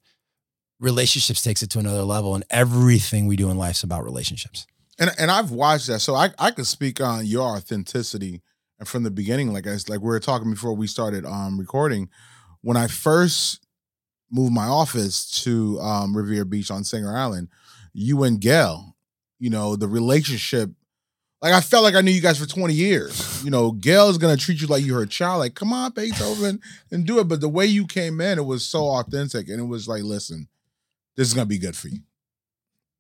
relationships 0.79 1.43
takes 1.43 1.63
it 1.63 1.71
to 1.71 1.79
another 1.79 2.03
level 2.03 2.35
and 2.35 2.45
everything 2.51 3.27
we 3.27 3.37
do 3.37 3.51
in 3.51 3.57
life 3.57 3.77
is 3.77 3.83
about 3.83 4.05
relationships. 4.05 4.67
and 4.99 5.11
and 5.19 5.31
I've 5.31 5.51
watched 5.51 5.87
that, 5.89 6.01
so 6.01 6.15
I 6.15 6.31
I 6.39 6.51
could 6.51 6.67
speak 6.67 7.01
on 7.01 7.27
your 7.27 7.57
authenticity 7.57 8.43
and 8.79 8.89
from 8.89 9.03
the 9.03 9.11
beginning, 9.11 9.53
like 9.53 9.67
I 9.67 9.77
like 9.89 10.01
we 10.01 10.09
were 10.09 10.21
talking 10.21 10.51
before 10.51 10.75
we 10.75 10.87
started 10.87 11.25
um 11.25 11.59
recording. 11.59 12.09
When 12.61 12.77
I 12.77 12.87
first 12.87 13.65
moved 14.31 14.53
my 14.53 14.67
office 14.67 15.43
to 15.43 15.79
um, 15.81 16.17
Riviera 16.17 16.45
Beach 16.47 16.71
on 16.71 16.83
Singer 16.83 17.17
Island, 17.17 17.49
you 17.93 18.25
and 18.25 18.41
Gail, 18.41 18.97
you 19.39 19.51
know, 19.51 19.77
the 19.77 19.89
relationship. 19.89 20.71
Like 21.45 21.53
I 21.53 21.61
felt 21.61 21.85
like 21.85 21.95
I 21.95 22.01
knew 22.01 22.11
you 22.11 22.23
guys 22.23 22.39
for 22.39 22.47
20 22.47 22.73
years. 22.73 23.45
You 23.45 23.51
know, 23.51 23.73
Gail's 23.73 24.17
gonna 24.17 24.35
treat 24.35 24.63
you 24.63 24.67
like 24.67 24.83
you're 24.83 25.01
her 25.01 25.05
child. 25.05 25.41
Like, 25.41 25.55
come 25.55 25.75
on, 25.75 25.91
Beethoven, 25.91 26.59
and 26.91 27.07
do 27.07 27.19
it. 27.19 27.29
But 27.29 27.43
the 27.43 27.51
way 27.51 27.67
you 27.67 27.87
came 27.87 28.19
in, 28.23 28.39
it 28.39 28.47
was 28.47 28.65
so 28.65 28.85
authentic, 28.85 29.51
and 29.51 29.61
it 29.61 29.65
was 29.65 29.87
like, 29.87 30.05
listen, 30.05 30.49
this 31.17 31.29
is 31.29 31.35
gonna 31.35 31.45
be 31.45 31.59
good 31.59 31.77
for 31.77 31.89
you. 31.89 31.99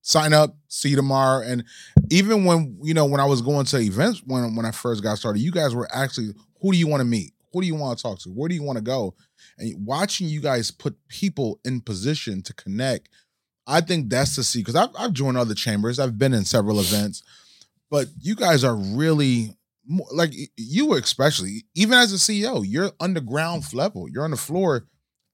Sign 0.03 0.35
up, 0.35 0.59
see 0.69 0.91
you 0.91 0.97
tomorrow. 0.97 1.43
And 1.43 1.65
even 2.11 2.45
when 2.45 2.77
you 2.83 2.93
know 2.93 3.07
when 3.07 3.19
I 3.19 3.25
was 3.25 3.41
going 3.41 3.65
to 3.65 3.79
events 3.79 4.23
when 4.27 4.55
when 4.55 4.67
I 4.67 4.73
first 4.73 5.03
got 5.03 5.17
started, 5.17 5.41
you 5.41 5.51
guys 5.51 5.75
were 5.75 5.89
actually 5.91 6.35
who 6.61 6.71
do 6.71 6.77
you 6.77 6.87
want 6.87 7.01
to 7.01 7.07
meet? 7.07 7.33
Who 7.55 7.63
do 7.63 7.67
you 7.67 7.77
want 7.77 7.97
to 7.97 8.03
talk 8.03 8.19
to? 8.21 8.29
Where 8.29 8.51
do 8.51 8.55
you 8.55 8.63
want 8.63 8.77
to 8.77 8.85
go? 8.85 9.15
And 9.57 9.87
watching 9.87 10.29
you 10.29 10.43
guys 10.43 10.71
put 10.71 10.99
people 11.09 11.61
in 11.65 11.81
position 11.81 12.43
to 12.43 12.53
connect, 12.53 13.09
I 13.67 13.81
think 13.81 14.11
that's 14.11 14.37
the 14.37 14.45
see. 14.45 14.59
Because 14.59 14.77
I've, 14.77 14.91
I've 14.99 15.13
joined 15.15 15.39
other 15.39 15.55
chambers, 15.55 15.99
I've 15.99 16.19
been 16.19 16.35
in 16.35 16.45
several 16.45 16.79
events, 16.79 17.23
but 17.95 18.09
you 18.21 18.35
guys 18.35 18.65
are 18.65 18.75
really 18.75 19.57
like 20.11 20.33
you 20.57 20.95
especially 20.95 21.63
even 21.77 21.97
as 21.97 22.13
a 22.13 22.17
CEO, 22.17 22.65
you're 22.67 22.91
underground 22.99 23.73
level. 23.73 24.09
You're 24.09 24.25
on 24.25 24.33
the 24.33 24.37
floor, 24.37 24.89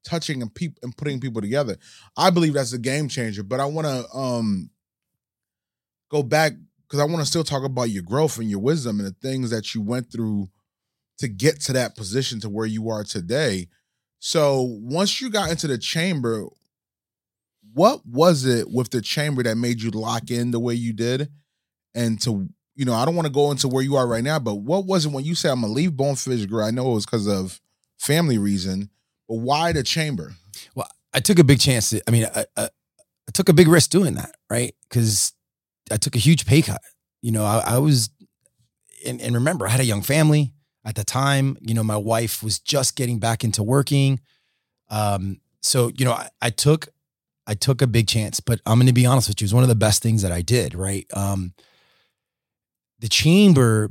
touching 0.05 0.43
and 0.43 0.55
people 0.55 0.79
and 0.83 0.95
putting 0.95 1.21
people 1.21 1.41
together. 1.41 1.79
I 2.19 2.29
believe 2.29 2.53
that's 2.53 2.75
a 2.75 2.79
game 2.79 3.09
changer. 3.09 3.43
But 3.43 3.61
I 3.61 3.65
want 3.65 3.87
to 3.87 4.15
um 4.15 4.69
go 6.11 6.23
back 6.23 6.53
because 6.87 7.01
I 7.01 7.05
want 7.05 7.21
to 7.21 7.25
still 7.25 7.45
talk 7.45 7.65
about 7.65 7.89
your 7.89 8.03
growth 8.03 8.37
and 8.37 8.51
your 8.51 8.61
wisdom 8.61 9.01
and 9.01 9.09
the 9.09 9.17
things 9.27 9.49
that 9.49 9.75
you 9.75 9.81
went 9.81 10.13
through 10.13 10.51
to 11.17 11.29
get 11.29 11.63
to 11.63 11.73
that 11.73 11.97
position 11.97 12.41
to 12.41 12.51
where 12.51 12.67
you 12.67 12.91
are 12.91 13.05
today. 13.05 13.69
So 14.19 14.79
once 14.83 15.19
you 15.19 15.31
got 15.31 15.51
into 15.51 15.67
the 15.67 15.79
chamber, 15.79 16.45
what 17.73 18.05
was 18.05 18.45
it 18.45 18.71
with 18.71 18.91
the 18.91 19.01
chamber 19.01 19.43
that 19.45 19.57
made 19.57 19.81
you 19.81 19.91
lock 19.93 20.31
in 20.31 20.51
the 20.51 20.61
way 20.61 20.75
you 20.75 20.93
did? 20.93 21.31
And 21.95 22.21
to, 22.23 22.49
you 22.75 22.85
know, 22.85 22.95
I 22.95 23.05
don't 23.05 23.17
want 23.17 23.27
to 23.27 23.33
go 23.33 23.51
into 23.51 23.69
where 23.69 23.83
you 23.83 23.97
are 23.97 24.07
right 24.07 24.25
now, 24.25 24.39
but 24.39 24.57
what 24.57 24.87
was 24.87 25.07
it 25.07 25.13
when 25.13 25.25
you 25.25 25.35
said 25.35 25.51
I'm 25.51 25.63
gonna 25.63 25.73
leave 25.73 25.97
Bonefish 25.97 26.47
Grill? 26.47 26.67
I 26.67 26.71
know 26.71 26.91
it 26.93 26.95
was 26.95 27.07
because 27.07 27.27
of 27.27 27.61
family 27.99 28.39
reason, 28.39 28.91
but 29.29 29.37
why 29.37 29.73
the 29.73 29.83
chamber? 29.83 30.35
Well, 30.75 30.89
I 31.13 31.21
took 31.21 31.39
a 31.39 31.45
big 31.45 31.61
chance. 31.61 31.91
To, 31.91 32.03
I 32.07 32.11
mean, 32.11 32.27
I, 32.35 32.45
I, 32.57 32.65
I 32.65 33.31
took 33.33 33.49
a 33.49 33.53
big 33.53 33.69
risk 33.69 33.91
doing 33.91 34.15
that, 34.15 34.35
right? 34.49 34.75
Because 34.89 35.33
I 35.91 35.97
took 35.97 36.17
a 36.17 36.19
huge 36.19 36.47
pay 36.47 36.63
cut. 36.63 36.81
You 37.23 37.33
know, 37.33 37.45
I, 37.45 37.75
I 37.75 37.79
was, 37.79 38.11
and, 39.07 39.21
and 39.21 39.35
remember, 39.35 39.67
I 39.67 39.71
had 39.71 39.81
a 39.81 39.85
young 39.85 40.03
family 40.03 40.53
at 40.85 40.95
the 40.95 41.05
time. 41.05 41.57
You 41.61 41.75
know, 41.75 41.83
my 41.83 41.97
wife 41.97 42.43
was 42.43 42.59
just 42.59 42.97
getting 42.97 43.19
back 43.19 43.45
into 43.45 43.63
working. 43.63 44.21
Um, 44.89 45.41
so 45.63 45.91
you 45.97 46.05
know, 46.05 46.13
I, 46.13 46.31
I 46.41 46.51
took, 46.51 46.89
I 47.47 47.55
took 47.55 47.83
a 47.83 47.87
big 47.87 48.09
chance. 48.09 48.41
But 48.41 48.61
I'm 48.65 48.79
going 48.79 48.87
to 48.87 48.93
be 48.93 49.07
honest 49.07 49.29
with 49.29 49.41
you, 49.41 49.45
it 49.45 49.49
was 49.49 49.55
one 49.55 49.63
of 49.65 49.69
the 49.69 49.75
best 49.75 50.03
things 50.03 50.23
that 50.23 50.33
I 50.33 50.43
did. 50.43 50.75
Right. 50.75 51.07
Um, 51.15 51.53
the 53.01 53.09
chamber, 53.09 53.91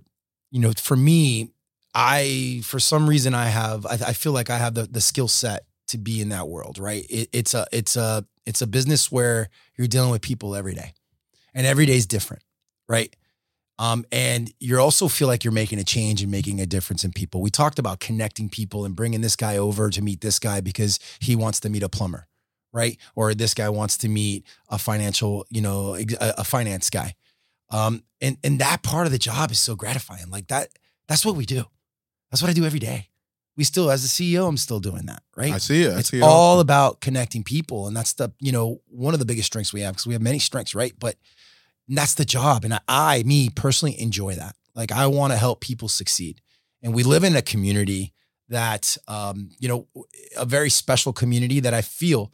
you 0.52 0.60
know, 0.60 0.72
for 0.78 0.96
me, 0.96 1.50
I 1.94 2.62
for 2.64 2.80
some 2.80 3.10
reason 3.10 3.34
I 3.34 3.48
have, 3.48 3.86
I, 3.86 3.94
I 3.94 4.14
feel 4.14 4.32
like 4.32 4.50
I 4.50 4.58
have 4.58 4.76
the 4.76 4.84
the 4.84 5.02
skill 5.02 5.28
set 5.28 5.66
to 5.88 5.98
be 5.98 6.22
in 6.22 6.30
that 6.30 6.48
world, 6.48 6.78
right? 6.78 7.06
It, 7.10 7.30
it's 7.34 7.54
a 7.54 7.66
it's 7.72 7.96
a 7.96 8.26
it's 8.46 8.62
a 8.62 8.68
business 8.68 9.12
where 9.12 9.50
you're 9.78 9.88
dealing 9.88 10.12
with 10.12 10.22
people 10.22 10.56
every 10.56 10.76
day, 10.76 10.94
and 11.54 11.66
every 11.66 11.86
day 11.86 11.96
is 11.96 12.06
different, 12.06 12.44
right? 12.88 13.16
Um, 13.80 14.06
and 14.12 14.54
you 14.60 14.78
also 14.78 15.08
feel 15.08 15.30
like 15.30 15.46
you're 15.46 15.54
making 15.54 15.80
a 15.80 15.86
change 15.86 16.22
and 16.22 16.30
making 16.30 16.60
a 16.60 16.66
difference 16.66 17.06
in 17.06 17.14
people. 17.14 17.42
We 17.42 17.50
talked 17.50 17.80
about 17.80 18.02
connecting 18.02 18.50
people 18.50 18.84
and 18.84 18.94
bringing 18.94 19.22
this 19.22 19.38
guy 19.38 19.56
over 19.56 19.90
to 19.90 20.02
meet 20.02 20.20
this 20.20 20.38
guy 20.38 20.60
because 20.60 21.00
he 21.22 21.34
wants 21.34 21.62
to 21.62 21.70
meet 21.70 21.82
a 21.82 21.88
plumber, 21.88 22.28
right? 22.74 22.98
Or 23.16 23.34
this 23.34 23.54
guy 23.54 23.70
wants 23.70 23.98
to 24.00 24.10
meet 24.10 24.46
a 24.68 24.78
financial, 24.78 25.46
you 25.50 25.62
know, 25.62 25.96
a, 25.96 26.06
a 26.20 26.44
finance 26.44 26.90
guy. 26.90 27.16
Um, 27.72 28.04
and 28.22 28.38
and 28.44 28.60
that 28.60 28.84
part 28.84 29.06
of 29.06 29.12
the 29.12 29.18
job 29.20 29.52
is 29.52 29.60
so 29.60 29.76
gratifying. 29.76 30.30
Like 30.30 30.48
that, 30.48 30.70
that's 31.08 31.26
what 31.26 31.36
we 31.36 31.46
do. 31.46 31.66
That's 32.32 32.42
what 32.42 32.50
I 32.50 32.54
do 32.54 32.66
every 32.66 32.80
day. 32.80 33.10
We 33.58 33.64
still, 33.66 33.92
as 33.92 34.06
a 34.06 34.08
CEO, 34.08 34.48
I'm 34.48 34.56
still 34.56 34.80
doing 34.80 35.08
that, 35.08 35.22
right? 35.36 35.54
I 35.54 35.58
see 35.58 35.84
it. 35.84 35.94
I 35.94 36.00
it's 36.00 36.10
see 36.10 36.20
it 36.20 36.24
all 36.24 36.60
about 36.62 37.02
connecting 37.02 37.44
people 37.44 37.88
and 37.88 37.96
that's 37.96 38.14
the 38.14 38.32
you 38.40 38.52
know 38.52 38.82
one 38.88 39.14
of 39.14 39.20
the 39.20 39.26
biggest 39.26 39.48
strengths 39.48 39.74
we 39.74 39.82
have 39.82 39.94
because 39.94 40.08
we 40.08 40.14
have 40.14 40.22
many 40.22 40.40
strengths 40.40 40.74
right 40.74 40.94
but 41.00 41.16
that's 41.88 42.14
the 42.14 42.26
job 42.26 42.64
and 42.64 42.74
I, 42.74 42.80
I 42.88 43.24
me 43.24 43.50
personally 43.50 44.00
enjoy 44.00 44.36
that 44.36 44.56
like 44.76 44.92
i 44.92 45.08
want 45.08 45.34
to 45.34 45.38
help 45.38 45.60
people 45.62 45.88
succeed 45.88 46.42
and 46.82 46.94
we 46.94 47.04
live 47.04 47.24
in 47.24 47.36
a 47.36 47.42
community 47.42 48.14
that 48.50 48.98
um 49.08 49.50
you 49.60 49.68
know 49.68 49.88
a 50.38 50.46
very 50.46 50.70
special 50.70 51.14
community 51.14 51.60
that 51.60 51.74
i 51.74 51.82
feel 51.82 52.32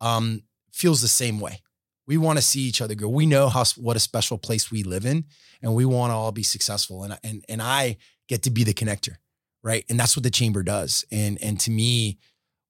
um 0.00 0.42
feels 0.72 1.00
the 1.00 1.08
same 1.08 1.40
way 1.40 1.62
we 2.10 2.18
want 2.18 2.36
to 2.38 2.42
see 2.42 2.60
each 2.60 2.82
other 2.82 2.94
grow 2.94 3.08
we 3.08 3.26
know 3.26 3.48
how 3.48 3.64
what 3.76 3.96
a 3.96 4.00
special 4.00 4.36
place 4.36 4.70
we 4.70 4.82
live 4.82 5.06
in 5.06 5.24
and 5.62 5.74
we 5.74 5.84
want 5.84 6.10
to 6.10 6.14
all 6.14 6.32
be 6.32 6.42
successful 6.42 7.04
and 7.04 7.18
and 7.24 7.44
and 7.48 7.62
i 7.62 7.96
get 8.28 8.42
to 8.42 8.50
be 8.50 8.64
the 8.64 8.74
connector 8.74 9.16
right 9.62 9.84
and 9.88 9.98
that's 9.98 10.16
what 10.16 10.22
the 10.22 10.30
chamber 10.30 10.62
does 10.62 11.04
and 11.10 11.38
and 11.42 11.58
to 11.60 11.70
me 11.70 12.18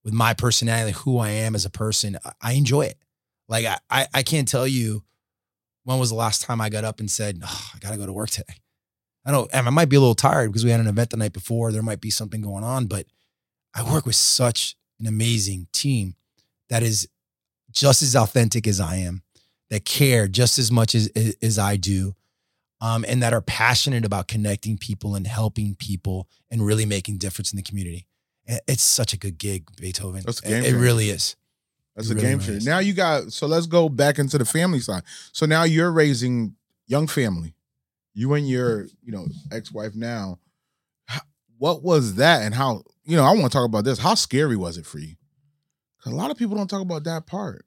with 0.05 0.14
my 0.14 0.35
personality, 0.35 0.92
who 0.92 1.18
I 1.18 1.31
am 1.31 1.55
as 1.55 1.64
a 1.64 1.70
person, 1.70 2.18
I- 2.40 2.53
enjoy 2.53 2.83
it. 2.83 2.98
Like 3.48 3.66
I, 3.66 3.79
I, 3.90 4.07
I 4.14 4.22
can't 4.22 4.48
tell 4.48 4.66
you 4.66 5.03
when 5.85 5.98
was 5.98 6.11
the 6.11 6.16
last 6.16 6.42
time 6.42 6.61
I 6.61 6.68
got 6.68 6.85
up 6.85 7.00
and 7.00 7.11
said, 7.11 7.40
oh, 7.44 7.70
I 7.74 7.79
got 7.79 7.90
to 7.90 7.96
go 7.96 8.07
to 8.07 8.12
work 8.12 8.31
today. 8.31 8.55
I 9.24 9.33
don't, 9.33 9.55
I 9.55 9.68
might 9.70 9.88
be 9.88 9.96
a 9.96 10.00
little 10.00 10.14
tired 10.14 10.48
because 10.48 10.64
we 10.64 10.70
had 10.70 10.81
an 10.81 10.87
event 10.87 11.11
the 11.11 11.16
night 11.16 11.33
before. 11.33 11.72
There 11.72 11.83
might 11.83 12.00
be 12.00 12.11
something 12.11 12.40
going 12.40 12.64
on, 12.64 12.87
but 12.87 13.07
I 13.74 13.90
work 13.92 14.07
with 14.07 14.14
such 14.14 14.76
an 14.98 15.07
amazing 15.07 15.66
team 15.72 16.14
that 16.70 16.83
is 16.83 17.09
just 17.70 18.03
as 18.03 18.16
authentic 18.16 18.66
as 18.66 18.81
I 18.81 18.96
am, 18.96 19.22
that 19.71 19.85
care 19.85 20.29
just 20.29 20.59
as 20.59 20.71
much 20.71 20.95
as, 20.95 21.09
as 21.41 21.59
I 21.59 21.77
do, 21.77 22.15
um, 22.81 23.05
and 23.09 23.23
that 23.23 23.33
are 23.33 23.41
passionate 23.41 24.05
about 24.05 24.29
connecting 24.29 24.77
people 24.79 25.15
and 25.15 25.27
helping 25.27 25.75
people 25.75 26.29
and 26.51 26.65
really 26.65 26.87
making 26.87 27.19
difference 27.19 27.53
in 27.53 27.57
the 27.57 27.63
community. 27.63 28.07
It's 28.67 28.83
such 28.83 29.13
a 29.13 29.17
good 29.17 29.39
gig, 29.39 29.69
Beethoven. 29.77 30.23
That's 30.25 30.41
a 30.41 30.49
game 30.49 30.65
it, 30.65 30.75
it 30.75 30.77
really 30.77 31.11
is. 31.11 31.37
That's 31.95 32.09
It 32.09 32.13
a 32.13 32.15
really, 32.17 32.27
game 32.29 32.39
really 32.39 32.53
changer. 32.53 32.71
Now 32.71 32.79
you 32.79 32.93
got 32.95 33.33
so 33.33 33.47
let's 33.47 33.67
go 33.67 33.89
back 33.89 34.19
into 34.19 34.39
the 34.39 34.45
family 34.45 34.81
side. 34.81 35.03
So 35.33 35.47
now 35.47 35.65
you're 35.65 35.93
raising 35.93 36.57
young 36.87 37.07
family. 37.07 37.55
You 38.13 38.35
and 38.35 38.49
your, 38.49 38.87
you 39.03 39.13
know, 39.13 39.27
ex-wife 39.53 39.95
now. 39.95 40.39
What 41.59 41.83
was 41.83 42.15
that 42.17 42.43
and 42.43 42.55
how, 42.55 42.83
you 43.05 43.17
know, 43.17 43.25
I 43.25 43.33
want 43.33 43.45
to 43.45 43.51
talk 43.51 43.67
about 43.67 43.85
this. 43.85 43.99
How 43.99 44.15
scary 44.15 44.57
was 44.57 44.79
it 44.79 44.87
for 44.87 44.99
you? 44.99 45.15
a 46.07 46.11
lot 46.11 46.31
of 46.31 46.39
people 46.39 46.57
don't 46.57 46.69
talk 46.69 46.81
about 46.81 47.05
that 47.05 47.27
part. 47.27 47.67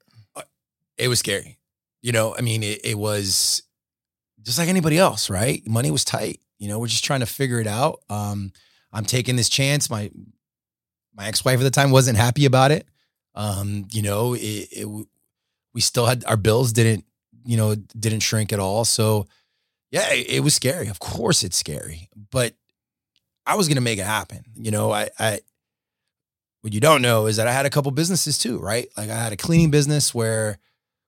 it 0.98 1.06
was 1.06 1.20
scary. 1.20 1.58
You 2.04 2.12
know, 2.12 2.36
I 2.36 2.42
mean, 2.42 2.62
it, 2.62 2.84
it 2.84 2.98
was 2.98 3.62
just 4.42 4.58
like 4.58 4.68
anybody 4.68 4.98
else, 4.98 5.30
right? 5.30 5.66
Money 5.66 5.90
was 5.90 6.04
tight. 6.04 6.38
You 6.58 6.68
know, 6.68 6.78
we're 6.78 6.86
just 6.86 7.02
trying 7.02 7.20
to 7.20 7.26
figure 7.26 7.60
it 7.60 7.66
out. 7.66 8.00
Um, 8.10 8.52
I'm 8.92 9.06
taking 9.06 9.36
this 9.36 9.48
chance. 9.48 9.88
My 9.88 10.10
my 11.16 11.26
ex 11.28 11.46
wife 11.46 11.60
at 11.60 11.62
the 11.62 11.70
time 11.70 11.90
wasn't 11.90 12.18
happy 12.18 12.44
about 12.44 12.72
it. 12.72 12.86
Um, 13.34 13.86
you 13.90 14.02
know, 14.02 14.34
it, 14.34 14.68
it 14.70 15.06
we 15.72 15.80
still 15.80 16.04
had 16.04 16.26
our 16.26 16.36
bills 16.36 16.74
didn't 16.74 17.06
you 17.46 17.56
know 17.56 17.74
didn't 17.74 18.20
shrink 18.20 18.52
at 18.52 18.60
all. 18.60 18.84
So 18.84 19.26
yeah, 19.90 20.12
it, 20.12 20.28
it 20.28 20.40
was 20.40 20.54
scary. 20.54 20.88
Of 20.88 20.98
course, 20.98 21.42
it's 21.42 21.56
scary, 21.56 22.10
but 22.30 22.52
I 23.46 23.54
was 23.54 23.66
gonna 23.66 23.80
make 23.80 23.98
it 23.98 24.04
happen. 24.04 24.44
You 24.54 24.72
know, 24.72 24.92
I 24.92 25.08
I 25.18 25.40
what 26.60 26.74
you 26.74 26.80
don't 26.80 27.00
know 27.00 27.24
is 27.24 27.36
that 27.36 27.48
I 27.48 27.52
had 27.52 27.64
a 27.64 27.70
couple 27.70 27.90
businesses 27.92 28.36
too, 28.36 28.58
right? 28.58 28.88
Like 28.94 29.08
I 29.08 29.16
had 29.16 29.32
a 29.32 29.38
cleaning 29.38 29.70
business 29.70 30.14
where 30.14 30.58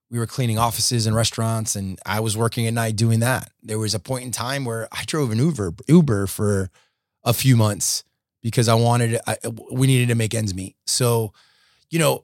we 0.09 0.19
were 0.19 0.25
cleaning 0.27 0.57
offices 0.57 1.05
and 1.05 1.15
restaurants 1.15 1.75
and 1.75 1.99
I 2.05 2.19
was 2.21 2.37
working 2.37 2.65
at 2.67 2.73
night 2.73 2.95
doing 2.95 3.19
that. 3.19 3.51
There 3.61 3.79
was 3.79 3.93
a 3.93 3.99
point 3.99 4.23
in 4.25 4.31
time 4.31 4.63
where 4.65 4.87
I 4.91 5.03
drove 5.05 5.31
an 5.31 5.37
Uber 5.39 5.73
Uber 5.87 6.27
for 6.27 6.69
a 7.23 7.33
few 7.33 7.57
months 7.57 8.03
because 8.41 8.67
I 8.69 8.75
wanted 8.75 9.19
I, 9.27 9.37
we 9.71 9.87
needed 9.87 10.07
to 10.09 10.15
make 10.15 10.33
ends 10.33 10.53
meet. 10.53 10.75
So, 10.85 11.33
you 11.89 11.99
know, 11.99 12.23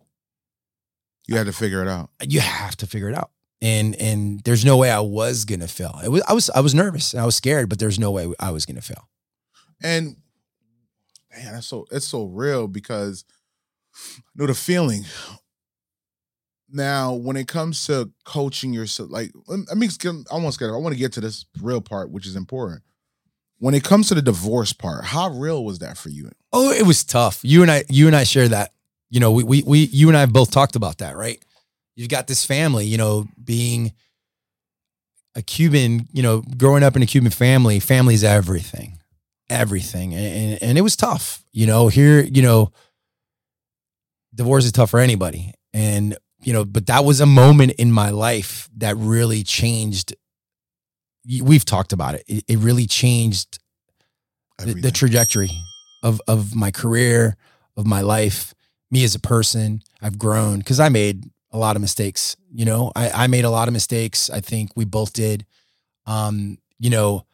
You 1.27 1.35
had 1.37 1.47
to 1.47 1.53
figure 1.53 1.81
it 1.81 1.87
out. 1.89 2.09
you 2.21 2.39
have 2.39 2.75
to 2.77 2.87
figure 2.87 3.09
it 3.09 3.15
out. 3.15 3.31
And 3.61 3.95
and 3.95 4.39
there's 4.41 4.63
no 4.65 4.77
way 4.77 4.89
I 4.91 4.99
was 4.99 5.45
going 5.45 5.61
to 5.61 5.67
fail. 5.67 5.99
It 6.03 6.09
was 6.09 6.21
I 6.27 6.33
was 6.33 6.49
I 6.49 6.59
was 6.61 6.73
nervous 6.75 7.13
and 7.13 7.21
I 7.21 7.25
was 7.25 7.35
scared, 7.35 7.67
but 7.69 7.79
there's 7.79 7.99
no 7.99 8.11
way 8.11 8.33
I 8.39 8.51
was 8.51 8.65
going 8.65 8.75
to 8.77 8.81
fail. 8.81 9.09
And 9.81 10.17
man, 11.35 11.53
that's 11.53 11.67
so 11.67 11.85
it's 11.91 12.07
so 12.07 12.25
real 12.25 12.67
because 12.67 13.25
I 13.95 14.21
know 14.35 14.47
the 14.47 14.53
feeling. 14.53 15.03
Now, 16.75 17.13
when 17.13 17.37
it 17.37 17.47
comes 17.47 17.85
to 17.85 18.11
coaching 18.25 18.73
yourself, 18.73 19.11
like 19.11 19.31
I 19.47 19.75
mean, 19.75 19.91
I 20.31 20.37
want 20.37 20.55
to 20.55 20.65
I 20.65 20.77
want 20.77 20.93
to 20.93 20.99
get 20.99 21.13
to 21.13 21.21
this 21.21 21.45
real 21.61 21.81
part, 21.81 22.09
which 22.09 22.25
is 22.25 22.35
important. 22.35 22.81
When 23.59 23.75
it 23.75 23.83
comes 23.83 24.09
to 24.09 24.15
the 24.15 24.23
divorce 24.23 24.73
part, 24.73 25.05
how 25.05 25.29
real 25.29 25.63
was 25.63 25.79
that 25.79 25.97
for 25.97 26.09
you? 26.09 26.31
Oh, 26.51 26.71
it 26.71 26.85
was 26.85 27.03
tough. 27.03 27.39
You 27.43 27.61
and 27.61 27.69
I, 27.69 27.83
you 27.89 28.07
and 28.07 28.15
I 28.15 28.23
share 28.23 28.47
that. 28.49 28.73
You 29.11 29.19
know, 29.19 29.31
we, 29.31 29.43
we, 29.43 29.61
we, 29.61 29.79
you 29.83 30.07
and 30.07 30.17
I 30.17 30.21
have 30.21 30.33
both 30.33 30.49
talked 30.49 30.75
about 30.75 30.97
that, 30.97 31.15
right? 31.15 31.39
You've 31.95 32.09
got 32.09 32.25
this 32.25 32.43
family, 32.43 32.87
you 32.87 32.97
know, 32.97 33.27
being 33.41 33.93
a 35.35 35.43
Cuban, 35.43 36.07
you 36.11 36.23
know, 36.23 36.41
growing 36.57 36.83
up 36.83 36.95
in 36.95 37.03
a 37.03 37.05
Cuban 37.05 37.31
family, 37.31 37.79
family's 37.79 38.23
everything, 38.23 38.97
everything. 39.49 40.15
And, 40.15 40.61
and 40.61 40.77
it 40.77 40.81
was 40.81 40.95
tough, 40.95 41.45
you 41.51 41.67
know, 41.67 41.87
here, 41.87 42.21
you 42.21 42.41
know, 42.41 42.71
divorce 44.33 44.65
is 44.65 44.71
tough 44.71 44.89
for 44.89 44.99
anybody. 44.99 45.53
And, 45.73 46.17
you 46.43 46.53
know, 46.53 46.65
but 46.65 46.87
that 46.87 47.05
was 47.05 47.21
a 47.21 47.25
moment 47.25 47.73
in 47.73 47.91
my 47.91 48.09
life 48.09 48.69
that 48.77 48.95
really 48.97 49.43
changed. 49.43 50.15
We've 51.41 51.65
talked 51.65 51.93
about 51.93 52.15
it. 52.15 52.23
It, 52.27 52.43
it 52.47 52.57
really 52.59 52.85
changed 52.85 53.59
the, 54.57 54.73
the 54.73 54.91
trajectory 54.91 55.51
of 56.01 56.21
of 56.27 56.55
my 56.55 56.71
career, 56.71 57.37
of 57.77 57.85
my 57.85 58.01
life, 58.01 58.53
me 58.91 59.03
as 59.03 59.15
a 59.15 59.19
person. 59.19 59.81
I've 60.01 60.19
grown 60.19 60.59
because 60.59 60.79
I 60.79 60.89
made 60.89 61.25
a 61.51 61.57
lot 61.57 61.75
of 61.75 61.81
mistakes. 61.81 62.35
You 62.51 62.65
know, 62.65 62.91
I, 62.95 63.09
I 63.23 63.27
made 63.27 63.45
a 63.45 63.49
lot 63.49 63.67
of 63.67 63.73
mistakes. 63.73 64.29
I 64.29 64.41
think 64.41 64.71
we 64.75 64.85
both 64.85 65.13
did. 65.13 65.45
Um, 66.05 66.57
you 66.79 66.89
know, 66.89 67.25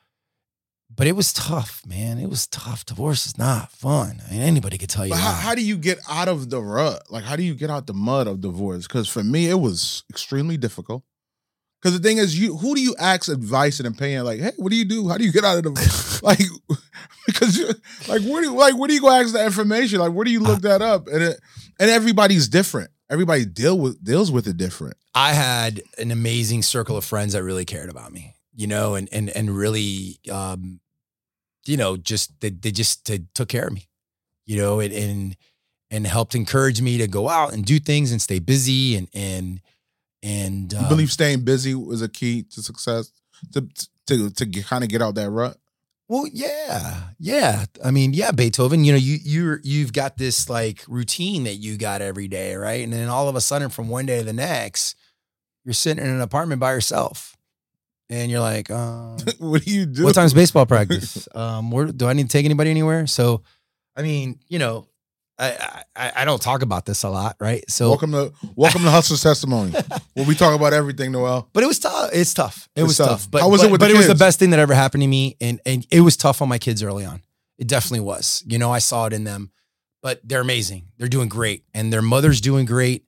but 0.99 1.07
it 1.07 1.15
was 1.15 1.31
tough, 1.31 1.81
man. 1.88 2.19
It 2.19 2.29
was 2.29 2.45
tough. 2.45 2.85
Divorce 2.85 3.25
is 3.25 3.38
not 3.38 3.71
fun. 3.71 4.21
I 4.27 4.33
mean, 4.33 4.41
anybody 4.41 4.77
could 4.77 4.89
tell 4.89 5.05
you. 5.05 5.13
But 5.13 5.21
how, 5.21 5.31
how 5.31 5.55
do 5.55 5.63
you 5.63 5.77
get 5.77 5.97
out 6.09 6.27
of 6.27 6.49
the 6.49 6.62
rut? 6.62 7.03
Like, 7.09 7.23
how 7.23 7.38
do 7.38 7.43
you 7.43 7.55
get 7.55 7.69
out 7.69 7.88
the 7.88 7.93
mud 7.93 8.27
of 8.27 8.41
divorce? 8.41 8.85
Because 8.85 9.07
for 9.07 9.23
me, 9.23 9.49
it 9.49 9.62
was 9.62 10.03
extremely 10.09 10.57
difficult. 10.57 11.03
Because 11.81 11.97
the 11.97 12.05
thing 12.05 12.17
is, 12.17 12.38
you 12.38 12.57
who 12.57 12.75
do 12.75 12.81
you 12.81 12.95
ask 12.99 13.31
advice 13.31 13.79
and 13.79 13.88
opinion? 13.88 14.25
Like, 14.25 14.41
hey, 14.41 14.51
what 14.57 14.71
do 14.71 14.75
you 14.75 14.83
do? 14.83 15.07
How 15.07 15.17
do 15.17 15.23
you 15.23 15.31
get 15.31 15.45
out 15.45 15.57
of 15.57 15.63
the 15.63 16.19
like? 16.23 16.41
Because 17.27 17.55
you 17.55 17.67
like, 18.07 18.23
where 18.23 18.41
do 18.41 18.55
like 18.55 18.75
where 18.75 18.88
do 18.88 18.93
you 18.95 19.01
go 19.01 19.12
ask 19.12 19.33
that 19.33 19.45
information? 19.45 19.99
Like, 19.99 20.13
where 20.13 20.25
do 20.25 20.31
you 20.31 20.39
look 20.39 20.62
that 20.62 20.81
up? 20.81 21.07
And 21.07 21.21
it, 21.21 21.39
and 21.79 21.89
everybody's 21.89 22.47
different. 22.49 22.89
Everybody 23.07 23.45
deal 23.45 23.77
with 23.77 24.03
deals 24.03 24.31
with 24.31 24.47
it 24.47 24.57
different. 24.57 24.97
I 25.13 25.33
had 25.33 25.81
an 25.99 26.09
amazing 26.09 26.63
circle 26.63 26.97
of 26.97 27.05
friends 27.05 27.33
that 27.33 27.43
really 27.43 27.65
cared 27.65 27.89
about 27.89 28.12
me, 28.12 28.33
you 28.55 28.65
know, 28.65 28.95
and 28.95 29.07
and 29.12 29.29
and 29.29 29.55
really, 29.55 30.19
um, 30.31 30.79
you 31.69 31.77
know, 31.77 31.95
just 31.95 32.39
they, 32.41 32.49
they 32.49 32.71
just 32.71 33.05
they 33.05 33.21
took 33.34 33.49
care 33.49 33.67
of 33.67 33.73
me, 33.73 33.88
you 34.45 34.58
know, 34.58 34.79
and 34.79 34.93
and 34.93 35.38
and 35.91 36.08
helped 36.08 36.36
encourage 36.36 36.82
me 36.82 36.97
to 36.97 37.08
go 37.08 37.29
out 37.29 37.53
and 37.53 37.65
do 37.65 37.79
things 37.79 38.12
and 38.12 38.21
stay 38.21 38.39
busy 38.39 38.95
and 38.95 39.08
and 39.13 39.62
and 40.21 40.73
You 40.73 40.79
um, 40.79 40.89
believe 40.89 41.12
staying 41.12 41.41
busy 41.41 41.73
was 41.75 42.01
a 42.01 42.10
key 42.10 42.43
to 42.43 42.62
success 42.62 43.12
to 43.53 43.67
to 44.08 44.29
to 44.32 44.45
kind 44.63 44.84
of 44.84 44.89
get 44.89 45.01
out 45.01 45.15
that 45.15 45.29
rut. 45.29 45.58
Well, 46.08 46.25
yeah, 46.34 47.10
yeah. 47.19 47.65
I 47.86 47.91
mean, 47.91 48.15
yeah, 48.15 48.32
Beethoven. 48.32 48.84
You 48.84 48.93
know, 48.93 48.97
you 48.97 49.17
you're 49.23 49.62
you've 49.63 49.93
got 49.93 50.17
this 50.17 50.49
like 50.49 50.84
routine 50.88 51.43
that 51.43 51.55
you 51.55 51.77
got 51.77 52.01
every 52.01 52.27
day, 52.27 52.55
right? 52.55 52.84
And 52.84 52.91
then 52.91 53.10
all 53.10 53.29
of 53.29 53.36
a 53.36 53.41
sudden, 53.41 53.69
from 53.69 53.89
one 53.89 54.08
day 54.08 54.19
to 54.19 54.25
the 54.25 54.34
next, 54.34 54.95
you're 55.63 55.73
sitting 55.73 56.03
in 56.03 56.10
an 56.10 56.21
apartment 56.21 56.60
by 56.60 56.73
yourself, 56.73 57.38
and 58.09 58.31
you're 58.31 58.39
like, 58.39 58.69
um, 58.71 59.17
what 59.39 59.63
do 59.63 59.71
you 59.71 59.85
do? 59.85 60.03
what 60.03 60.15
time's 60.15 60.33
baseball 60.33 60.65
practice? 60.65 61.27
Um, 61.35 61.71
where 61.71 61.85
do 61.85 62.07
I 62.07 62.13
need 62.13 62.23
to 62.23 62.29
take 62.37 62.45
anybody 62.45 62.69
anywhere? 62.69 63.07
So, 63.07 63.43
I 63.95 64.01
mean, 64.01 64.39
you 64.47 64.59
know, 64.59 64.87
I 65.37 65.83
I, 65.95 66.11
I 66.17 66.25
don't 66.25 66.41
talk 66.41 66.61
about 66.63 66.85
this 66.85 67.03
a 67.03 67.09
lot, 67.09 67.37
right? 67.39 67.63
So, 67.69 67.89
welcome 67.89 68.11
to 68.11 68.33
welcome 68.55 68.81
to 68.83 68.89
Hustler's 68.91 69.23
Testimony, 69.23 69.71
where 70.13 70.25
we 70.25 70.35
talk 70.35 70.53
about 70.55 70.73
everything, 70.73 71.11
Noel. 71.11 71.47
but 71.53 71.63
it 71.63 71.67
was 71.67 71.79
tough. 71.79 72.09
It's 72.13 72.33
tough. 72.33 72.67
It 72.75 72.81
It's 72.81 72.87
was 72.89 72.97
tough. 72.97 73.09
tough. 73.09 73.31
But 73.31 73.41
How 73.41 73.49
was 73.49 73.61
it 73.61 73.65
but, 73.67 73.71
with 73.73 73.79
the 73.81 73.85
but 73.87 73.91
it 73.91 73.97
was 73.97 74.07
the 74.07 74.15
best 74.15 74.39
thing 74.39 74.49
that 74.49 74.59
ever 74.59 74.73
happened 74.73 75.03
to 75.03 75.07
me, 75.07 75.37
and 75.39 75.61
and 75.65 75.85
it 75.91 76.01
was 76.01 76.17
tough 76.17 76.41
on 76.41 76.49
my 76.49 76.57
kids 76.57 76.83
early 76.83 77.05
on. 77.05 77.21
It 77.57 77.67
definitely 77.67 78.01
was. 78.01 78.43
You 78.47 78.57
know, 78.57 78.71
I 78.71 78.79
saw 78.79 79.05
it 79.05 79.13
in 79.13 79.23
them, 79.23 79.51
but 80.01 80.19
they're 80.23 80.41
amazing. 80.41 80.87
They're 80.97 81.07
doing 81.09 81.29
great, 81.29 81.63
and 81.73 81.91
their 81.93 82.01
mother's 82.01 82.41
doing 82.41 82.65
great. 82.65 83.05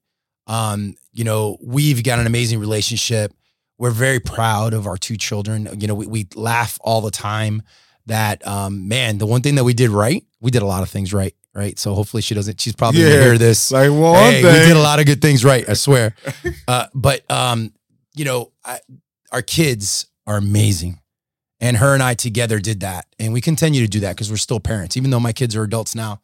Um, 0.47 0.95
you 1.11 1.23
know, 1.23 1.57
we've 1.61 2.03
got 2.03 2.19
an 2.19 2.27
amazing 2.27 2.59
relationship. 2.59 3.33
We're 3.81 3.89
very 3.89 4.19
proud 4.19 4.75
of 4.75 4.85
our 4.85 4.95
two 4.95 5.17
children. 5.17 5.67
You 5.79 5.87
know, 5.87 5.95
we, 5.95 6.05
we 6.05 6.27
laugh 6.35 6.77
all 6.81 7.01
the 7.01 7.09
time 7.09 7.63
that, 8.05 8.45
um, 8.45 8.87
man, 8.87 9.17
the 9.17 9.25
one 9.25 9.41
thing 9.41 9.55
that 9.55 9.63
we 9.63 9.73
did 9.73 9.89
right, 9.89 10.23
we 10.39 10.51
did 10.51 10.61
a 10.61 10.67
lot 10.67 10.83
of 10.83 10.89
things 10.91 11.11
right, 11.11 11.33
right? 11.55 11.79
So 11.79 11.95
hopefully 11.95 12.21
she 12.21 12.35
doesn't, 12.35 12.61
she's 12.61 12.75
probably 12.75 13.01
gonna 13.01 13.23
hear 13.23 13.39
this. 13.39 13.71
Like 13.71 13.89
well, 13.89 14.13
Hey, 14.13 14.43
one 14.43 14.53
we 14.53 14.59
did 14.59 14.77
a 14.77 14.79
lot 14.79 14.99
of 14.99 15.07
good 15.07 15.19
things 15.19 15.43
right, 15.43 15.67
I 15.67 15.73
swear. 15.73 16.13
uh, 16.67 16.85
but, 16.93 17.29
um, 17.31 17.73
you 18.13 18.23
know, 18.23 18.51
I, 18.63 18.81
our 19.31 19.41
kids 19.41 20.05
are 20.27 20.37
amazing. 20.37 20.99
And 21.59 21.77
her 21.77 21.95
and 21.95 22.03
I 22.03 22.13
together 22.13 22.59
did 22.59 22.81
that. 22.81 23.07
And 23.17 23.33
we 23.33 23.41
continue 23.41 23.81
to 23.81 23.87
do 23.87 24.01
that 24.01 24.15
because 24.15 24.29
we're 24.29 24.37
still 24.37 24.59
parents, 24.59 24.95
even 24.95 25.09
though 25.09 25.19
my 25.19 25.33
kids 25.33 25.55
are 25.55 25.63
adults 25.63 25.95
now. 25.95 26.21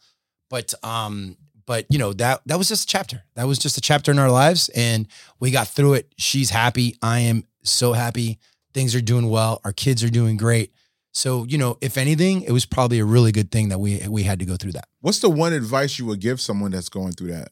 But 0.52 0.76
um, 0.84 1.38
but 1.68 1.86
you 1.90 2.00
know, 2.00 2.14
that 2.14 2.42
that 2.48 2.58
was 2.58 2.70
just 2.70 2.86
a 2.86 2.88
chapter. 2.88 3.24
That 3.36 3.46
was 3.46 3.60
just 3.60 3.78
a 3.78 3.82
chapter 3.82 4.10
in 4.12 4.18
our 4.18 4.32
lives. 4.32 4.70
And 4.70 5.08
we 5.40 5.52
got 5.52 5.68
through 5.68 5.94
it. 5.94 6.12
She's 6.18 6.50
happy. 6.50 6.96
I 7.04 7.20
am 7.20 7.44
so 7.62 7.94
happy. 7.94 8.40
Things 8.74 8.96
are 8.96 9.02
doing 9.02 9.30
well. 9.30 9.62
Our 9.64 9.74
kids 9.74 10.04
are 10.04 10.10
doing 10.10 10.38
great. 10.38 10.72
So, 11.12 11.46
you 11.46 11.58
know, 11.58 11.78
if 11.82 11.98
anything, 11.98 12.44
it 12.44 12.52
was 12.52 12.66
probably 12.66 13.00
a 13.00 13.06
really 13.06 13.32
good 13.32 13.52
thing 13.52 13.70
that 13.70 13.80
we 13.80 14.02
we 14.08 14.24
had 14.24 14.40
to 14.40 14.46
go 14.46 14.56
through 14.56 14.72
that. 14.74 14.88
What's 15.02 15.20
the 15.20 15.30
one 15.30 15.54
advice 15.54 16.00
you 16.00 16.06
would 16.06 16.22
give 16.22 16.40
someone 16.40 16.72
that's 16.72 16.90
going 16.90 17.12
through 17.12 17.32
that? 17.32 17.50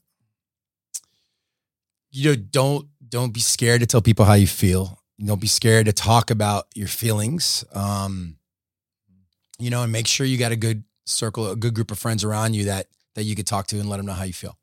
You 2.10 2.30
know, 2.30 2.36
don't 2.36 2.88
don't 3.08 3.34
be 3.34 3.42
scared 3.42 3.82
to 3.82 3.86
tell 3.86 4.02
people 4.02 4.26
how 4.26 4.34
you 4.34 4.48
feel. 4.48 5.00
Don't 5.24 5.42
be 5.42 5.48
scared 5.48 5.88
to 5.88 5.94
talk 5.94 6.32
about 6.32 6.68
your 6.74 6.88
feelings. 6.88 7.66
Um, 7.74 8.38
you 9.60 9.70
know, 9.70 9.84
and 9.84 9.92
make 9.92 10.08
sure 10.08 10.26
you 10.26 10.38
got 10.38 10.52
a 10.52 10.58
good 10.58 10.84
circle, 11.06 11.50
a 11.50 11.56
good 11.56 11.74
group 11.74 11.92
of 11.92 12.00
friends 12.00 12.24
around 12.24 12.54
you 12.54 12.66
that 12.66 12.88
that 13.16 13.24
you 13.24 13.36
could 13.36 13.48
talk 13.48 13.68
to 13.68 13.80
and 13.80 13.90
let 13.90 13.98
them 13.98 14.06
know 14.06 14.14
how 14.14 14.24
you 14.24 14.34
feel. 14.34 14.58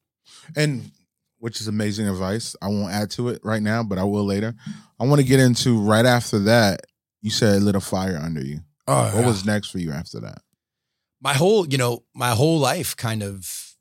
And 0.57 0.91
which 1.39 1.61
is 1.61 1.67
amazing 1.69 2.09
advice. 2.09 2.55
I 2.63 2.69
won't 2.69 2.93
add 2.93 3.11
to 3.13 3.29
it 3.31 3.41
right 3.43 3.63
now, 3.63 3.83
but 3.83 3.99
I 3.99 4.05
will 4.05 4.25
later. 4.25 4.55
I 5.01 5.05
want 5.07 5.21
to 5.21 5.27
get 5.27 5.41
into 5.41 5.81
right 5.81 6.07
after 6.07 6.39
that. 6.41 6.83
You 7.21 7.31
said 7.31 7.57
it 7.57 7.61
lit 7.65 7.75
a 7.75 7.81
fire 7.81 8.17
under 8.23 8.41
you. 8.41 8.61
Oh, 8.87 9.11
What 9.17 9.25
was 9.27 9.45
next 9.45 9.71
for 9.71 9.79
you 9.79 9.91
after 9.93 10.21
that? 10.21 10.39
my 11.21 11.35
whole, 11.35 11.67
you 11.69 11.79
know, 11.79 12.03
my 12.15 12.31
whole 12.31 12.59
life 12.59 12.97
kind 12.97 13.23
of 13.23 13.75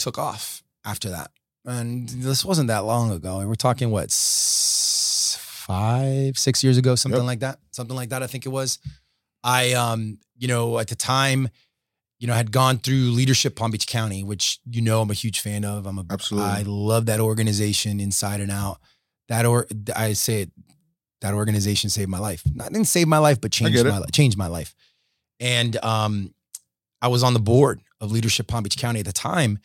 took 0.00 0.18
off 0.18 0.64
after 0.84 1.08
that. 1.10 1.30
And 1.64 2.08
this 2.08 2.44
wasn't 2.44 2.66
that 2.68 2.84
long 2.84 3.12
ago. 3.12 3.38
And 3.38 3.48
we're 3.48 3.54
talking 3.54 3.90
what 3.90 4.10
five, 5.38 6.38
six 6.38 6.62
years 6.64 6.76
ago, 6.76 6.94
something 6.94 7.20
Yep. 7.20 7.26
like 7.26 7.40
that. 7.40 7.58
Something 7.72 7.96
like 7.96 8.08
that. 8.10 8.22
I 8.22 8.26
think 8.26 8.46
it 8.46 8.48
was. 8.50 8.78
I, 9.44 9.72
um, 9.74 10.18
you 10.36 10.48
know, 10.48 10.78
at 10.78 10.88
the 10.88 10.96
time, 10.96 11.48
you 12.18 12.26
know, 12.26 12.34
had 12.34 12.50
gone 12.50 12.78
through 12.78 13.12
leadership 13.12 13.54
Palm 13.54 13.70
Beach 13.70 13.86
County, 13.86 14.24
which 14.24 14.58
you 14.68 14.82
know 14.82 15.00
I'm 15.00 15.10
a 15.10 15.14
huge 15.14 15.40
fan 15.40 15.64
of. 15.64 15.86
I'm 15.86 15.98
a 15.98 16.04
Absolutely. 16.10 16.50
I 16.50 16.62
love 16.62 17.06
that 17.06 17.20
organization 17.20 18.00
inside 18.00 18.40
and 18.40 18.50
out. 18.50 18.78
That 19.28 19.46
or 19.46 19.66
I 19.94 20.14
say 20.14 20.42
it, 20.42 20.50
that 21.20 21.34
organization 21.34 21.90
saved 21.90 22.10
my 22.10 22.18
life. 22.18 22.42
Not 22.52 22.72
didn't 22.72 22.88
save 22.88 23.06
my 23.08 23.18
life, 23.18 23.40
but 23.40 23.52
changed 23.52 23.84
my 23.84 23.98
life. 23.98 24.12
Changed 24.12 24.36
my 24.36 24.48
life. 24.48 24.74
And 25.40 25.76
um, 25.84 26.34
I 27.00 27.08
was 27.08 27.22
on 27.22 27.34
the 27.34 27.40
board 27.40 27.80
of 28.00 28.10
leadership 28.10 28.48
Palm 28.48 28.64
Beach 28.64 28.76
County 28.76 29.00
at 29.00 29.06
the 29.06 29.12
time, 29.12 29.58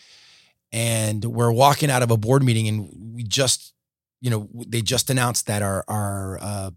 and 0.72 1.26
we're 1.26 1.51
walking 1.51 1.89
out 1.89 2.04
of 2.04 2.12
a 2.12 2.18
board 2.18 2.43
meeting, 2.43 2.68
and 2.68 3.14
we 3.16 3.24
just, 3.24 3.74
you 4.22 4.30
know, 4.30 4.47
they 4.54 4.82
just 4.82 5.10
announced 5.10 5.47
that 5.47 5.64
our 5.64 5.84
our 5.88 6.38
uh, 6.39 6.72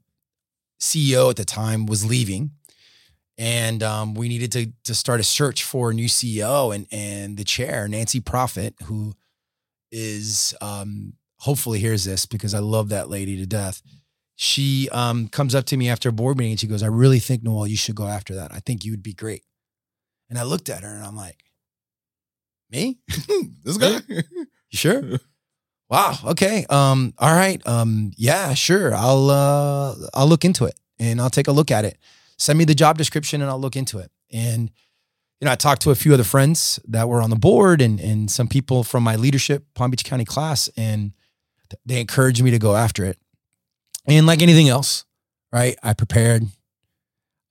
CEO 0.80 1.28
at 1.28 1.36
the 1.36 1.44
time 1.44 1.84
was 1.84 2.04
leaving, 2.04 2.52
and 3.38 3.82
um, 3.82 4.14
we 4.14 4.28
needed 4.28 4.52
to 4.52 4.72
to 4.84 4.94
start 4.94 5.20
a 5.20 5.24
search 5.24 5.62
for 5.62 5.90
a 5.90 5.94
new 5.94 6.06
CEO, 6.08 6.74
and 6.74 6.86
and 6.90 7.36
the 7.36 7.44
chair 7.44 7.88
Nancy 7.88 8.20
Profit, 8.20 8.74
who 8.84 9.14
is 9.92 10.54
um, 10.60 11.14
hopefully 11.38 11.78
hears 11.78 12.04
this 12.04 12.26
because 12.26 12.54
I 12.54 12.58
love 12.60 12.88
that 12.90 13.08
lady 13.08 13.36
to 13.38 13.46
death. 13.46 13.82
She 14.34 14.88
um, 14.92 15.28
comes 15.28 15.54
up 15.54 15.64
to 15.66 15.76
me 15.76 15.88
after 15.88 16.10
a 16.10 16.12
board 16.12 16.36
meeting 16.36 16.52
and 16.52 16.60
she 16.60 16.66
goes, 16.66 16.82
"I 16.82 16.88
really 16.88 17.18
think 17.18 17.42
Noel, 17.42 17.66
you 17.66 17.76
should 17.76 17.96
go 17.96 18.06
after 18.06 18.34
that. 18.34 18.52
I 18.52 18.60
think 18.60 18.84
you 18.84 18.92
would 18.92 19.02
be 19.02 19.14
great." 19.14 19.42
And 20.28 20.38
I 20.38 20.42
looked 20.42 20.68
at 20.68 20.82
her 20.82 20.94
and 20.94 21.04
I'm 21.04 21.16
like, 21.16 21.44
"Me? 22.70 22.98
this 23.64 23.76
guy? 23.76 24.00
You 24.68 24.78
sure?" 24.78 25.02
wow 25.88 26.16
okay 26.24 26.66
um 26.68 27.14
all 27.18 27.32
right 27.32 27.64
um 27.66 28.10
yeah 28.16 28.52
sure 28.54 28.92
i'll 28.94 29.30
uh 29.30 29.94
i'll 30.14 30.26
look 30.26 30.44
into 30.44 30.64
it 30.64 30.74
and 30.98 31.20
i'll 31.20 31.30
take 31.30 31.46
a 31.46 31.52
look 31.52 31.70
at 31.70 31.84
it 31.84 31.96
send 32.38 32.58
me 32.58 32.64
the 32.64 32.74
job 32.74 32.98
description 32.98 33.40
and 33.40 33.50
i'll 33.50 33.60
look 33.60 33.76
into 33.76 33.98
it 33.98 34.10
and 34.32 34.70
you 35.40 35.44
know 35.44 35.52
i 35.52 35.54
talked 35.54 35.82
to 35.82 35.90
a 35.90 35.94
few 35.94 36.12
other 36.14 36.24
friends 36.24 36.78
that 36.86 37.08
were 37.08 37.20
on 37.20 37.30
the 37.30 37.36
board 37.36 37.80
and 37.80 38.00
and 38.00 38.30
some 38.30 38.48
people 38.48 38.84
from 38.84 39.02
my 39.02 39.16
leadership 39.16 39.64
palm 39.74 39.90
beach 39.90 40.04
county 40.04 40.24
class 40.24 40.68
and 40.76 41.12
they 41.84 42.00
encouraged 42.00 42.42
me 42.42 42.50
to 42.50 42.58
go 42.58 42.76
after 42.76 43.04
it 43.04 43.18
and 44.06 44.26
like 44.26 44.42
anything 44.42 44.68
else 44.68 45.04
right 45.52 45.76
i 45.82 45.92
prepared 45.92 46.44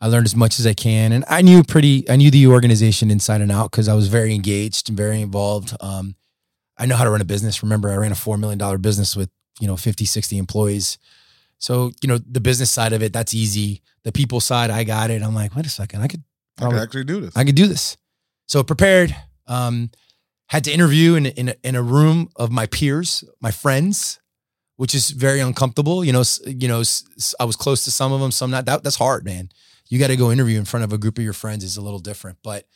i 0.02 0.08
learned 0.08 0.26
as 0.26 0.36
much 0.36 0.60
as 0.60 0.66
i 0.66 0.74
can 0.74 1.12
and 1.12 1.26
i 1.30 1.42
knew 1.42 1.64
pretty 1.64 2.10
i 2.10 2.16
knew 2.16 2.32
the 2.32 2.48
organization 2.48 3.12
inside 3.12 3.42
and 3.42 3.52
out 3.52 3.72
because 3.72 3.88
i 3.88 3.94
was 3.94 4.08
very 4.08 4.34
engaged 4.34 4.90
and 4.90 4.98
very 4.98 5.22
involved 5.22 5.76
um 5.80 6.16
I 6.78 6.86
know 6.86 6.96
how 6.96 7.04
to 7.04 7.10
run 7.10 7.22
a 7.22 7.26
business. 7.26 7.64
Remember, 7.64 7.90
I 7.90 7.96
ran 7.96 8.12
a 8.12 8.16
$4 8.16 8.40
million 8.40 8.82
business 8.82 9.16
with, 9.16 9.30
you 9.60 9.68
know, 9.68 9.78
50, 9.78 10.06
60 10.06 10.38
employees. 10.38 10.98
So, 11.58 11.92
you 12.02 12.08
know, 12.10 12.18
the 12.18 12.42
business 12.42 12.70
side 12.72 12.94
of 12.94 13.02
it, 13.02 13.14
that's 13.14 13.34
easy. 13.34 13.82
The 14.04 14.12
people 14.12 14.40
side, 14.40 14.70
I 14.70 14.84
got 14.84 15.10
it. 15.10 15.22
I'm 15.24 15.34
like, 15.34 15.56
wait 15.56 15.66
a 15.66 15.70
second, 15.70 16.02
I 16.02 16.08
could 16.08 16.24
I 16.58 16.62
probably, 16.62 16.78
can 16.78 16.84
actually 16.84 17.04
do 17.06 17.22
this. 17.22 17.36
I 17.38 17.44
could 17.44 17.56
do 17.56 17.68
this. 17.68 17.98
So 18.48 18.64
prepared, 18.64 19.16
um, 19.48 19.90
had 20.48 20.64
to 20.66 20.72
interview 20.72 21.16
in, 21.16 21.26
in, 21.26 21.50
a, 21.50 21.56
in 21.64 21.76
a 21.76 21.82
room 21.82 22.30
of 22.36 22.52
my 22.52 22.68
peers, 22.68 23.24
my 23.42 23.50
friends, 23.52 24.20
which 24.76 24.94
is 24.94 25.10
very 25.10 25.40
uncomfortable. 25.40 26.04
You 26.06 26.14
know, 26.14 26.20
s- 26.20 26.40
you 26.46 26.68
know, 26.68 26.84
I 27.40 27.46
was 27.46 27.56
close 27.56 27.84
to 27.86 27.92
some 27.92 28.12
of 28.12 28.20
them, 28.22 28.30
some 28.32 28.52
not. 28.52 28.66
That 28.66 28.84
that's 28.84 28.98
hard, 28.98 29.26
man. 29.26 29.50
You 29.88 29.98
got 29.98 30.08
to 30.08 30.16
go 30.18 30.32
interview 30.32 30.60
in 30.60 30.66
front 30.66 30.84
of 30.84 30.94
a 30.94 30.98
group 30.98 31.18
of 31.18 31.24
your 31.24 31.34
friends 31.34 31.64
is 31.64 31.78
a 31.78 31.82
little 31.82 32.00
different. 32.00 32.38
But 32.44 32.68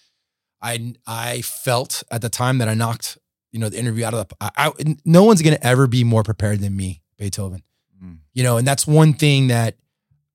I 0.62 0.94
I 1.06 1.42
felt 1.42 2.04
at 2.10 2.22
the 2.22 2.30
time 2.30 2.58
that 2.60 2.68
I 2.70 2.74
knocked 2.74 3.18
you 3.52 3.60
know 3.60 3.70
the 3.70 3.78
interview 3.80 4.06
out 4.06 4.14
of 4.14 4.28
the. 4.30 4.36
I, 4.42 4.52
I, 4.68 4.96
no 5.06 5.24
one's 5.24 5.42
gonna 5.42 5.60
ever 5.62 5.86
be 5.88 6.04
more 6.04 6.24
prepared 6.24 6.60
than 6.60 6.76
me, 6.76 7.02
Beethoven. 7.18 7.64
Mm. 8.04 8.20
You 8.34 8.44
know, 8.44 8.58
and 8.58 8.68
that's 8.68 8.88
one 8.88 9.14
thing 9.14 9.48
that 9.48 9.76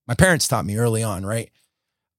my 0.07 0.15
parents 0.15 0.49
taught 0.49 0.65
me 0.65 0.77
early 0.77 1.03
on, 1.03 1.25
right? 1.25 1.51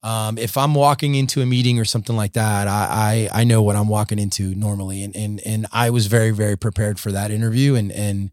Um, 0.06 0.38
if 0.38 0.56
I'm 0.56 0.76
walking 0.76 1.16
into 1.16 1.41
a 1.41 1.48
meeting 1.48 1.80
or 1.80 1.86
something 1.86 2.16
like 2.16 2.34
that, 2.34 2.68
I, 2.68 3.30
I 3.34 3.41
I 3.41 3.43
know 3.43 3.64
what 3.64 3.76
I'm 3.76 3.88
walking 3.88 4.20
into 4.20 4.54
normally, 4.54 5.04
and 5.04 5.16
and 5.16 5.41
and 5.43 5.66
I 5.72 5.89
was 5.89 6.06
very 6.06 6.30
very 6.30 6.56
prepared 6.56 7.00
for 7.00 7.12
that 7.12 7.32
interview, 7.32 7.74
and 7.74 7.91
and 7.91 8.32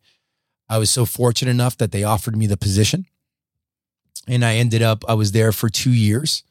I 0.68 0.76
was 0.76 0.90
so 0.90 1.06
fortunate 1.06 1.50
enough 1.50 1.78
that 1.78 1.90
they 1.90 2.04
offered 2.04 2.36
me 2.36 2.46
the 2.46 2.58
position, 2.58 3.06
and 4.28 4.44
I 4.44 4.56
ended 4.56 4.82
up 4.82 5.02
I 5.08 5.14
was 5.14 5.32
there 5.32 5.50
for 5.50 5.70
two 5.70 5.92
years, 5.92 6.42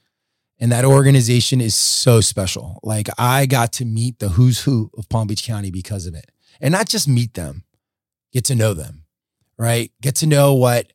and 0.59 0.71
that 0.71 0.85
organization 0.85 1.61
is 1.61 1.75
so 1.75 2.19
special. 2.19 2.79
Like 2.81 3.07
I 3.19 3.45
got 3.45 3.73
to 3.73 3.85
meet 3.85 4.17
the 4.17 4.29
who's 4.29 4.61
who 4.61 4.89
of 4.97 5.07
Palm 5.07 5.27
Beach 5.27 5.43
County 5.43 5.69
because 5.69 6.07
of 6.07 6.15
it, 6.15 6.31
and 6.59 6.71
not 6.71 6.89
just 6.89 7.07
meet 7.07 7.35
them, 7.35 7.63
get 8.33 8.45
to 8.45 8.55
know 8.55 8.73
them, 8.73 9.00
right? 9.57 9.91
Get 10.01 10.15
to 10.17 10.27
know 10.27 10.53
what 10.53 10.91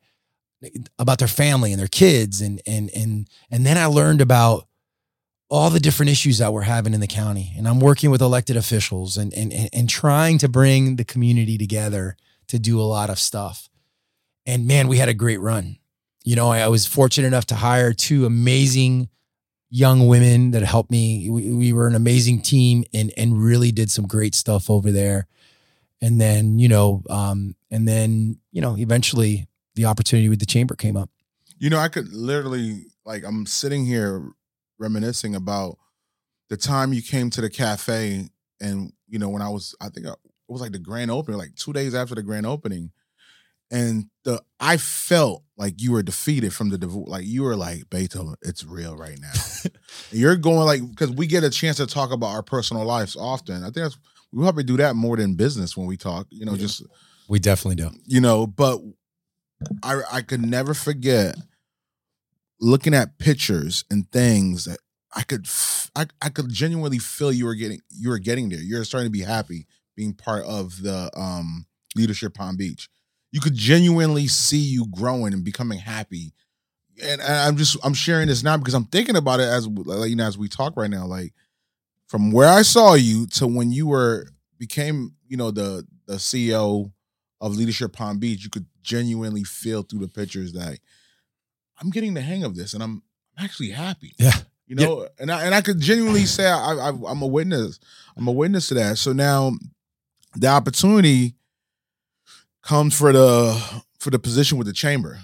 about 0.98 1.18
their 1.18 1.28
family 1.28 1.72
and 1.72 1.80
their 1.80 1.88
kids 1.88 2.40
and 2.40 2.60
and 2.66 2.90
and 2.94 3.28
and 3.50 3.66
then 3.66 3.76
I 3.76 3.86
learned 3.86 4.20
about 4.20 4.66
all 5.48 5.70
the 5.70 5.80
different 5.80 6.10
issues 6.10 6.38
that 6.38 6.52
we're 6.52 6.62
having 6.62 6.94
in 6.94 7.00
the 7.00 7.06
county 7.06 7.52
and 7.56 7.68
I'm 7.68 7.78
working 7.78 8.10
with 8.10 8.20
elected 8.20 8.56
officials 8.56 9.16
and 9.16 9.32
and 9.34 9.52
and, 9.72 9.88
trying 9.88 10.38
to 10.38 10.48
bring 10.48 10.96
the 10.96 11.04
community 11.04 11.56
together 11.58 12.16
to 12.48 12.58
do 12.58 12.80
a 12.80 12.82
lot 12.82 13.10
of 13.10 13.18
stuff. 13.18 13.68
And 14.44 14.66
man, 14.66 14.88
we 14.88 14.98
had 14.98 15.08
a 15.08 15.14
great 15.14 15.40
run. 15.40 15.76
You 16.24 16.36
know, 16.36 16.48
I, 16.48 16.60
I 16.60 16.68
was 16.68 16.86
fortunate 16.86 17.26
enough 17.26 17.46
to 17.46 17.56
hire 17.56 17.92
two 17.92 18.26
amazing 18.26 19.08
young 19.70 20.06
women 20.06 20.52
that 20.52 20.62
helped 20.62 20.90
me. 20.90 21.28
We, 21.28 21.52
we 21.52 21.72
were 21.72 21.86
an 21.86 21.94
amazing 21.94 22.42
team 22.42 22.84
and 22.92 23.12
and 23.16 23.42
really 23.42 23.72
did 23.72 23.90
some 23.90 24.06
great 24.06 24.34
stuff 24.34 24.70
over 24.70 24.90
there. 24.90 25.28
And 26.02 26.20
then, 26.20 26.58
you 26.58 26.68
know, 26.68 27.02
um, 27.08 27.56
and 27.70 27.88
then, 27.88 28.38
you 28.52 28.60
know, 28.60 28.76
eventually 28.76 29.48
the 29.76 29.84
opportunity 29.84 30.28
with 30.28 30.40
the 30.40 30.46
chamber 30.46 30.74
came 30.74 30.96
up. 30.96 31.10
You 31.58 31.70
know, 31.70 31.78
I 31.78 31.88
could 31.88 32.12
literally 32.12 32.86
like 33.04 33.24
I'm 33.24 33.46
sitting 33.46 33.86
here 33.86 34.28
reminiscing 34.78 35.34
about 35.34 35.78
the 36.48 36.56
time 36.56 36.92
you 36.92 37.02
came 37.02 37.30
to 37.30 37.40
the 37.40 37.50
cafe, 37.50 38.28
and 38.60 38.92
you 39.08 39.18
know 39.18 39.28
when 39.28 39.42
I 39.42 39.48
was, 39.48 39.74
I 39.80 39.88
think 39.88 40.06
I, 40.06 40.10
it 40.10 40.18
was 40.48 40.60
like 40.60 40.72
the 40.72 40.78
grand 40.78 41.10
opening, 41.10 41.38
like 41.38 41.54
two 41.54 41.72
days 41.72 41.94
after 41.94 42.14
the 42.14 42.22
grand 42.22 42.46
opening, 42.46 42.90
and 43.70 44.06
the 44.24 44.42
I 44.60 44.76
felt 44.76 45.44
like 45.56 45.80
you 45.80 45.92
were 45.92 46.02
defeated 46.02 46.52
from 46.52 46.68
the 46.68 46.78
divorce. 46.78 47.08
Like 47.08 47.24
you 47.24 47.42
were 47.42 47.56
like 47.56 47.88
Beethoven, 47.88 48.36
it's 48.42 48.64
real 48.64 48.96
right 48.96 49.18
now. 49.18 49.70
You're 50.10 50.36
going 50.36 50.66
like 50.66 50.88
because 50.88 51.10
we 51.10 51.26
get 51.26 51.44
a 51.44 51.50
chance 51.50 51.78
to 51.78 51.86
talk 51.86 52.12
about 52.12 52.28
our 52.28 52.42
personal 52.42 52.84
lives 52.84 53.16
often. 53.16 53.62
I 53.62 53.66
think 53.66 53.76
that's 53.76 53.98
we 54.36 54.42
probably 54.44 54.64
do 54.64 54.76
that 54.76 54.94
more 54.96 55.16
than 55.16 55.34
business 55.34 55.76
when 55.76 55.86
we 55.86 55.96
talk. 55.96 56.26
You 56.30 56.44
know, 56.44 56.52
Yeah. 56.52 56.58
just 56.58 56.82
We 57.28 57.38
definitely 57.38 57.76
do. 57.82 57.90
you 58.04 58.20
know 58.20 58.46
but 58.46 58.80
i 59.82 60.00
i 60.12 60.20
could 60.20 60.42
never 60.44 60.74
forget 60.74 61.34
looking 62.60 62.94
at 62.94 63.18
pictures 63.18 63.84
and 63.90 64.10
things 64.12 64.64
that 64.66 64.78
i 65.14 65.22
could 65.22 65.46
I, 65.94 66.06
I 66.22 66.28
could 66.28 66.50
genuinely 66.50 66.98
feel 66.98 67.32
you 67.32 67.46
were 67.46 67.54
getting 67.54 67.80
you 67.90 68.10
were 68.10 68.18
getting 68.18 68.48
there 68.48 68.60
you're 68.60 68.84
starting 68.84 69.06
to 69.06 69.18
be 69.18 69.24
happy 69.24 69.66
being 69.96 70.12
part 70.14 70.44
of 70.44 70.82
the 70.82 71.10
um 71.18 71.66
leadership 71.96 72.34
palm 72.34 72.56
beach 72.56 72.88
you 73.32 73.40
could 73.40 73.54
genuinely 73.54 74.28
see 74.28 74.58
you 74.58 74.86
growing 74.90 75.32
and 75.32 75.44
becoming 75.44 75.78
happy 75.78 76.32
and, 77.02 77.20
and 77.20 77.32
i'm 77.32 77.56
just 77.56 77.76
i'm 77.84 77.94
sharing 77.94 78.28
this 78.28 78.42
now 78.42 78.56
because 78.56 78.74
i'm 78.74 78.84
thinking 78.84 79.16
about 79.16 79.40
it 79.40 79.48
as 79.48 79.66
like, 79.66 80.10
you 80.10 80.16
know 80.16 80.26
as 80.26 80.38
we 80.38 80.48
talk 80.48 80.74
right 80.76 80.90
now 80.90 81.06
like 81.06 81.32
from 82.06 82.30
where 82.30 82.48
i 82.48 82.62
saw 82.62 82.94
you 82.94 83.26
to 83.26 83.46
when 83.46 83.72
you 83.72 83.86
were 83.86 84.26
became 84.58 85.14
you 85.28 85.36
know 85.36 85.50
the 85.50 85.86
the 86.06 86.14
ceo 86.14 86.90
of 87.40 87.54
Leadership 87.56 87.92
Palm 87.92 88.18
Beach, 88.18 88.44
you 88.44 88.50
could 88.50 88.66
genuinely 88.82 89.44
feel 89.44 89.82
through 89.82 90.00
the 90.00 90.08
pictures 90.08 90.52
that 90.52 90.78
I'm 91.80 91.90
getting 91.90 92.14
the 92.14 92.20
hang 92.20 92.44
of 92.44 92.56
this, 92.56 92.72
and 92.74 92.82
I'm 92.82 93.02
actually 93.38 93.70
happy. 93.70 94.12
Yeah. 94.18 94.32
You 94.66 94.74
know, 94.74 95.08
and 95.20 95.30
I 95.30 95.44
and 95.44 95.54
I 95.54 95.60
could 95.60 95.78
genuinely 95.78 96.24
say 96.24 96.46
I, 96.46 96.72
I 96.72 96.88
I'm 96.88 97.22
a 97.22 97.26
witness. 97.26 97.78
I'm 98.16 98.26
a 98.26 98.32
witness 98.32 98.66
to 98.68 98.74
that. 98.74 98.98
So 98.98 99.12
now, 99.12 99.52
the 100.34 100.48
opportunity 100.48 101.34
comes 102.62 102.98
for 102.98 103.12
the 103.12 103.82
for 104.00 104.10
the 104.10 104.18
position 104.18 104.58
with 104.58 104.66
the 104.66 104.72
chamber. 104.72 105.20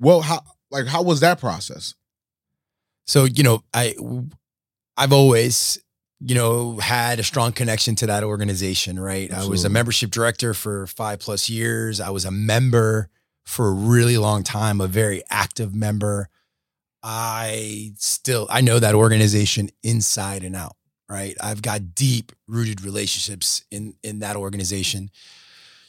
Well, 0.00 0.22
how 0.22 0.40
like 0.70 0.86
how 0.86 1.02
was 1.02 1.20
that 1.20 1.38
process? 1.38 1.94
So, 3.04 3.24
you 3.24 3.42
know, 3.42 3.62
I 3.74 3.94
I've 4.96 5.12
always, 5.12 5.78
you 6.20 6.34
know, 6.34 6.78
had 6.78 7.20
a 7.20 7.22
strong 7.22 7.52
connection 7.52 7.94
to 7.96 8.06
that 8.06 8.24
organization, 8.24 8.98
right? 8.98 9.32
I 9.32 9.46
was 9.46 9.64
a 9.64 9.68
membership 9.68 10.10
director 10.10 10.54
for 10.54 10.86
5 10.86 11.18
plus 11.18 11.48
years. 11.48 12.00
I 12.00 12.10
was 12.10 12.24
a 12.24 12.30
member 12.30 13.10
for 13.44 13.68
a 13.68 13.72
really 13.72 14.18
long 14.18 14.42
time, 14.42 14.80
a 14.80 14.86
very 14.86 15.22
active 15.30 15.74
member. 15.74 16.28
I 17.02 17.92
still 17.98 18.48
I 18.50 18.60
know 18.60 18.80
that 18.80 18.94
organization 18.94 19.70
inside 19.82 20.42
and 20.42 20.56
out, 20.56 20.76
right? 21.08 21.36
I've 21.40 21.62
got 21.62 21.94
deep 21.94 22.32
rooted 22.48 22.82
relationships 22.82 23.64
in 23.70 23.94
in 24.02 24.18
that 24.18 24.34
organization. 24.34 25.10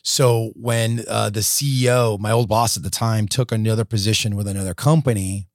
So 0.04 0.52
when 0.56 1.04
uh, 1.08 1.32
the 1.32 1.42
CEO, 1.42 2.20
my 2.20 2.32
old 2.32 2.48
boss 2.48 2.78
at 2.78 2.84
the 2.84 2.90
time, 2.90 3.28
took 3.28 3.52
another 3.52 3.84
position 3.84 4.36
with 4.36 4.48
another 4.48 4.74
company, 4.74 5.50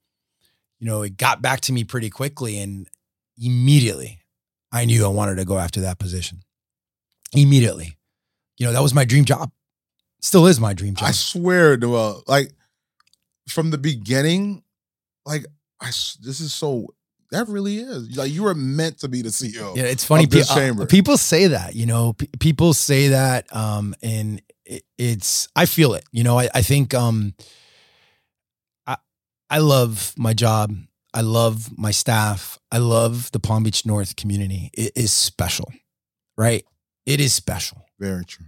you 0.79 0.85
know, 0.85 1.01
it 1.01 1.17
got 1.17 1.41
back 1.41 1.61
to 1.61 1.73
me 1.73 1.83
pretty 1.83 2.09
quickly 2.09 2.59
and 2.59 2.87
immediately 3.37 4.19
I 4.71 4.85
knew 4.85 5.05
I 5.05 5.09
wanted 5.09 5.35
to 5.35 5.45
go 5.45 5.57
after 5.57 5.81
that 5.81 5.99
position. 5.99 6.39
Immediately. 7.33 7.97
You 8.57 8.67
know, 8.67 8.73
that 8.73 8.81
was 8.81 8.93
my 8.93 9.05
dream 9.05 9.25
job. 9.25 9.51
Still 10.21 10.47
is 10.47 10.59
my 10.59 10.73
dream 10.73 10.95
job. 10.95 11.09
I 11.09 11.11
swear 11.11 11.77
to 11.77 11.95
uh, 11.95 12.19
like 12.27 12.51
from 13.49 13.71
the 13.71 13.77
beginning, 13.77 14.63
like 15.25 15.45
I, 15.81 15.87
this 15.87 16.39
is 16.39 16.53
so 16.53 16.93
that 17.31 17.47
really 17.47 17.77
is 17.77 18.15
like 18.15 18.31
you 18.31 18.43
were 18.43 18.53
meant 18.55 18.99
to 18.99 19.09
be 19.09 19.21
the 19.21 19.29
CEO. 19.29 19.75
Yeah, 19.75 19.83
it's 19.83 20.05
funny. 20.05 20.27
pe- 20.27 20.41
uh, 20.41 20.85
people 20.85 21.17
say 21.17 21.47
that, 21.47 21.75
you 21.75 21.85
know, 21.85 22.13
p- 22.13 22.29
people 22.39 22.73
say 22.73 23.09
that, 23.09 23.53
um, 23.55 23.95
and 24.01 24.41
it, 24.65 24.83
it's 24.97 25.47
I 25.55 25.65
feel 25.65 25.93
it. 25.95 26.05
You 26.11 26.23
know, 26.23 26.39
I, 26.39 26.49
I 26.53 26.61
think 26.61 26.93
um, 26.93 27.33
I 28.87 28.97
I 29.49 29.57
love 29.57 30.13
my 30.17 30.33
job. 30.33 30.73
I 31.13 31.21
love 31.21 31.77
my 31.77 31.91
staff. 31.91 32.57
I 32.71 32.79
love 32.79 33.31
the 33.31 33.39
Palm 33.39 33.63
Beach 33.63 33.85
North 33.85 34.15
community. 34.15 34.71
It 34.73 34.93
is 34.95 35.11
special, 35.13 35.71
right? 36.37 36.65
It 37.05 37.19
is 37.19 37.33
special. 37.33 37.85
Very 37.99 38.25
true. 38.25 38.47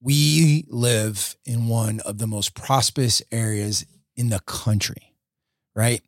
We 0.00 0.64
live 0.68 1.36
in 1.44 1.66
one 1.66 2.00
of 2.00 2.18
the 2.18 2.26
most 2.26 2.54
prosperous 2.54 3.22
areas 3.32 3.84
in 4.16 4.28
the 4.28 4.40
country, 4.40 5.14
right? 5.74 6.02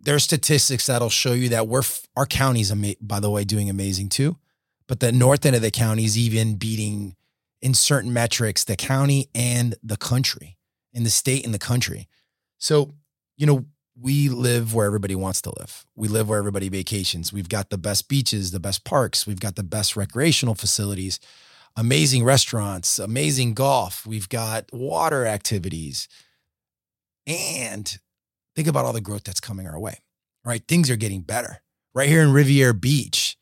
There's 0.00 0.24
statistics 0.24 0.86
that'll 0.86 1.10
show 1.10 1.32
you 1.32 1.50
that 1.50 1.68
we're 1.68 1.82
our 2.16 2.26
county's 2.26 2.72
ama- 2.72 2.94
by 3.00 3.20
the 3.20 3.30
way 3.30 3.44
doing 3.44 3.70
amazing 3.70 4.08
too, 4.08 4.36
but 4.86 5.00
the 5.00 5.12
north 5.12 5.46
end 5.46 5.54
of 5.54 5.62
the 5.62 5.70
county 5.70 6.04
is 6.04 6.16
even 6.16 6.56
beating 6.56 7.14
in 7.60 7.74
certain 7.74 8.12
metrics 8.12 8.64
the 8.64 8.76
county 8.76 9.28
and 9.34 9.74
the 9.82 9.96
country, 9.96 10.56
in 10.92 11.04
the 11.04 11.10
state 11.10 11.44
and 11.44 11.54
the 11.54 11.58
country. 11.58 12.08
So, 12.58 12.94
you 13.36 13.46
know, 13.46 13.66
we 14.00 14.28
live 14.28 14.74
where 14.74 14.86
everybody 14.86 15.14
wants 15.14 15.42
to 15.42 15.52
live. 15.58 15.84
We 15.96 16.08
live 16.08 16.28
where 16.28 16.38
everybody 16.38 16.68
vacations. 16.68 17.32
We've 17.32 17.48
got 17.48 17.70
the 17.70 17.78
best 17.78 18.08
beaches, 18.08 18.52
the 18.52 18.60
best 18.60 18.84
parks, 18.84 19.26
we've 19.26 19.40
got 19.40 19.56
the 19.56 19.62
best 19.62 19.96
recreational 19.96 20.54
facilities 20.54 21.18
amazing 21.78 22.24
restaurants, 22.24 22.98
amazing 22.98 23.54
golf. 23.54 24.04
We've 24.04 24.28
got 24.28 24.68
water 24.72 25.24
activities. 25.24 26.08
And 27.24 27.98
think 28.56 28.66
about 28.66 28.84
all 28.84 28.92
the 28.92 29.00
growth 29.00 29.22
that's 29.22 29.40
coming 29.40 29.66
our 29.66 29.78
way, 29.78 30.02
right? 30.44 30.62
Things 30.66 30.90
are 30.90 30.96
getting 30.96 31.20
better. 31.20 31.58
Right 31.94 32.08
here 32.08 32.22
in 32.22 32.32
Riviera 32.32 32.74
Beach, 32.74 33.38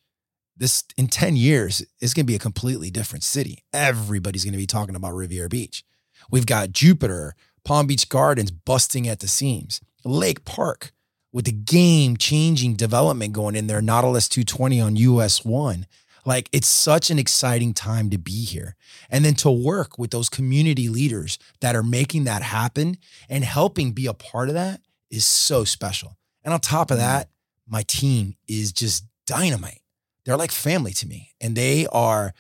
this 0.55 0.85
in 0.99 1.09
10 1.09 1.37
years 1.37 1.83
is 2.01 2.13
going 2.13 2.25
to 2.25 2.31
be 2.31 2.37
a 2.37 2.41
completely 2.41 2.91
different 2.91 3.25
city. 3.25 3.65
Everybody's 3.73 4.45
going 4.45 4.53
to 4.53 4.59
be 4.59 4.67
talking 4.67 4.97
about 4.97 5.15
Riviera 5.15 5.49
Beach. 5.49 5.83
We've 6.31 6.47
got 6.47 6.73
Jupiter, 6.73 7.35
Palm 7.65 7.87
Beach 7.87 8.09
Gardens 8.09 8.51
busting 8.51 9.09
at 9.09 9.21
the 9.21 9.29
seams, 9.29 9.81
Lake 10.07 10.45
Park 10.45 10.93
with 11.33 11.45
the 11.45 11.53
game 11.53 12.17
changing 12.17 12.75
development 12.75 13.33
going 13.33 13.57
in 13.57 13.67
there, 13.67 13.83
Nautilus 13.83 14.29
220 14.29 14.81
on 14.81 14.97
US 14.97 15.45
1. 15.45 15.87
Like 16.25 16.49
it's 16.53 16.67
such 16.67 17.11
an 17.11 17.19
exciting 17.19 17.73
time 17.73 18.11
to 18.11 18.19
be 18.19 18.45
here. 18.45 18.75
And 19.11 19.25
then 19.25 19.35
to 19.35 19.51
work 19.51 19.99
with 19.99 20.11
those 20.11 20.29
community 20.29 20.89
leaders 20.89 21.39
that 21.61 21.77
are 21.77 21.83
making 21.83 22.25
that 22.25 22.43
happen 22.43 22.99
and 23.29 23.45
helping 23.45 23.93
be 23.93 24.07
a 24.07 24.15
part 24.15 24.49
of 24.49 24.55
that 24.55 24.81
is 25.11 25.25
so 25.25 25.65
special. 25.65 26.17
And 26.43 26.53
on 26.53 26.61
top 26.61 26.91
of 26.91 26.97
mm. 26.97 27.01
that, 27.01 27.29
my 27.69 27.83
team 27.83 28.37
is 28.49 28.73
just 28.73 29.05
dynamite. 29.27 29.81
They're 30.25 30.37
like 30.37 30.51
family 30.51 30.93
to 30.95 31.07
me 31.07 31.33
and 31.41 31.55
they 31.55 31.87
are 31.89 32.35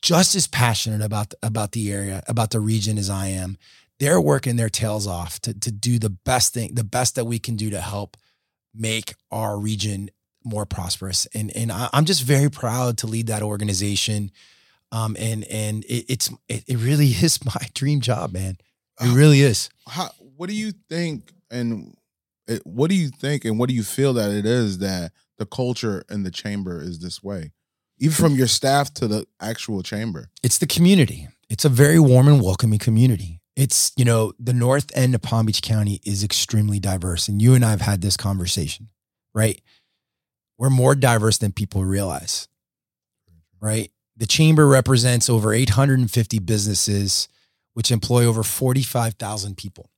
just 0.00 0.34
as 0.34 0.46
passionate 0.46 1.00
about 1.00 1.32
about 1.42 1.72
the 1.72 1.90
area, 1.90 2.22
about 2.28 2.50
the 2.50 2.60
region 2.60 2.98
as 2.98 3.08
I 3.08 3.28
am. 3.28 3.56
They're 4.04 4.20
working 4.20 4.56
their 4.56 4.68
tails 4.68 5.06
off 5.06 5.40
to 5.40 5.58
to 5.58 5.72
do 5.72 5.98
the 5.98 6.10
best 6.10 6.52
thing, 6.52 6.74
the 6.74 6.84
best 6.84 7.14
that 7.14 7.24
we 7.24 7.38
can 7.38 7.56
do 7.56 7.70
to 7.70 7.80
help 7.80 8.18
make 8.74 9.14
our 9.30 9.58
region 9.58 10.10
more 10.44 10.66
prosperous. 10.66 11.26
And 11.32 11.50
and 11.56 11.72
I, 11.72 11.88
I'm 11.90 12.04
just 12.04 12.22
very 12.22 12.50
proud 12.50 12.98
to 12.98 13.06
lead 13.06 13.28
that 13.28 13.40
organization. 13.40 14.30
Um, 14.92 15.16
and 15.18 15.44
and 15.44 15.84
it, 15.86 16.04
it's 16.10 16.30
it, 16.50 16.64
it 16.68 16.76
really 16.76 17.06
is 17.22 17.42
my 17.46 17.66
dream 17.72 18.00
job, 18.00 18.34
man. 18.34 18.58
It 19.00 19.16
really 19.16 19.40
is. 19.40 19.70
How, 19.88 20.10
what 20.36 20.50
do 20.50 20.54
you 20.54 20.72
think 20.90 21.32
and 21.50 21.96
it, 22.46 22.60
what 22.66 22.90
do 22.90 22.96
you 22.96 23.08
think 23.08 23.46
and 23.46 23.58
what 23.58 23.70
do 23.70 23.74
you 23.74 23.82
feel 23.82 24.12
that 24.12 24.30
it 24.30 24.44
is 24.44 24.78
that 24.78 25.12
the 25.38 25.46
culture 25.46 26.04
in 26.10 26.24
the 26.24 26.30
chamber 26.30 26.82
is 26.82 26.98
this 26.98 27.22
way? 27.22 27.52
Even 27.98 28.14
from 28.14 28.34
your 28.34 28.48
staff 28.48 28.92
to 28.94 29.08
the 29.08 29.26
actual 29.40 29.82
chamber. 29.82 30.28
It's 30.42 30.58
the 30.58 30.66
community. 30.66 31.28
It's 31.48 31.64
a 31.64 31.70
very 31.70 31.98
warm 31.98 32.28
and 32.28 32.42
welcoming 32.42 32.78
community. 32.78 33.40
It's, 33.56 33.92
you 33.96 34.04
know, 34.04 34.32
the 34.38 34.52
north 34.52 34.90
end 34.96 35.14
of 35.14 35.22
Palm 35.22 35.46
Beach 35.46 35.62
County 35.62 36.00
is 36.04 36.24
extremely 36.24 36.80
diverse. 36.80 37.28
And 37.28 37.40
you 37.40 37.54
and 37.54 37.64
I 37.64 37.70
have 37.70 37.80
had 37.80 38.00
this 38.00 38.16
conversation, 38.16 38.88
right? 39.34 39.60
We're 40.58 40.70
more 40.70 40.94
diverse 40.94 41.38
than 41.38 41.52
people 41.52 41.84
realize, 41.84 42.48
right? 43.60 43.90
The 44.16 44.26
chamber 44.26 44.66
represents 44.66 45.28
over 45.28 45.52
850 45.52 46.38
businesses, 46.40 47.28
which 47.74 47.90
employ 47.90 48.24
over 48.24 48.42
45,000 48.42 49.56
people, 49.56 49.90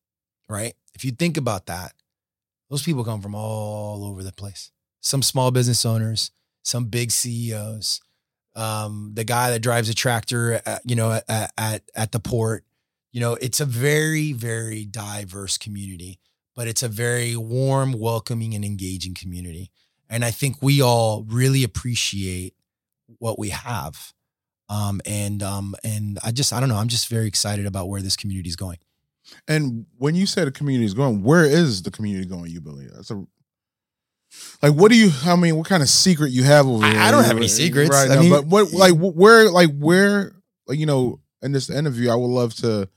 right? 0.48 0.74
If 0.94 1.04
you 1.04 1.10
think 1.10 1.36
about 1.36 1.66
that, 1.66 1.92
those 2.70 2.82
people 2.82 3.04
come 3.04 3.20
from 3.20 3.34
all 3.34 4.04
over 4.04 4.22
the 4.22 4.32
place. 4.32 4.70
Some 5.00 5.22
small 5.22 5.50
business 5.50 5.84
owners, 5.84 6.30
some 6.62 6.86
big 6.86 7.10
CEOs, 7.10 8.00
um, 8.56 9.12
the 9.14 9.24
guy 9.24 9.50
that 9.50 9.60
drives 9.60 9.88
a 9.88 9.94
tractor, 9.94 10.60
at, 10.64 10.80
you 10.84 10.96
know, 10.96 11.20
at, 11.28 11.52
at 11.58 11.82
at 11.94 12.12
the 12.12 12.18
port. 12.18 12.64
You 13.16 13.22
know, 13.22 13.32
it's 13.40 13.60
a 13.60 13.64
very 13.64 14.34
very 14.34 14.84
diverse 14.84 15.56
community, 15.56 16.18
but 16.54 16.68
it's 16.68 16.82
a 16.82 16.88
very 16.88 17.34
warm, 17.34 17.92
welcoming, 17.92 18.52
and 18.54 18.62
engaging 18.62 19.14
community. 19.14 19.70
And 20.10 20.22
I 20.22 20.30
think 20.30 20.56
we 20.60 20.82
all 20.82 21.24
really 21.26 21.64
appreciate 21.64 22.52
what 23.16 23.38
we 23.38 23.48
have. 23.48 24.12
Um, 24.68 25.00
and 25.06 25.42
um, 25.42 25.74
and 25.82 26.18
I 26.22 26.30
just 26.30 26.52
I 26.52 26.60
don't 26.60 26.68
know. 26.68 26.76
I'm 26.76 26.88
just 26.88 27.08
very 27.08 27.26
excited 27.26 27.64
about 27.64 27.88
where 27.88 28.02
this 28.02 28.16
community 28.16 28.50
is 28.50 28.56
going. 28.56 28.76
And 29.48 29.86
when 29.96 30.14
you 30.14 30.26
say 30.26 30.44
the 30.44 30.52
community 30.52 30.84
is 30.84 30.92
going, 30.92 31.22
where 31.22 31.46
is 31.46 31.84
the 31.84 31.90
community 31.90 32.26
going? 32.26 32.50
You 32.50 32.60
believe 32.60 32.90
that's 32.94 33.10
a 33.10 33.26
like 34.60 34.74
what 34.74 34.90
do 34.90 34.98
you? 34.98 35.10
I 35.24 35.36
mean, 35.36 35.56
what 35.56 35.66
kind 35.66 35.82
of 35.82 35.88
secret 35.88 36.32
you 36.32 36.42
have 36.42 36.66
over 36.66 36.84
I- 36.84 36.90
here? 36.90 37.00
I 37.00 37.10
don't 37.12 37.24
have 37.24 37.38
any 37.38 37.48
secrets. 37.48 37.88
right? 37.88 38.10
I 38.10 38.16
now, 38.16 38.20
mean- 38.20 38.30
but 38.30 38.44
what 38.44 38.74
like 38.74 38.92
where 38.92 39.50
like 39.50 39.70
where 39.78 40.32
like 40.66 40.78
you 40.78 40.84
know 40.84 41.18
in 41.40 41.52
this 41.52 41.70
interview, 41.70 42.10
I 42.10 42.14
would 42.14 42.26
love 42.26 42.52
to 42.56 42.90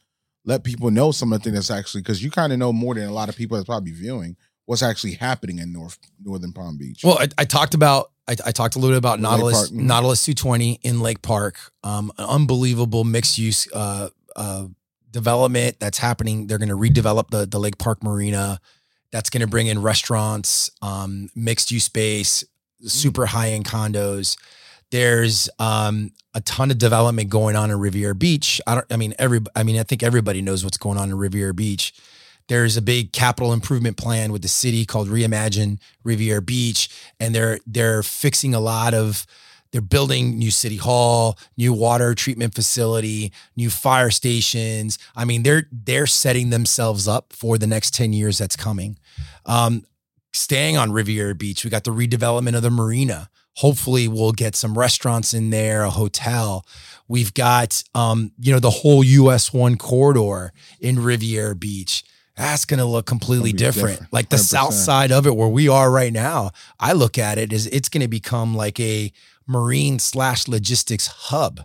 let 0.50 0.64
people 0.64 0.89
know 0.89 1.12
some 1.12 1.32
of 1.32 1.39
the 1.39 1.43
things 1.43 1.56
that's 1.56 1.80
actually 1.80 2.02
because 2.02 2.24
you 2.24 2.32
kind 2.32 2.52
of 2.52 2.58
know 2.58 2.74
more 2.74 2.95
than 2.95 3.08
a 3.08 3.14
lot 3.14 3.30
of 3.30 3.36
people 3.36 3.56
that's 3.56 3.68
probably 3.68 3.91
viewing 3.91 4.36
what's 4.66 4.82
actually 4.82 5.14
happening 5.14 5.60
in 5.60 5.72
North 5.72 6.00
Northern 6.22 6.52
Palm 6.52 6.78
Beach. 6.78 7.04
Well, 7.04 7.20
I, 7.20 7.28
I 7.38 7.45
talked 7.45 7.76
about 7.76 8.12
I, 8.28 8.36
I 8.47 8.52
talked 8.52 8.76
a 8.76 8.80
little 8.80 8.95
bit 8.95 8.97
about 8.97 9.20
Lake 9.20 9.30
Nautilus 9.30 9.70
Park. 9.70 9.72
Nautilus 9.72 10.26
220 10.26 10.80
in 10.82 11.00
Lake 11.02 11.22
Park. 11.22 11.58
Um, 11.84 12.12
an 12.18 12.26
unbelievable 12.26 13.04
mixed 13.04 13.38
use 13.38 13.68
uh, 13.72 14.10
uh, 14.36 14.66
development 15.12 15.80
that's 15.80 16.00
happening. 16.00 16.47
They're 16.47 16.58
going 16.58 16.70
to 16.70 16.76
redevelop 16.76 17.30
the 17.30 17.45
the 17.45 17.60
Lake 17.60 17.78
Park 17.78 18.04
Marina. 18.04 18.60
That's 19.12 19.30
going 19.30 19.41
to 19.41 19.47
bring 19.47 19.68
in 19.68 19.82
restaurants, 19.82 20.72
um, 20.82 21.30
mixed 21.36 21.72
use 21.72 21.84
space, 21.84 22.43
super 22.82 23.28
high 23.28 23.52
end 23.52 23.66
condos. 23.66 24.36
There's 24.92 25.50
um, 25.60 26.12
a 26.34 26.42
ton 26.42 26.72
of 26.72 26.78
development 26.78 27.30
going 27.30 27.56
on 27.56 27.70
in 27.70 27.80
Riviera 27.80 28.16
Beach. 28.16 28.60
I 28.66 28.76
don't. 28.76 28.86
I 28.92 28.98
mean, 28.98 29.14
every. 29.20 29.42
I 29.56 29.64
mean, 29.64 29.80
I 29.80 29.84
think 29.84 30.04
everybody 30.04 30.42
knows 30.42 30.64
what's 30.64 30.78
going 30.78 30.98
on 30.98 31.10
in 31.10 31.18
Riviera 31.18 31.54
Beach. 31.54 31.94
There's 32.48 32.78
a 32.78 32.82
big 32.82 33.14
capital 33.14 33.54
improvement 33.54 33.98
plan 33.98 34.32
with 34.32 34.42
the 34.42 34.48
city 34.48 34.84
called 34.86 35.08
Reimagine 35.08 35.80
Riviera 36.04 36.42
Beach, 36.42 36.90
and 37.20 37.36
they're 37.36 37.60
they're 37.66 38.04
fixing 38.04 38.54
a 38.54 38.60
lot 38.60 38.94
of. 38.94 39.26
They're 39.72 39.82
building 39.82 40.40
new 40.40 40.50
city 40.50 40.78
hall, 40.78 41.38
new 41.56 41.74
water 41.74 42.16
treatment 42.16 42.56
facility, 42.56 43.32
new 43.56 43.70
fire 43.70 44.10
stations. 44.10 44.98
I 45.16 45.26
mean, 45.26 45.44
they're 45.44 45.68
they're 45.72 46.08
setting 46.08 46.50
themselves 46.50 47.08
up 47.08 47.34
for 47.34 47.60
the 47.60 47.68
next 47.68 47.94
ten 47.94 48.12
years 48.12 48.40
that's 48.40 48.56
coming. 48.56 48.98
Um, 49.46 49.86
staying 50.34 50.76
on 50.76 50.92
Riviera 50.92 51.36
Beach, 51.36 51.64
we 51.64 51.70
got 51.70 51.84
the 51.84 51.92
redevelopment 51.92 52.56
of 52.56 52.64
the 52.64 52.72
marina. 52.72 53.30
Hopefully, 53.60 54.07
we'll 54.07 54.32
get 54.32 54.55
some 54.55 54.78
restaurants 54.78 55.34
in 55.34 55.49
there, 55.49 55.84
a 55.84 55.89
hotel. 55.89 56.66
We've 57.10 57.34
got, 57.34 57.84
um, 57.93 58.32
you 58.39 58.53
know, 58.53 58.60
the 58.60 58.70
whole 58.70 59.03
US 59.03 59.51
one 59.51 59.76
corridor 59.76 60.53
in 60.80 61.03
Riviera 61.03 61.55
Beach. 61.55 62.03
That's 62.38 62.64
going 62.64 62.78
to 62.78 62.86
look 62.86 63.05
completely 63.05 63.51
different. 63.51 63.95
different, 63.97 64.14
Like 64.14 64.30
the 64.30 64.38
100%. 64.38 64.39
south 64.39 64.74
side 64.74 65.12
of 65.12 65.28
it, 65.28 65.36
where 65.36 65.49
we 65.49 65.68
are 65.68 65.91
right 65.91 66.14
now, 66.14 66.51
I 66.80 66.93
look 66.93 67.18
at 67.18 67.38
it 67.38 67.51
as 67.51 67.68
it's 67.68 67.89
going 67.89 68.01
to 68.01 68.07
become 68.07 68.55
like 68.55 68.80
a 68.80 69.12
marine 69.45 69.99
slash 69.99 70.47
logistics 70.47 71.07
hub. 71.07 71.60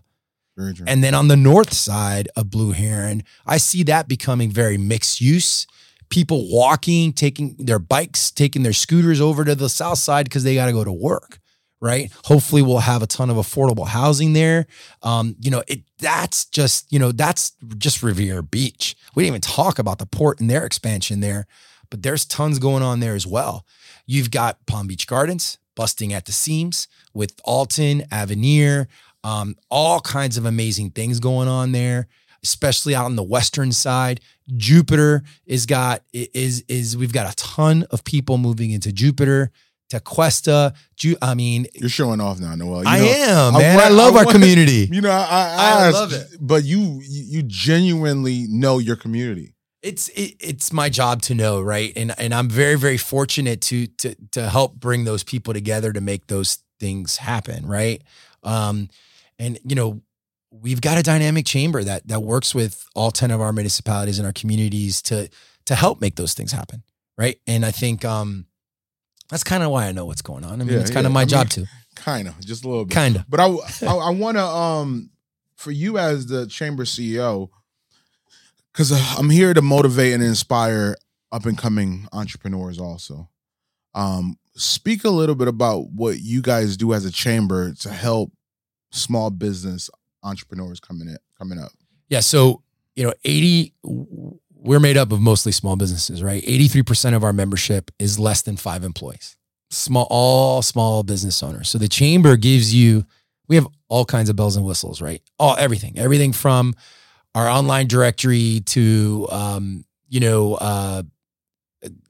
And 0.88 1.04
then 1.04 1.14
on 1.14 1.28
the 1.28 1.36
north 1.36 1.72
side 1.72 2.28
of 2.34 2.50
Blue 2.50 2.72
Heron, 2.72 3.22
I 3.46 3.58
see 3.58 3.84
that 3.84 4.08
becoming 4.08 4.50
very 4.50 4.76
mixed 4.78 5.20
use. 5.20 5.68
People 6.08 6.48
walking, 6.50 7.12
taking 7.12 7.54
their 7.58 7.78
bikes, 7.78 8.32
taking 8.32 8.64
their 8.64 8.72
scooters 8.72 9.20
over 9.20 9.44
to 9.44 9.54
the 9.54 9.68
south 9.68 9.98
side 9.98 10.24
because 10.26 10.42
they 10.42 10.54
got 10.56 10.66
to 10.66 10.72
go 10.72 10.82
to 10.82 10.92
work. 10.92 11.38
Right. 11.84 12.10
Hopefully, 12.24 12.62
we'll 12.62 12.78
have 12.78 13.02
a 13.02 13.06
ton 13.06 13.28
of 13.28 13.36
affordable 13.36 13.86
housing 13.86 14.32
there. 14.32 14.66
Um, 15.02 15.36
you 15.38 15.50
know, 15.50 15.62
it 15.68 15.82
that's 15.98 16.46
just 16.46 16.90
you 16.90 16.98
know 16.98 17.12
that's 17.12 17.52
just 17.76 18.02
Riviera 18.02 18.42
Beach. 18.42 18.96
We 19.14 19.22
didn't 19.22 19.34
even 19.34 19.40
talk 19.42 19.78
about 19.78 19.98
the 19.98 20.06
port 20.06 20.40
and 20.40 20.48
their 20.48 20.64
expansion 20.64 21.20
there. 21.20 21.46
but 21.90 22.02
there's 22.02 22.24
tons 22.24 22.58
going 22.58 22.82
on 22.82 23.00
there 23.00 23.14
as 23.14 23.26
well. 23.26 23.64
You've 24.06 24.30
got 24.30 24.64
Palm 24.66 24.86
Beach 24.86 25.06
Gardens 25.06 25.58
busting 25.76 26.12
at 26.12 26.24
the 26.24 26.32
seams 26.32 26.88
with 27.12 27.34
Alton, 27.44 28.02
Avenir, 28.10 28.88
um, 29.22 29.56
all 29.70 30.00
kinds 30.00 30.36
of 30.36 30.44
amazing 30.44 30.90
things 30.90 31.20
going 31.20 31.48
on 31.48 31.72
there, 31.72 32.08
especially 32.42 32.94
out 32.94 33.04
on 33.06 33.16
the 33.16 33.22
western 33.22 33.72
side. 33.72 34.20
Jupiter 34.56 35.22
is 35.46 35.66
got 35.66 36.02
is 36.12 36.64
is 36.68 36.96
we've 36.96 37.12
got 37.12 37.32
a 37.32 37.36
ton 37.36 37.84
of 37.90 38.04
people 38.04 38.38
moving 38.38 38.70
into 38.72 38.92
Jupiter. 38.92 39.52
Tequesta, 39.90 40.74
Ju- 40.96 41.16
I 41.22 41.34
mean, 41.34 41.66
You're 41.74 41.88
showing 41.88 42.20
off 42.20 42.40
now, 42.40 42.54
Noel. 42.54 42.82
You 42.82 42.88
I 42.88 42.98
know, 42.98 43.04
am 43.48 43.56
I 43.56 43.58
man. 43.58 43.74
want- 43.76 43.86
I 43.86 43.90
love 43.90 44.14
I 44.14 44.18
our 44.20 44.24
want- 44.24 44.34
community. 44.34 44.88
You 44.92 45.00
know, 45.00 45.10
I, 45.10 45.16
I, 45.22 45.86
I 45.86 45.90
love 45.90 46.12
it. 46.12 46.28
but 46.40 46.64
you 46.64 47.00
you 47.04 47.42
genuinely 47.42 48.46
know 48.48 48.78
your 48.78 48.96
community. 48.96 49.54
it's 49.82 50.08
it, 50.10 50.36
it's 50.40 50.72
my 50.72 50.88
job 50.88 51.20
to 51.22 51.34
know 51.34 51.60
right 51.60 51.92
and 51.96 52.14
and 52.18 52.32
i'm 52.32 52.48
very 52.48 52.74
very 52.76 52.96
fortunate 52.96 53.60
to 53.60 53.86
to 54.00 54.14
to 54.32 54.48
help 54.48 54.74
bring 54.76 55.04
those 55.04 55.22
people 55.22 55.52
together 55.52 55.92
to 55.92 56.00
make 56.00 56.26
those 56.28 56.58
things 56.80 57.18
happen 57.18 57.66
right 57.66 58.00
um 58.44 58.88
and 59.38 59.58
you 59.64 59.74
know 59.76 60.00
we've 60.50 60.80
got 60.80 60.96
a 60.96 61.02
dynamic 61.02 61.44
chamber 61.44 61.84
that 61.84 62.06
that 62.08 62.20
works 62.20 62.54
with 62.54 62.86
all 62.94 63.10
10 63.10 63.30
of 63.30 63.40
our 63.42 63.52
municipalities 63.52 64.18
and 64.18 64.24
our 64.26 64.32
communities 64.32 65.02
to 65.02 65.28
to 65.66 65.74
help 65.74 66.00
make 66.00 66.14
those 66.16 66.32
things 66.34 66.52
happen 66.52 66.82
right 67.18 67.38
and 67.46 67.66
i 67.66 67.70
think 67.70 68.04
um 68.06 68.46
that's 69.30 69.44
kind 69.44 69.62
of 69.62 69.70
why 69.70 69.86
i 69.86 69.92
know 69.92 70.04
what's 70.06 70.22
going 70.22 70.44
on 70.44 70.60
i 70.60 70.64
mean 70.64 70.74
Yeah, 70.74 70.80
it's 70.80 70.90
kind 70.90 71.06
of 71.06 71.10
yeah. 71.10 71.14
my 71.14 71.20
I 71.20 71.24
mean, 71.24 71.28
job 71.28 71.48
too 71.50 71.66
Kind 71.96 72.26
of, 72.28 72.38
just 72.44 72.64
a 72.64 72.68
little 72.68 72.84
bit. 72.84 72.92
kind 72.94 73.16
of 73.16 73.24
But 73.30 73.38
I 73.40 73.46
I, 73.86 73.94
I 73.94 74.10
want 74.10 74.36
to 74.36 74.44
um 74.44 75.10
for 75.56 75.70
you 75.70 75.96
as 75.96 76.26
the 76.26 76.46
chamber 76.48 76.84
CEO 76.84 77.48
because 78.72 78.90
I'm 79.18 79.30
here 79.30 79.54
to 79.54 79.62
motivate 79.62 80.12
and 80.12 80.22
inspire 80.22 80.96
up 81.30 81.46
and 81.46 81.56
coming 81.56 82.08
entrepreneurs 82.12 82.78
also. 82.80 83.28
Um, 83.94 84.36
speak 84.56 85.04
a 85.04 85.08
little 85.10 85.36
bit 85.36 85.46
about 85.48 85.90
what 85.90 86.18
you 86.18 86.42
guys 86.42 86.76
do 86.76 86.92
as 86.92 87.04
a 87.04 87.12
chamber 87.12 87.72
to 87.74 87.90
help 87.90 88.32
small 88.90 89.30
business 89.30 89.88
entrepreneurs 90.24 90.80
coming 90.80 91.06
in 91.08 91.16
coming 91.38 91.58
up. 91.60 91.70
Yeah. 92.08 92.20
So, 92.20 92.62
you 92.96 93.04
know, 93.04 93.14
80, 93.24 93.72
we're 94.64 94.80
made 94.80 94.96
up 94.96 95.12
of 95.12 95.20
mostly 95.20 95.52
small 95.52 95.76
businesses, 95.76 96.22
right? 96.22 96.42
83% 96.44 97.14
of 97.14 97.22
our 97.22 97.34
membership 97.34 97.90
is 97.98 98.18
less 98.18 98.40
than 98.42 98.56
five 98.56 98.82
employees, 98.82 99.36
small, 99.70 100.06
all 100.08 100.62
small 100.62 101.02
business 101.02 101.42
owners. 101.42 101.68
So 101.68 101.76
the 101.76 101.88
chamber 101.88 102.36
gives 102.36 102.74
you, 102.74 103.04
we 103.46 103.56
have 103.56 103.68
all 103.88 104.06
kinds 104.06 104.30
of 104.30 104.36
bells 104.36 104.56
and 104.56 104.64
whistles, 104.64 105.02
right? 105.02 105.20
All, 105.38 105.54
everything, 105.58 105.98
everything 105.98 106.32
from 106.32 106.74
our 107.34 107.46
online 107.46 107.88
directory 107.88 108.62
to, 108.66 109.28
um, 109.30 109.84
you 110.08 110.20
know, 110.20 110.54
uh, 110.54 111.02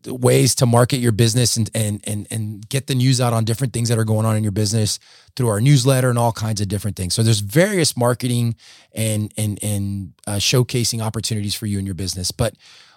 ways 0.07 0.55
to 0.57 0.67
market 0.67 0.99
your 0.99 1.13
business 1.13 1.57
and, 1.57 1.71
and, 1.75 2.01
and, 2.07 2.27
and 2.31 2.69
get 2.69 2.87
the 2.87 2.95
news 2.95 3.21
out 3.21 3.33
on 3.33 3.45
different 3.45 3.73
things 3.73 3.89
that 3.89 3.99
are 3.99 4.05
going 4.05 4.27
on 4.27 4.37
in 4.37 4.43
your 4.43 4.53
business 4.53 4.99
through 5.37 5.49
our 5.49 5.61
newsletter 5.61 6.11
and 6.11 6.19
all 6.19 6.33
kinds 6.33 6.61
of 6.61 6.69
different 6.69 6.97
things. 6.97 7.15
So 7.15 7.23
there's 7.23 7.41
various 7.41 7.97
marketing 7.97 8.57
and 8.93 9.33
and 9.37 9.59
and 9.63 10.13
uh, 10.27 10.37
showcasing 10.37 11.01
opportunities 11.01 11.55
for 11.55 11.67
you 11.67 11.79
and 11.79 11.87
your 11.87 11.95
business. 11.95 12.31
But 12.31 12.55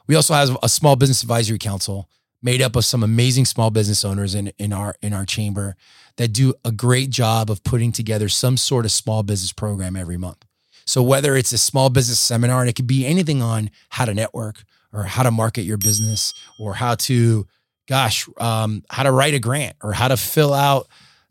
we 0.08 0.16
also 0.16 0.34
have 0.34 0.58
a 0.62 0.70
small 0.70 0.96
business 0.96 1.22
advisory 1.24 1.58
council 1.58 2.10
made 2.42 2.62
up 2.62 2.76
of 2.76 2.86
some 2.86 3.04
amazing 3.04 3.46
small 3.46 3.72
business 3.72 4.06
owners 4.06 4.36
in 4.36 4.52
in 4.58 4.72
our 4.72 4.96
in 5.02 5.14
our 5.14 5.26
chamber 5.26 5.76
that 6.18 6.30
do 6.30 6.54
a 6.66 6.72
great 6.72 7.10
job 7.10 7.50
of 7.50 7.64
putting 7.64 7.92
together 7.92 8.30
some 8.30 8.58
sort 8.58 8.86
of 8.86 8.92
small 8.92 9.24
business 9.24 9.54
program 9.54 9.96
every 9.96 10.18
month. 10.18 10.46
So 10.86 11.04
whether 11.04 11.36
it's 11.36 11.52
a 11.52 11.58
small 11.58 11.90
business 11.90 12.20
seminar 12.20 12.62
and 12.62 12.70
it 12.70 12.76
could 12.76 12.88
be 12.88 13.06
anything 13.06 13.42
on 13.42 13.70
how 13.90 14.06
to 14.06 14.14
network 14.14 14.64
or 14.94 15.04
how 15.04 15.24
to 15.24 15.32
market 15.32 15.62
your 15.64 15.78
business 15.78 16.34
or 16.60 16.76
how 16.76 16.96
to 16.96 17.48
gosh 17.88 18.28
um, 18.38 18.84
how 18.90 19.04
to 19.04 19.12
write 19.12 19.34
a 19.34 19.40
grant 19.40 19.76
or 19.82 19.94
how 19.94 20.08
to 20.08 20.18
fill 20.18 20.54
out 20.54 20.88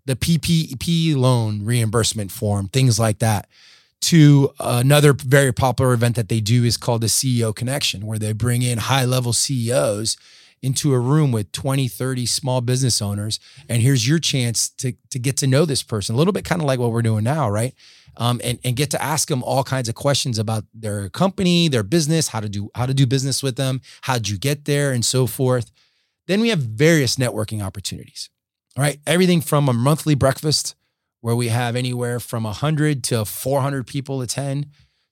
the 0.07 0.17
PPP 0.17 1.17
loan 1.17 1.65
reimbursement 1.65 2.31
form, 2.31 2.69
things 2.69 2.99
like 2.99 3.19
that. 3.19 3.49
To 4.03 4.53
another 4.61 5.15
very 5.15 5.53
popular 5.53 5.93
event 5.93 6.17
that 6.17 6.29
they 6.29 6.41
do 6.41 6.65
is 6.65 6.77
called 6.77 7.01
the 7.01 7.09
CEO 7.09 7.55
Connection, 7.55 8.07
where 8.07 8.19
they 8.19 8.33
bring 8.33 8.63
in 8.63 8.79
high 8.79 9.05
level 9.05 9.33
CEOs 9.33 10.17
into 10.63 10.93
a 10.93 10.99
room 10.99 11.33
with 11.33 11.51
20, 11.53 11.89
30 11.89 12.27
small 12.27 12.61
business 12.61 13.01
owners. 13.03 13.41
And 13.69 13.83
here's 13.83 14.07
your 14.07 14.19
chance 14.19 14.69
to, 14.69 14.93
to 15.11 15.19
get 15.19 15.37
to 15.39 15.47
know 15.47 15.65
this 15.65 15.83
person, 15.83 16.15
a 16.15 16.19
little 16.19 16.33
bit 16.33 16.45
kind 16.45 16.61
of 16.61 16.67
like 16.67 16.79
what 16.79 16.93
we're 16.93 17.03
doing 17.03 17.25
now, 17.25 17.49
right? 17.49 17.75
Um, 18.19 18.41
and, 18.43 18.59
and 18.65 18.77
get 18.77 18.91
to 18.93 19.03
ask 19.03 19.29
them 19.29 19.43
all 19.43 19.63
kinds 19.63 19.91
of 19.91 19.95
questions 19.95 20.39
about 20.39 20.65
their 20.73 21.11
company, 21.11 21.69
their 21.69 21.83
business, 21.83 22.29
how 22.29 22.41
to 22.41 22.49
do 22.49 22.71
how 22.75 22.87
to 22.87 22.95
do 22.95 23.07
business 23.07 23.43
with 23.43 23.57
them, 23.57 23.83
how'd 24.03 24.27
you 24.29 24.39
get 24.39 24.65
there, 24.65 24.93
and 24.93 25.05
so 25.05 25.27
forth. 25.27 25.71
Then 26.27 26.41
we 26.41 26.49
have 26.49 26.61
various 26.61 27.17
networking 27.17 27.63
opportunities. 27.63 28.31
All 28.77 28.83
right. 28.83 28.99
Everything 29.07 29.41
from 29.41 29.69
a 29.69 29.73
monthly 29.73 30.15
breakfast 30.15 30.75
where 31.21 31.37
we 31.37 31.49
have 31.49 31.77
anywhere 31.77 32.21
from 32.21 32.45
100 32.45 33.03
to 33.05 33.25
400 33.25 33.87
people 33.87 34.23
attend 34.23 34.67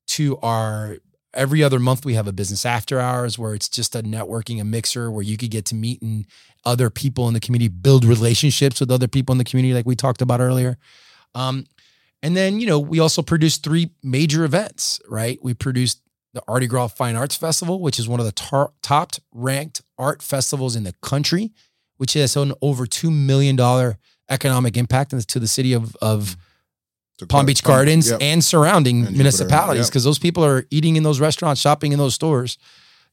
to 0.09 0.38
our 0.38 0.98
every 1.32 1.62
other 1.62 1.80
month 1.80 2.05
we 2.05 2.14
have 2.14 2.28
a 2.28 2.32
business 2.32 2.64
after 2.64 3.00
hours 3.00 3.38
where 3.38 3.55
it's 3.55 3.68
just 3.68 3.96
a 3.96 4.02
networking, 4.02 4.61
a 4.61 4.64
mixer 4.64 5.11
where 5.11 5.22
you 5.22 5.36
could 5.36 5.50
get 5.50 5.64
to 5.66 5.74
meet 5.74 6.00
and 6.00 6.26
other 6.64 6.90
people 6.90 7.26
in 7.28 7.34
the 7.34 7.40
community, 7.40 7.68
build 7.68 8.05
relationships 8.05 8.80
with 8.80 8.90
other 8.90 9.09
people 9.09 9.32
in 9.32 9.38
the 9.38 9.44
community, 9.44 9.74
like 9.74 9.86
we 9.86 9.96
talked 9.96 10.22
about 10.22 10.40
earlier. 10.40 10.78
Um, 11.34 11.66
and 12.25 12.37
then, 12.37 12.59
you 12.59 12.66
know, 12.66 12.81
we 12.81 12.99
also 12.99 13.22
produce 13.22 13.59
three 13.59 13.91
major 14.03 14.45
events, 14.45 15.01
right? 15.09 15.39
We 15.43 15.55
produced 15.55 16.01
the 16.33 16.43
ArtiGras 16.49 16.97
Fine 16.97 17.14
Arts 17.14 17.37
Festival, 17.37 17.81
which 17.81 18.01
is 18.01 18.09
one 18.09 18.18
of 18.18 18.27
the 18.27 18.33
tar- 18.33 18.72
top 18.83 19.12
ranked 19.33 19.83
art 19.97 20.22
festivals 20.22 20.75
in 20.75 20.83
the 20.83 20.95
country 21.01 21.53
which 21.97 22.14
has 22.14 22.37
an 22.37 22.53
over 22.61 22.87
$2 22.87 23.12
million 23.12 23.59
economic 24.29 24.77
impact 24.77 25.11
to 25.27 25.39
the 25.39 25.49
city 25.49 25.72
of, 25.72 25.97
of 25.97 26.22
mm-hmm. 26.22 26.41
To 27.18 27.27
Palm 27.29 27.43
cut- 27.43 27.47
Beach 27.47 27.62
Gardens 27.62 28.11
Yep. 28.11 28.18
and 28.22 28.43
surrounding 28.43 28.97
And 28.97 29.05
Jupiter, 29.05 29.18
municipalities 29.18 29.87
yep. 29.87 29.91
because 29.91 30.03
those 30.03 30.18
people 30.18 30.45
are 30.45 30.66
eating 30.70 30.97
in 30.97 31.05
those 31.05 31.20
restaurants, 31.20 31.61
shopping 31.61 31.93
in 31.93 31.99
those 31.99 32.12
stores. 32.12 32.59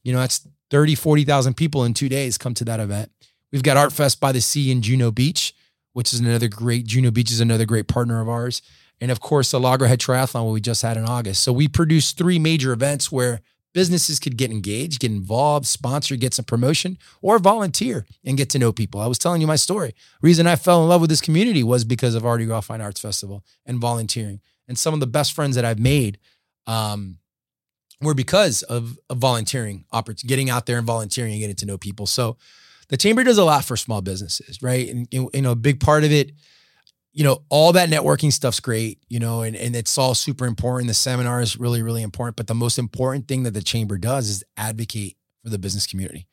You 0.02 0.12
know, 0.12 0.18
that's 0.18 0.44
30, 0.70 0.96
40,000 0.96 1.54
people 1.54 1.84
in 1.84 1.94
two 1.94 2.08
days 2.08 2.36
come 2.36 2.52
to 2.54 2.64
that 2.64 2.80
event. 2.80 3.12
We've 3.52 3.62
got 3.62 3.76
Art 3.76 3.92
Fest 3.92 4.18
by 4.18 4.32
the 4.32 4.40
Sea 4.40 4.72
in 4.72 4.82
Juno 4.82 5.12
Beach, 5.12 5.54
which 5.92 6.12
is 6.12 6.18
another 6.18 6.48
great, 6.48 6.84
Juno 6.84 7.12
Beach 7.12 7.30
is 7.30 7.40
another 7.40 7.64
great 7.64 7.86
partner 7.86 8.20
of 8.20 8.28
ours. 8.28 8.60
And 9.02 9.10
of 9.10 9.18
course, 9.18 9.50
the 9.50 9.58
Loggerhead 9.58 9.98
Triathlon, 9.98 10.52
we 10.52 10.60
just 10.60 10.80
had 10.80 10.96
in 10.96 11.04
August. 11.04 11.42
So 11.42 11.52
we 11.52 11.66
produced 11.66 12.16
three 12.16 12.38
major 12.38 12.72
events 12.72 13.10
where 13.10 13.40
businesses 13.74 14.20
could 14.20 14.36
get 14.36 14.52
engaged, 14.52 15.00
get 15.00 15.10
involved, 15.10 15.66
sponsor, 15.66 16.14
get 16.14 16.34
some 16.34 16.44
promotion, 16.44 16.96
or 17.20 17.40
volunteer 17.40 18.06
and 18.24 18.36
get 18.36 18.48
to 18.50 18.60
know 18.60 18.70
people. 18.72 19.00
I 19.00 19.08
was 19.08 19.18
telling 19.18 19.40
you 19.40 19.48
my 19.48 19.56
story. 19.56 19.96
Reason 20.20 20.46
I 20.46 20.54
fell 20.54 20.84
in 20.84 20.88
love 20.88 21.00
with 21.00 21.10
this 21.10 21.20
community 21.20 21.64
was 21.64 21.84
because 21.84 22.14
of 22.14 22.24
Artie 22.24 22.46
Fine 22.46 22.80
Arts 22.80 23.00
Festival 23.00 23.42
and 23.66 23.80
volunteering. 23.80 24.40
And 24.68 24.78
some 24.78 24.94
of 24.94 25.00
the 25.00 25.08
best 25.08 25.32
friends 25.32 25.56
that 25.56 25.64
I've 25.64 25.80
made 25.80 26.20
um, 26.68 27.18
were 28.00 28.14
because 28.14 28.62
of, 28.62 29.00
of 29.10 29.18
volunteering, 29.18 29.84
getting 30.24 30.48
out 30.48 30.66
there 30.66 30.78
and 30.78 30.86
volunteering 30.86 31.32
and 31.32 31.40
getting 31.40 31.56
to 31.56 31.66
know 31.66 31.76
people. 31.76 32.06
So 32.06 32.36
the 32.86 32.96
chamber 32.96 33.24
does 33.24 33.38
a 33.38 33.44
lot 33.44 33.64
for 33.64 33.76
small 33.76 34.00
businesses, 34.00 34.62
right? 34.62 34.88
And 34.88 35.08
you 35.10 35.28
know, 35.42 35.50
a 35.50 35.56
big 35.56 35.80
part 35.80 36.04
of 36.04 36.12
it 36.12 36.30
you 37.12 37.24
know, 37.24 37.42
all 37.50 37.72
that 37.72 37.90
networking 37.90 38.32
stuff's 38.32 38.60
great, 38.60 38.98
you 39.08 39.20
know, 39.20 39.42
and, 39.42 39.54
and 39.54 39.76
it's 39.76 39.98
all 39.98 40.14
super 40.14 40.46
important. 40.46 40.88
The 40.88 40.94
seminar 40.94 41.40
is 41.40 41.58
really, 41.58 41.82
really 41.82 42.02
important. 42.02 42.36
But 42.36 42.46
the 42.46 42.54
most 42.54 42.78
important 42.78 43.28
thing 43.28 43.42
that 43.42 43.52
the 43.52 43.62
chamber 43.62 43.98
does 43.98 44.28
is 44.28 44.44
advocate 44.56 45.16
for 45.42 45.50
the 45.50 45.58
business 45.58 45.86
community, 45.86 46.26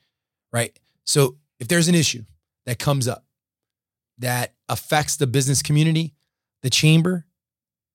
right? 0.53 0.77
So 1.05 1.37
if 1.59 1.67
there's 1.67 1.89
an 1.89 1.95
issue 1.95 2.23
that 2.65 2.79
comes 2.79 3.07
up 3.07 3.25
that 4.19 4.53
affects 4.69 5.17
the 5.17 5.27
business 5.27 5.61
community, 5.61 6.13
the 6.61 6.69
chamber 6.69 7.25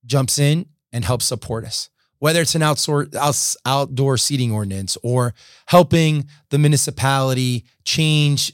jumps 0.05 0.39
in 0.39 0.66
and 0.93 1.05
helps 1.05 1.24
support 1.24 1.64
us. 1.64 1.91
Whether 2.18 2.41
it's 2.41 2.55
an 2.55 2.62
outsour- 2.62 3.14
outs- 3.14 3.57
outdoor 3.66 4.16
seating 4.16 4.53
ordinance 4.53 4.97
or 5.03 5.35
helping 5.66 6.26
the 6.51 6.59
municipality 6.59 7.64
change 7.85 8.53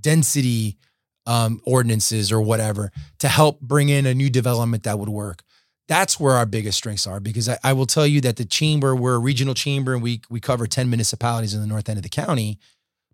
density 0.00 0.78
um, 1.26 1.60
ordinances 1.64 2.32
or 2.32 2.40
whatever 2.40 2.90
to 3.18 3.28
help 3.28 3.60
bring 3.60 3.88
in 3.88 4.06
a 4.06 4.14
new 4.14 4.30
development 4.30 4.82
that 4.84 4.98
would 4.98 5.08
work. 5.08 5.42
That's 5.88 6.18
where 6.18 6.34
our 6.34 6.46
biggest 6.46 6.78
strengths 6.78 7.06
are 7.06 7.20
because 7.20 7.48
I, 7.48 7.58
I 7.62 7.72
will 7.72 7.86
tell 7.86 8.06
you 8.06 8.20
that 8.22 8.36
the 8.36 8.44
chamber, 8.44 8.94
we're 8.94 9.16
a 9.16 9.18
regional 9.18 9.54
chamber 9.54 9.94
and 9.94 10.02
we 10.02 10.22
we 10.30 10.40
cover 10.40 10.66
10 10.66 10.88
municipalities 10.88 11.54
in 11.54 11.60
the 11.60 11.66
north 11.66 11.88
end 11.88 11.98
of 11.98 12.02
the 12.02 12.08
county, 12.08 12.58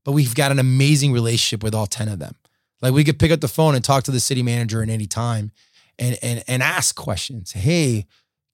but 0.05 0.13
we've 0.13 0.35
got 0.35 0.53
an 0.53 0.59
amazing 0.59 1.13
relationship 1.13 1.63
with 1.63 1.75
all 1.75 1.87
10 1.87 2.09
of 2.09 2.19
them. 2.19 2.35
Like 2.81 2.95
we 2.95 3.05
could 3.05 3.19
pick 3.19 3.33
up 3.33 3.41
the 3.41 3.49
phone 3.49 3.75
and 3.75 3.85
talk 3.85 4.05
to 4.05 4.11
the 4.11 4.21
city 4.21 4.43
manager 4.43 4.83
at 4.83 4.89
any 4.89 5.07
time 5.07 5.51
and 5.99 6.19
and 6.23 6.45
and 6.47 6.63
ask 6.63 6.95
questions. 6.95 7.53
Hey, 7.53 8.07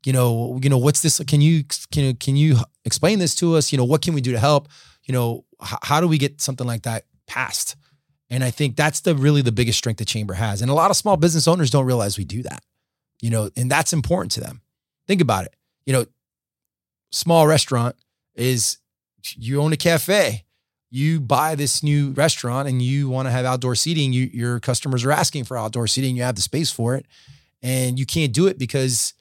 you 0.05 0.13
know, 0.13 0.59
you 0.63 0.71
know, 0.71 0.79
what's 0.79 1.03
this? 1.03 1.21
Can 1.27 1.41
you 1.41 1.65
can 1.93 2.05
you 2.05 2.15
can 2.15 2.37
you 2.37 2.57
explain 2.85 3.19
this 3.19 3.35
to 3.37 3.57
us? 3.57 3.73
You 3.73 3.79
know, 3.79 3.85
what 3.85 4.03
can 4.03 4.15
we 4.15 4.21
do 4.21 4.33
to 4.33 4.39
help? 4.39 4.69
You 5.05 5.13
know, 5.13 5.45
h- 5.63 5.79
how 5.83 6.01
do 6.01 6.09
we 6.09 6.19
get 6.19 6.41
something 6.41 6.67
like 6.67 6.83
that 6.83 7.05
passed? 7.27 7.77
And 8.35 8.43
I 8.43 8.51
think 8.51 8.75
that's 8.75 9.01
the 9.01 9.15
really 9.15 9.43
the 9.43 9.53
biggest 9.53 9.79
strength 9.79 9.99
the 9.99 10.05
chamber 10.05 10.35
has. 10.35 10.61
And 10.61 10.71
a 10.71 10.75
lot 10.75 10.91
of 10.91 10.97
small 10.97 11.17
business 11.17 11.47
owners 11.47 11.71
don't 11.71 11.87
realize 11.87 12.19
we 12.19 12.25
do 12.25 12.43
that. 12.43 12.65
You 13.23 13.31
know, 13.31 13.51
and 13.57 13.71
that's 13.71 13.93
important 13.93 14.33
to 14.33 14.41
them. 14.41 14.61
Think 15.07 15.21
about 15.21 15.45
it. 15.45 15.55
You 15.87 15.93
know, 15.93 16.07
small 17.13 17.47
restaurant 17.47 17.95
is 18.35 18.79
you 19.37 19.61
own 19.63 19.73
a 19.73 19.77
cafe. 19.77 20.45
you 20.95 21.21
buy 21.21 21.57
this 21.57 21.83
new 21.83 22.13
restaurant 22.13 22.69
and 22.69 22.81
you 22.81 23.09
want 23.09 23.27
to 23.27 23.33
have 23.33 23.45
outdoor 23.45 23.75
seating, 23.75 24.13
you, 24.13 24.31
your 24.33 24.61
customers 24.61 25.05
are 25.05 25.11
asking 25.11 25.43
for 25.43 25.59
outdoor 25.59 25.89
seating. 25.89 26.15
You 26.15 26.23
have 26.23 26.37
the 26.37 26.41
space 26.41 26.71
for 26.71 26.95
it, 26.95 27.05
and 27.65 27.99
you 27.99 28.07
can't 28.07 28.33
do 28.33 28.47
it 28.47 28.61
because 28.61 29.13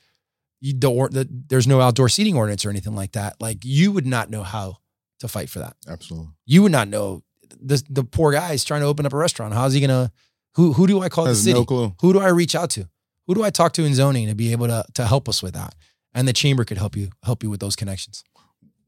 you 0.61 0.73
don't, 0.73 1.11
the 1.11 1.27
there's 1.47 1.65
no 1.65 1.81
outdoor 1.81 2.09
seating 2.09 2.35
ordinance 2.35 2.63
or 2.63 2.69
anything 2.69 2.95
like 2.95 3.13
that. 3.13 3.41
Like 3.41 3.65
you 3.65 3.91
would 3.91 4.05
not 4.05 4.29
know 4.29 4.43
how 4.43 4.77
to 5.17 5.27
fight 5.27 5.49
for 5.49 5.59
that. 5.59 5.75
Absolutely. 5.87 6.29
You 6.45 6.61
would 6.61 6.71
not 6.71 6.89
know. 6.89 7.23
The 7.61 7.83
the 7.89 8.03
poor 8.03 8.31
guy 8.31 8.53
is 8.53 8.63
trying 8.63 8.81
to 8.81 8.87
open 8.87 9.05
up 9.05 9.13
a 9.13 9.17
restaurant. 9.17 9.53
How's 9.53 9.73
he 9.73 9.81
gonna? 9.81 10.11
Who 10.55 10.73
who 10.73 10.87
do 10.87 11.01
I 11.01 11.09
call 11.09 11.25
the 11.25 11.35
city? 11.35 11.53
no 11.53 11.65
clue. 11.65 11.95
Who 12.01 12.13
do 12.13 12.19
I 12.19 12.29
reach 12.29 12.55
out 12.55 12.69
to? 12.71 12.87
Who 13.27 13.35
do 13.35 13.43
I 13.43 13.49
talk 13.49 13.73
to 13.73 13.83
in 13.85 13.93
zoning 13.95 14.27
to 14.27 14.35
be 14.35 14.51
able 14.51 14.67
to 14.67 14.85
to 14.95 15.05
help 15.05 15.27
us 15.29 15.41
with 15.41 15.53
that? 15.53 15.75
And 16.13 16.27
the 16.27 16.33
chamber 16.33 16.63
could 16.63 16.77
help 16.77 16.95
you 16.95 17.09
help 17.23 17.43
you 17.43 17.49
with 17.49 17.59
those 17.59 17.75
connections. 17.75 18.23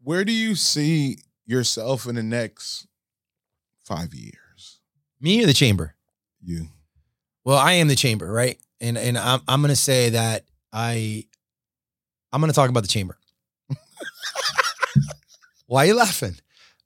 Where 0.04 0.24
do 0.24 0.32
you 0.32 0.56
see 0.56 1.20
yourself 1.46 2.06
in 2.06 2.16
the 2.16 2.24
next 2.24 2.86
five 3.84 4.14
years? 4.14 4.80
Me 5.20 5.44
or 5.44 5.48
the 5.48 5.54
chamber? 5.54 5.96
You. 6.44 6.68
Well, 7.44 7.58
I 7.58 7.74
am 7.74 7.88
the 7.88 7.96
chamber, 7.96 8.32
right? 8.32 8.60
And 8.80 8.98
and 8.98 9.18
I'm 9.18 9.42
I'm 9.48 9.62
gonna 9.62 9.76
say 9.76 10.10
that 10.10 10.46
I 10.72 11.26
I'm 12.32 12.42
gonna 12.42 12.54
talk 12.54 12.70
about 12.70 12.84
the 12.84 12.90
chamber. 12.90 13.18
Why 15.68 15.84
are 15.84 15.88
you 15.88 15.96
laughing? 15.96 16.36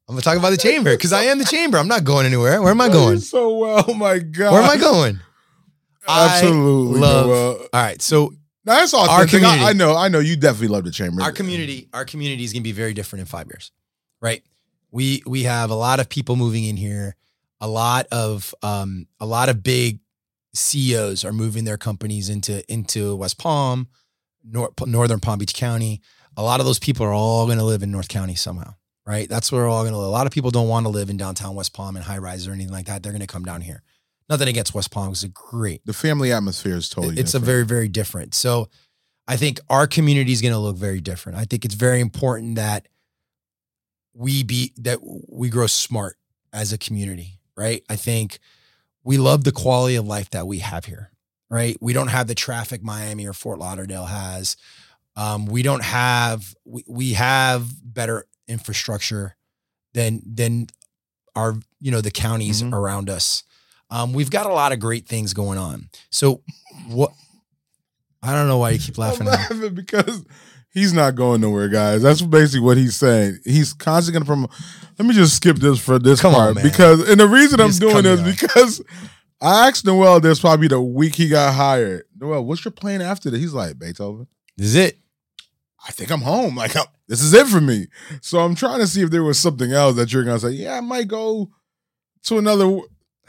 I'm 0.10 0.16
gonna 0.16 0.22
talk 0.24 0.38
about 0.38 0.50
the 0.50 0.58
chamber 0.58 0.92
because 0.96 1.14
I 1.14 1.24
am 1.26 1.38
the 1.38 1.46
chamber. 1.46 1.78
I'm 1.78 1.88
not 1.88 2.04
going 2.04 2.26
anywhere. 2.26 2.60
Where 2.62 2.72
am 2.72 2.82
I 2.82 2.90
going? 2.90 3.20
So 3.20 3.56
well, 3.58 3.86
oh 3.88 3.94
my 3.94 4.18
God. 4.18 4.52
Where 4.54 4.62
am 4.64 4.70
I 4.70 4.78
going? 4.78 5.20
I 6.08 6.26
Absolutely. 6.40 7.00
love- 7.00 7.28
Noel. 7.28 7.56
All 7.62 7.68
right, 7.74 8.02
so 8.02 8.34
Now, 8.66 8.76
that's 8.80 8.94
all. 8.96 9.08
Our 9.08 9.22
I, 9.22 9.26
community. 9.28 9.64
I 9.64 9.74
know. 9.74 9.96
I 9.96 10.08
know. 10.08 10.18
You 10.20 10.36
definitely 10.36 10.70
love 10.70 10.84
the 10.86 10.92
chamber. 10.92 11.22
our 11.22 11.32
community 11.32 11.88
our 11.94 12.06
community 12.06 12.44
is 12.44 12.52
going 12.54 12.64
to 12.64 12.68
be 12.68 12.72
very 12.72 12.94
different 12.96 13.22
in 13.22 13.26
five 13.28 13.46
years 13.48 13.72
right 14.22 14.44
we 14.92 15.22
we 15.28 15.44
have 15.44 15.70
a 15.70 15.76
lot 15.76 16.00
of 16.00 16.10
people 16.10 16.36
moving 16.36 16.64
in 16.66 16.76
here 16.76 17.16
a 17.62 17.68
lot 17.68 18.08
of 18.12 18.56
um 18.64 19.06
a 19.20 19.26
lot 19.28 19.48
of 19.50 19.62
big 19.62 20.00
ceos 20.56 21.24
are 21.24 21.32
moving 21.32 21.64
their 21.66 21.78
companies 21.78 22.28
into 22.30 22.64
into 22.72 23.16
west 23.16 23.38
palm 23.38 23.88
Nor- 24.44 24.72
northern 24.88 25.20
palm 25.20 25.38
beach 25.38 25.54
county 25.54 26.02
a 26.36 26.42
lot 26.42 26.60
of 26.60 26.66
those 26.66 26.80
people 26.80 27.06
are 27.06 27.14
all 27.14 27.46
going 27.46 27.60
to 27.60 27.64
live 27.64 27.84
in 27.84 27.92
north 27.92 28.08
county 28.10 28.34
somehow 28.36 28.74
right? 29.10 29.28
That's 29.28 29.52
where 29.52 29.64
we're 29.64 29.70
all 29.70 29.82
going 29.82 29.94
to 29.94 29.98
live. 29.98 30.08
A 30.08 30.12
lot 30.12 30.28
of 30.28 30.32
people 30.32 30.52
don't 30.52 30.68
want 30.68 30.86
to 30.86 30.90
live 30.90 31.10
in 31.10 31.18
downtown 31.18 31.56
west 31.56 31.74
palm 31.74 31.96
and 31.96 32.06
high 32.06 32.20
rise 32.20 32.48
or 32.48 32.52
anything 32.52 32.72
like 32.72 32.86
that. 32.86 33.02
They're 33.02 33.12
going 33.12 33.22
to 33.22 33.28
come 33.28 33.44
down 33.44 33.62
here. 33.62 33.82
Nothing 34.30 34.48
against 34.48 34.76
west 34.76 34.92
palm 34.92 35.12
it's 35.12 35.24
a 35.24 35.30
great. 35.30 35.84
The 35.86 35.94
family 35.94 36.32
atmosphere 36.32 36.76
is 36.76 36.88
totally. 36.88 37.18
it's 37.18 37.34
a 37.34 37.40
very 37.40 37.66
very 37.66 37.88
different. 37.88 38.36
So 38.36 38.70
i 39.28 39.36
think 39.36 39.60
our 39.70 39.88
community 39.88 40.32
is 40.32 40.42
going 40.42 40.54
to 40.54 40.60
look 40.60 40.78
very 40.78 41.02
different. 41.02 41.40
I 41.40 41.46
think 41.46 41.66
it's 41.66 41.76
very 41.76 42.00
important 42.00 42.56
that 42.56 42.88
we 44.14 44.44
be 44.44 44.74
that 44.78 45.00
we 45.02 45.50
grow 45.50 45.66
smart 45.68 46.18
as 46.54 46.72
a 46.72 46.78
community 46.78 47.40
right? 47.58 47.84
I 47.90 47.98
think 47.98 48.40
we 49.04 49.18
love 49.18 49.44
the 49.44 49.52
quality 49.52 49.96
of 49.96 50.08
life 50.08 50.30
that 50.30 50.46
we 50.48 50.60
have 50.60 50.86
here 50.86 51.12
right? 51.50 51.78
We 51.82 51.94
don't 51.94 52.10
have 52.10 52.28
the 52.28 52.36
traffic 52.36 52.84
miami 52.84 53.26
or 53.28 53.34
fort 53.34 53.60
lauderdale 53.60 54.06
has. 54.06 54.56
Um, 55.16 55.48
we 55.48 55.64
don't 55.64 55.84
have 55.84 56.54
we, 56.64 56.84
we 56.88 57.14
have 57.14 57.70
better 57.84 58.26
infrastructure 58.50 59.36
than 59.94 60.22
than 60.26 60.68
our 61.36 61.56
you 61.80 61.92
know 61.92 62.02
the 62.02 62.12
counties 62.12 62.62
Mhm. 62.62 62.74
around 62.74 63.10
us 63.10 63.44
um, 63.92 64.14
we've 64.14 64.30
got 64.32 64.46
a 64.46 64.54
lot 64.54 64.72
of 64.72 64.80
great 64.80 65.08
things 65.08 65.34
going 65.34 65.58
on 65.58 65.90
so 66.10 66.42
what 66.88 67.12
i 68.22 68.34
don't 68.34 68.48
know 68.48 68.58
why 68.58 68.72
you 68.72 68.80
keep 68.80 68.98
laughing 69.06 69.28
I'm 69.28 69.34
at 69.34 69.56
me. 69.56 69.70
because 69.70 70.26
he's 70.74 70.94
not 70.94 71.16
going 71.16 71.42
nowhere, 71.42 71.68
guys. 71.68 72.04
That's 72.04 72.22
basically 72.22 72.60
what 72.60 72.78
he's 72.78 72.96
saying. 72.96 73.40
He's 73.44 73.74
constantly 73.74 74.20
going 74.20 74.26
to 74.26 74.48
promote. 74.52 74.52
Let 75.00 75.08
me 75.08 75.16
just 75.16 75.36
skip 75.36 75.58
this 75.58 75.80
for 75.80 75.98
this 75.98 76.22
Come 76.22 76.36
on, 76.36 76.40
part 76.54 76.56
man. 76.58 76.64
because, 76.64 77.10
and 77.10 77.20
the 77.20 77.28
reason 77.28 77.60
I'm 77.60 77.72
doing 77.72 78.04
this 78.04 78.20
off. 78.20 78.26
because 78.26 78.82
I 79.42 79.68
asked 79.68 79.84
Noel 79.86 80.20
this 80.20 80.40
probably 80.40 80.68
the 80.68 80.80
week 80.80 81.16
he 81.16 81.28
got 81.28 81.56
hired. 81.56 82.04
Noel, 82.20 82.46
what's 82.46 82.64
your 82.64 82.72
plan 82.72 83.02
after 83.02 83.32
that? 83.32 83.38
He's 83.40 83.54
like 83.54 83.80
Beethoven. 83.80 84.28
this 84.58 84.68
is 84.68 84.76
it 84.76 85.00
I 85.88 85.92
think 85.92 86.12
I'm 86.12 86.22
home. 86.22 86.56
Like 86.56 86.76
I'm, 86.76 86.86
this 87.08 87.22
is 87.22 87.34
it 87.34 87.48
for 87.48 87.62
me. 87.62 87.88
So 88.22 88.40
I'm 88.40 88.56
trying 88.56 88.80
to 88.80 88.88
see 88.88 89.02
if 89.02 89.10
there 89.12 89.24
was 89.24 89.40
something 89.40 89.72
else 89.72 89.96
that 89.96 90.12
you're 90.14 90.24
gonna 90.24 90.40
say. 90.40 90.52
Yeah, 90.52 90.78
I 90.78 90.82
might 90.82 91.08
go 91.08 91.50
to 92.24 92.38
another. 92.38 92.80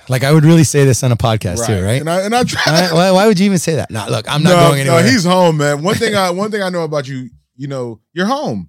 like 0.09 0.25
i 0.25 0.33
would 0.33 0.45
really 0.45 0.65
say 0.65 0.85
this 0.85 1.05
on 1.05 1.13
a 1.13 1.17
podcast 1.17 1.65
too 1.67 1.85
right 1.85 2.01
And 2.01 2.09
I 2.11 2.23
and 2.23 2.35
I 2.35 2.43
try. 2.45 2.63
why, 2.67 2.93
why, 2.93 3.11
why 3.13 3.27
would 3.29 3.39
you 3.39 3.45
even 3.47 3.59
say 3.59 3.75
that 3.77 3.91
no 3.91 4.05
look 4.09 4.27
i'm 4.29 4.43
not 4.43 4.51
no, 4.51 4.69
going 4.69 4.81
anywhere 4.81 5.03
No, 5.03 5.09
he's 5.09 5.25
home, 5.25 5.59
man. 5.59 5.83
One 5.83 5.95
thing 5.95 6.15
I 6.17 6.31
one 6.31 6.51
thing 6.51 6.63
I 6.63 6.71
know 6.71 6.83
about 6.85 7.07
you, 7.07 7.29
you 7.57 7.69
know, 7.69 8.01
you're 8.13 8.27
home. 8.27 8.69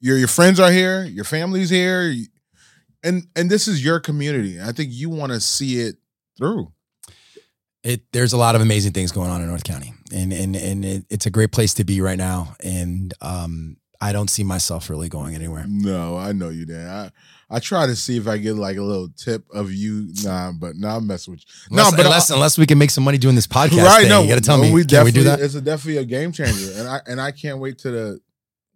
Your 0.00 0.16
your 0.16 0.28
friends 0.28 0.58
are 0.58 0.70
here, 0.70 1.04
your 1.04 1.24
family's 1.24 1.68
here, 1.70 2.14
and 3.04 3.26
and 3.36 3.50
this 3.50 3.68
is 3.68 3.84
your 3.84 4.00
community. 4.00 4.60
I 4.60 4.72
think 4.72 4.90
you 4.92 5.10
want 5.10 5.32
to 5.32 5.40
see 5.40 5.80
it 5.80 5.96
through. 6.38 6.72
it 7.84 8.02
there's 8.12 8.32
a 8.32 8.36
lot 8.38 8.54
of 8.54 8.60
amazing 8.62 8.92
things 8.92 9.12
going 9.12 9.30
on 9.30 9.42
in 9.42 9.48
North 9.48 9.64
County, 9.64 9.92
and 10.12 10.32
and 10.32 10.56
and 10.56 10.84
it, 10.84 11.04
it's 11.10 11.26
a 11.26 11.30
great 11.30 11.52
place 11.52 11.74
to 11.74 11.84
be 11.84 12.00
right 12.00 12.18
now. 12.18 12.54
And 12.62 13.12
um, 13.20 13.76
I 14.00 14.12
don't 14.12 14.28
see 14.28 14.44
myself 14.44 14.90
really 14.90 15.08
going 15.08 15.34
anywhere. 15.34 15.64
No, 15.68 16.16
I 16.16 16.32
know 16.32 16.48
you, 16.48 16.66
Dan. 16.66 16.88
I 16.88 17.10
I 17.54 17.60
try 17.60 17.86
to 17.86 17.94
see 17.94 18.16
if 18.16 18.26
I 18.26 18.38
get 18.38 18.54
like 18.54 18.78
a 18.78 18.82
little 18.82 19.10
tip 19.10 19.44
of 19.52 19.72
you. 19.72 20.12
Nah, 20.24 20.52
but 20.52 20.74
nah, 20.76 20.96
I'm 20.96 21.06
messing 21.06 21.32
with 21.32 21.40
you. 21.40 21.76
No, 21.76 21.90
but 21.90 22.06
unless, 22.06 22.30
I, 22.30 22.34
unless 22.34 22.56
we 22.56 22.66
can 22.66 22.78
make 22.78 22.90
some 22.90 23.04
money 23.04 23.18
doing 23.18 23.34
this 23.34 23.46
podcast, 23.46 23.84
right? 23.84 24.00
thing. 24.00 24.08
No, 24.08 24.22
you 24.22 24.28
got 24.28 24.36
to 24.36 24.40
tell 24.40 24.56
no, 24.56 24.64
me. 24.64 24.72
We 24.72 24.84
can 24.84 25.04
we 25.04 25.12
do 25.12 25.24
that? 25.24 25.38
It's 25.38 25.54
a 25.54 25.60
definitely 25.60 26.00
a 26.00 26.04
game 26.04 26.32
changer, 26.32 26.72
and 26.76 26.88
I 26.88 27.00
and 27.06 27.20
I 27.20 27.30
can't 27.30 27.58
wait 27.58 27.78
to 27.80 27.90
the 27.90 28.20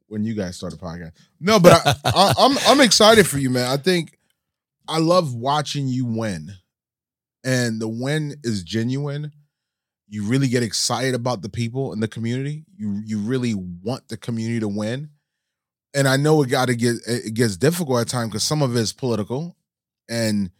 when 0.08 0.24
you 0.24 0.34
guys 0.34 0.56
start 0.56 0.74
a 0.74 0.76
podcast. 0.76 1.12
No, 1.40 1.58
but 1.58 1.72
I, 1.72 1.94
I, 2.04 2.34
I'm 2.38 2.58
I'm 2.66 2.80
excited 2.80 3.26
for 3.26 3.38
you, 3.38 3.50
man. 3.50 3.66
I 3.66 3.78
think 3.78 4.18
I 4.86 4.98
love 4.98 5.34
watching 5.34 5.88
you 5.88 6.04
win, 6.04 6.52
and 7.44 7.80
the 7.80 7.88
win 7.88 8.36
is 8.44 8.62
genuine. 8.62 9.32
You 10.08 10.24
really 10.24 10.48
get 10.48 10.62
excited 10.62 11.14
about 11.14 11.42
the 11.42 11.48
people 11.48 11.92
in 11.92 12.00
the 12.00 12.08
community. 12.08 12.64
You 12.76 13.02
you 13.04 13.18
really 13.18 13.54
want 13.54 14.08
the 14.08 14.16
community 14.16 14.60
to 14.60 14.68
win, 14.68 15.10
and 15.94 16.06
I 16.06 16.16
know 16.16 16.42
it 16.42 16.48
got 16.48 16.66
to 16.66 16.76
get 16.76 16.96
it 17.06 17.34
gets 17.34 17.56
difficult 17.56 18.00
at 18.00 18.08
times 18.08 18.30
because 18.30 18.44
some 18.44 18.62
of 18.62 18.76
it 18.76 18.80
is 18.80 18.92
political, 18.92 19.56
and 20.08 20.50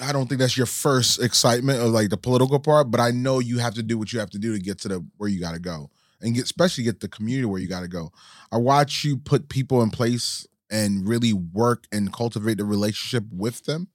I 0.00 0.12
don't 0.12 0.26
think 0.28 0.40
that's 0.40 0.56
your 0.56 0.66
first 0.66 1.22
excitement 1.22 1.80
of 1.80 1.90
like 1.90 2.10
the 2.10 2.16
political 2.16 2.58
part, 2.58 2.90
but 2.90 3.00
I 3.00 3.10
know 3.10 3.38
you 3.38 3.58
have 3.58 3.74
to 3.74 3.82
do 3.82 3.98
what 3.98 4.12
you 4.12 4.18
have 4.20 4.30
to 4.30 4.38
do 4.38 4.52
to 4.52 4.58
get 4.58 4.78
to 4.80 4.88
the 4.88 5.06
where 5.18 5.28
you 5.28 5.40
got 5.40 5.54
to 5.54 5.60
go, 5.60 5.90
and 6.20 6.34
get 6.34 6.44
especially 6.44 6.84
get 6.84 7.00
the 7.00 7.08
community 7.08 7.44
where 7.44 7.60
you 7.60 7.68
got 7.68 7.80
to 7.80 7.88
go. 7.88 8.10
I 8.50 8.56
watch 8.56 9.04
you 9.04 9.16
put 9.16 9.48
people 9.48 9.82
in 9.82 9.90
place 9.90 10.46
and 10.70 11.06
really 11.06 11.32
work 11.32 11.86
and 11.92 12.12
cultivate 12.12 12.58
the 12.58 12.64
relationship 12.64 13.24
with 13.30 13.64
them. 13.64 13.88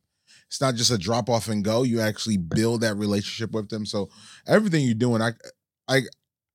It's 0.50 0.60
not 0.60 0.76
just 0.76 0.92
a 0.92 0.98
drop 0.98 1.30
off 1.30 1.48
and 1.48 1.64
go. 1.64 1.84
You 1.84 2.02
actually 2.02 2.38
build 2.38 2.82
that 2.82 2.96
relationship 2.96 3.52
with 3.52 3.70
them. 3.70 3.86
So 3.86 4.10
everything 4.48 4.84
you're 4.84 4.96
doing, 4.96 5.22
I, 5.22 5.32
I, 5.88 6.02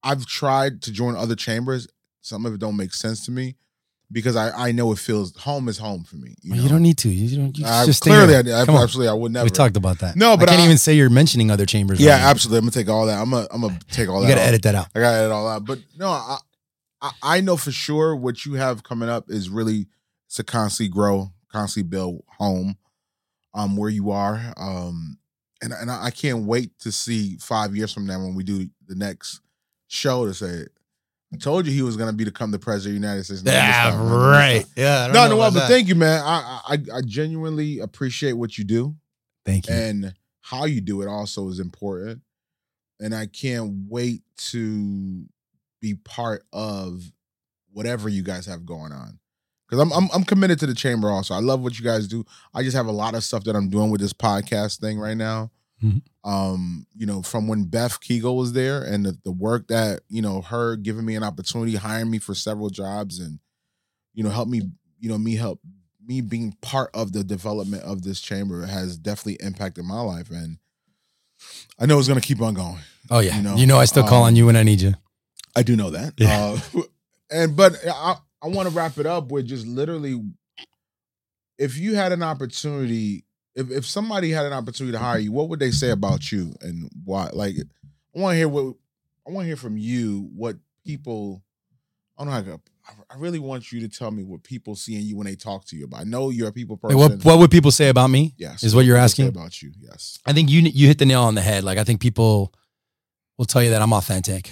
I've 0.03 0.27
tried 0.27 0.83
to 0.83 0.93
join 0.93 1.17
other 1.17 1.37
chambers. 1.37 1.87
Some 2.21 2.45
of 2.45 2.55
it 2.55 2.59
don't 2.61 2.77
make 2.77 2.93
sense 2.93 3.25
to 3.27 3.31
me 3.31 3.55
because 4.11 4.35
I, 4.35 4.51
I 4.69 4.73
know 4.73 4.91
it 4.93 4.99
feels 4.99 5.37
home 5.37 5.69
is 5.69 5.79
home 5.79 6.03
for 6.05 6.17
me. 6.17 6.35
you, 6.43 6.57
know? 6.63 6.69
don't 6.69 6.83
need 6.83 6.99
to. 6.99 7.09
You 7.09 7.37
don't. 7.37 7.57
You 7.57 7.67
I- 7.67 7.87
just 7.87 8.03
clearly. 8.03 8.35
I, 8.35 8.41
I, 8.63 8.65
Come 8.65 8.75
on. 8.75 8.83
absolutely, 8.83 9.09
I 9.09 9.13
would 9.15 9.31
never. 9.33 9.45
We 9.45 9.51
talked 9.51 9.77
about 9.77 10.01
that. 10.01 10.17
No, 10.17 10.37
but 10.37 10.49
I 10.49 10.53
can't 10.53 10.63
I- 10.63 10.65
even 10.65 10.79
say 10.79 10.95
you're 10.95 11.09
mentioning 11.11 11.51
other 11.51 11.65
chambers. 11.67 12.01
Yeah, 12.01 12.15
right 12.15 12.23
absolutely. 12.31 12.59
I'm 12.59 12.65
gonna 12.65 12.71
take 12.73 12.89
all 12.89 13.07
that. 13.07 13.21
I'm 13.21 13.31
gonna 13.31 13.47
I'm 13.53 13.61
gonna 13.61 13.79
take 13.91 14.09
all 14.09 14.23
You 14.23 14.27
that. 14.29 14.35
got 14.35 14.35
to 14.37 14.43
off. 14.43 14.49
edit 14.49 14.63
that 14.63 14.75
out. 14.75 14.87
I 14.95 15.01
gotta 15.01 15.17
edit 15.19 15.31
all 15.33 15.49
that. 15.55 15.65
But 15.65 15.79
no, 15.97 16.09
I, 16.09 16.39
I 17.01 17.11
I 17.23 17.41
know 17.43 17.57
for 17.57 17.71
sure 17.71 18.17
what 18.17 18.45
you 18.45 18.55
have 18.55 18.83
coming 18.83 19.09
up 19.09 19.27
is 19.31 19.49
really 19.49 19.87
to 20.35 20.43
constantly 20.43 20.91
grow, 20.93 21.31
constantly 21.53 21.89
build 21.89 22.25
home, 22.39 22.77
um, 23.55 23.77
where 23.77 23.91
you 23.91 24.11
are. 24.11 24.53
Um, 24.57 25.19
and 25.63 25.73
and 25.73 25.91
I 25.91 26.07
I 26.07 26.11
can't 26.11 26.45
wait 26.45 26.79
to 26.81 26.93
see 26.93 27.37
five 27.39 27.75
years 27.75 27.93
from 27.93 28.07
now 28.07 28.19
when 28.21 28.35
we 28.35 28.45
do 28.45 28.69
the 28.87 28.95
next 28.95 29.41
show 29.89 30.27
to 30.27 30.35
say, 30.35 30.65
I 31.33 31.37
told 31.37 31.67
you 31.67 31.73
he 31.73 31.83
was 31.83 31.97
gonna 31.97 32.13
be 32.13 32.25
become 32.25 32.51
the 32.51 32.59
president 32.59 32.97
of 32.97 33.03
the 33.03 33.07
United 33.09 33.25
States. 33.25 33.43
Yeah, 33.45 33.91
time, 33.91 34.13
right. 34.13 34.67
Yeah. 34.77 35.07
No, 35.07 35.25
know 35.25 35.29
no, 35.31 35.35
about 35.37 35.55
but 35.55 35.61
that. 35.61 35.69
thank 35.69 35.89
you, 35.89 35.95
man. 35.95 36.21
I, 36.25 36.61
I 36.69 36.79
I 36.97 37.01
genuinely 37.03 37.79
appreciate 37.79 38.33
what 38.35 38.59
you 38.59 38.65
do 38.65 38.95
Thank 39.47 39.69
you. 39.69 39.75
and 39.75 40.15
how 40.41 40.67
you 40.67 40.81
do 40.81 41.01
it 41.01 41.09
also 41.09 41.49
is 41.49 41.59
important 41.59 42.21
and 43.01 43.15
i 43.15 43.25
can't 43.27 43.87
wait 43.89 44.21
to 44.37 45.25
be 45.81 45.95
part 45.95 46.45
of 46.53 47.03
whatever 47.73 48.09
you 48.09 48.23
guys 48.23 48.47
have 48.47 48.67
going 48.67 48.93
on 48.93 49.19
because 49.75 49.93
I'm, 49.93 49.93
I'm 50.05 50.09
i'm 50.15 50.25
committed 50.25 50.59
to 50.61 50.67
the 50.67 50.75
chamber 50.75 51.11
also 51.11 51.35
i 51.35 51.41
love 51.41 51.61
what 51.61 51.79
you 51.79 51.85
guys 51.85 52.07
do 52.07 52.25
i 52.55 52.63
just 52.63 52.77
have 52.77 52.87
a 52.87 52.93
lot 52.93 53.15
of 53.15 53.25
stuff 53.25 53.45
that 53.45 53.57
i'm 53.57 53.69
doing 53.69 53.91
with 53.91 54.01
this 54.01 54.13
podcast 54.13 54.81
thing 54.81 54.99
right 54.99 55.17
now 55.17 55.51
Mhm. 55.83 56.03
um 56.23 56.87
you 56.95 57.05
know 57.05 57.21
from 57.21 57.49
when 57.49 57.65
Beth 57.65 58.01
Kigel 58.01 58.37
was 58.37 58.53
there 58.53 58.83
and 58.83 59.05
the, 59.05 59.19
the 59.25 59.33
work 59.33 59.67
that 59.69 60.01
you 60.09 60.23
know 60.23 60.41
her 60.41 60.77
giving 60.77 61.05
me 61.05 61.17
an 61.17 61.25
opportunity 61.25 61.75
hiring 61.77 62.11
me 62.11 62.19
for 62.21 62.35
several 62.35 62.71
jobs 62.71 63.19
and 63.19 63.41
you 64.15 64.23
know 64.23 64.31
help 64.31 64.49
me 64.49 64.63
you 65.01 65.09
know 65.11 65.19
me 65.19 65.35
help 65.35 65.61
me 66.07 66.21
being 66.21 66.57
part 66.63 66.91
of 66.95 67.13
the 67.13 67.25
development 67.25 67.83
of 67.83 68.03
this 68.03 68.21
chamber 68.21 68.65
has 68.67 68.97
definitely 68.97 69.45
impacted 69.45 69.85
my 69.85 70.01
life 70.01 70.31
and 70.31 70.59
i 71.79 71.87
know 71.87 71.99
it's 71.99 72.09
going 72.09 72.21
to 72.21 72.27
keep 72.27 72.41
on 72.41 72.55
going 72.55 72.79
oh 73.11 73.19
yeah. 73.19 73.33
you 73.33 73.37
You 73.39 73.67
know, 73.67 73.75
know, 73.75 73.79
I 73.81 73.85
still 73.85 74.05
call 74.07 74.23
um, 74.23 74.29
on 74.29 74.37
you 74.37 74.47
when 74.47 74.57
I 74.57 74.63
need 74.63 74.81
you. 74.81 74.95
i 75.57 75.63
do 75.65 75.75
know 75.77 75.91
that 75.91 76.15
Yeah. 76.19 76.57
uh, 76.75 76.81
and 77.31 77.57
but 77.57 77.75
i 77.87 78.15
i 78.45 78.49
want 78.49 78.69
to 78.69 78.75
wrap 78.75 78.99
it 78.99 79.07
up 79.07 79.33
with 79.33 79.47
just 79.47 79.67
literally 79.67 80.21
if 81.59 81.79
you 81.79 81.95
had 81.95 82.13
an 82.13 82.23
opportunity, 82.23 83.25
if 83.55 83.71
if 83.71 83.87
somebody 83.87 84.31
had 84.31 84.47
an 84.47 84.53
opportunity 84.53 84.93
to 84.93 84.99
hire 84.99 85.19
you, 85.19 85.33
what 85.33 85.49
would 85.49 85.61
they 85.61 85.71
say 85.71 85.91
about 85.91 86.33
you 86.33 86.55
and 86.61 86.91
why? 87.05 87.31
Like, 87.33 87.57
I 88.15 88.19
want 88.19 88.35
to 88.35 88.37
hear 88.37 88.49
what 88.49 88.75
I 89.27 89.31
want 89.31 89.45
to 89.45 89.47
hear 89.47 89.57
from 89.57 89.77
you. 89.77 90.29
What 90.35 90.57
people, 90.85 91.43
I 92.19 92.25
don't 92.25 92.47
know. 92.47 92.59
How 92.83 92.93
to, 92.95 93.05
I 93.11 93.17
really 93.17 93.39
want 93.39 93.73
you 93.73 93.81
to 93.81 93.89
tell 93.89 94.11
me 94.11 94.25
what 94.25 94.43
people 94.43 94.77
see 94.77 94.97
in 94.97 95.03
you 95.03 95.17
when 95.17 95.27
they 95.27 95.37
talk 95.37 95.65
to 95.67 95.77
you. 95.77 95.87
But 95.87 96.01
I 96.01 96.05
know 96.05 96.31
you're 96.31 96.49
a 96.49 96.53
people 96.53 96.77
person. 96.77 96.99
What 96.99 97.25
what 97.25 97.39
would 97.39 97.51
people 97.51 97.71
say 97.71 97.89
about 97.89 98.09
me? 98.09 98.35
yes, 98.37 98.63
is 98.63 98.75
what 98.75 98.85
you're 98.85 98.97
asking? 98.97 99.29
about 99.29 99.63
you. 99.63 99.73
Yes. 99.79 100.19
I 100.27 100.33
think 100.33 100.51
you 100.51 100.61
you 100.61 100.87
hit 100.87 100.99
the 100.99 101.07
nail 101.07 101.23
on 101.23 101.35
the 101.35 101.41
head. 101.41 101.65
Like 101.65 101.79
I 101.79 101.85
think 101.85 102.01
people 102.01 102.53
will 103.39 103.47
tell 103.47 103.63
you 103.63 103.71
that 103.71 103.83
I'm 103.83 103.93
authentic. 103.93 104.51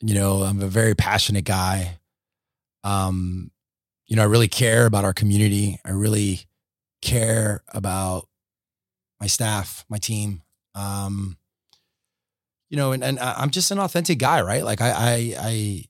You 0.00 0.14
know, 0.14 0.42
I'm 0.42 0.60
a 0.60 0.66
very 0.66 0.94
passionate 0.94 1.44
guy. 1.44 1.98
Um, 2.84 3.50
you 4.06 4.14
know, 4.16 4.22
I 4.22 4.26
really 4.26 4.48
care 4.48 4.86
about 4.86 5.04
our 5.04 5.12
community. 5.12 5.80
I 5.84 5.90
really 5.90 6.42
care 7.02 7.64
about 7.68 8.28
my 9.20 9.26
staff, 9.26 9.84
my 9.88 9.98
team. 9.98 10.42
Um, 10.74 11.38
you 12.68 12.76
know, 12.76 12.92
and, 12.92 13.02
and 13.02 13.18
I'm 13.18 13.50
just 13.50 13.70
an 13.70 13.78
authentic 13.78 14.18
guy, 14.18 14.42
right? 14.42 14.64
Like 14.64 14.80
I, 14.80 14.90
I, 14.90 15.34
I 15.38 15.84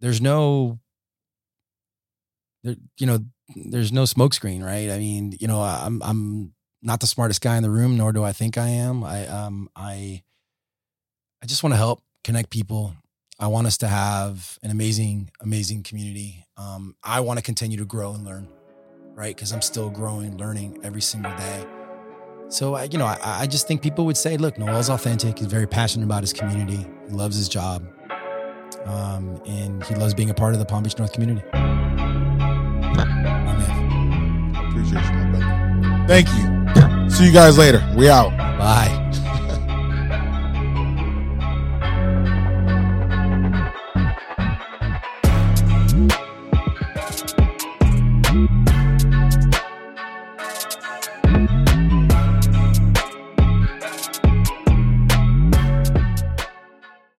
there's 0.00 0.20
no, 0.20 0.78
there, 2.62 2.76
you 2.98 3.06
know, 3.06 3.18
there's 3.54 3.92
no 3.92 4.02
smokescreen, 4.02 4.62
right? 4.62 4.90
I 4.90 4.98
mean, 4.98 5.36
you 5.40 5.48
know, 5.48 5.62
I'm, 5.62 6.02
I'm 6.02 6.52
not 6.82 7.00
the 7.00 7.06
smartest 7.06 7.40
guy 7.40 7.56
in 7.56 7.62
the 7.62 7.70
room, 7.70 7.96
nor 7.96 8.12
do 8.12 8.22
I 8.22 8.32
think 8.32 8.58
I 8.58 8.68
am. 8.68 9.04
I, 9.04 9.26
um, 9.26 9.70
I, 9.74 10.22
I 11.42 11.46
just 11.46 11.62
want 11.62 11.72
to 11.72 11.78
help 11.78 12.02
connect 12.24 12.50
people. 12.50 12.94
I 13.38 13.48
want 13.48 13.66
us 13.66 13.76
to 13.78 13.86
have 13.86 14.58
an 14.62 14.70
amazing, 14.70 15.30
amazing 15.40 15.82
community. 15.82 16.46
Um, 16.56 16.96
I 17.02 17.20
want 17.20 17.38
to 17.38 17.44
continue 17.44 17.76
to 17.76 17.84
grow 17.84 18.14
and 18.14 18.24
learn, 18.24 18.48
right? 19.14 19.36
Because 19.36 19.52
I'm 19.52 19.60
still 19.60 19.90
growing, 19.90 20.38
learning 20.38 20.78
every 20.82 21.02
single 21.02 21.36
day. 21.36 21.66
So, 22.48 22.74
I, 22.74 22.84
you 22.84 22.96
know, 22.96 23.04
I, 23.04 23.18
I 23.22 23.46
just 23.46 23.68
think 23.68 23.82
people 23.82 24.06
would 24.06 24.16
say, 24.16 24.38
look, 24.38 24.56
Noel's 24.56 24.88
authentic. 24.88 25.38
He's 25.38 25.48
very 25.48 25.66
passionate 25.66 26.06
about 26.06 26.22
his 26.22 26.32
community. 26.32 26.86
He 27.08 27.12
loves 27.12 27.36
his 27.36 27.48
job. 27.48 27.86
Um, 28.86 29.38
and 29.46 29.84
he 29.84 29.94
loves 29.96 30.14
being 30.14 30.30
a 30.30 30.34
part 30.34 30.54
of 30.54 30.58
the 30.58 30.64
Palm 30.64 30.84
Beach 30.84 30.96
North 30.96 31.12
community. 31.12 31.42
My 31.52 31.64
man. 32.94 34.54
Appreciate 34.68 35.04
you, 35.04 35.12
my 35.12 35.30
brother. 35.30 36.06
Thank 36.08 36.28
you. 36.28 37.10
See 37.10 37.26
you 37.26 37.32
guys 37.32 37.58
later. 37.58 37.86
We 37.98 38.08
out. 38.08 38.30
Bye. 38.58 39.05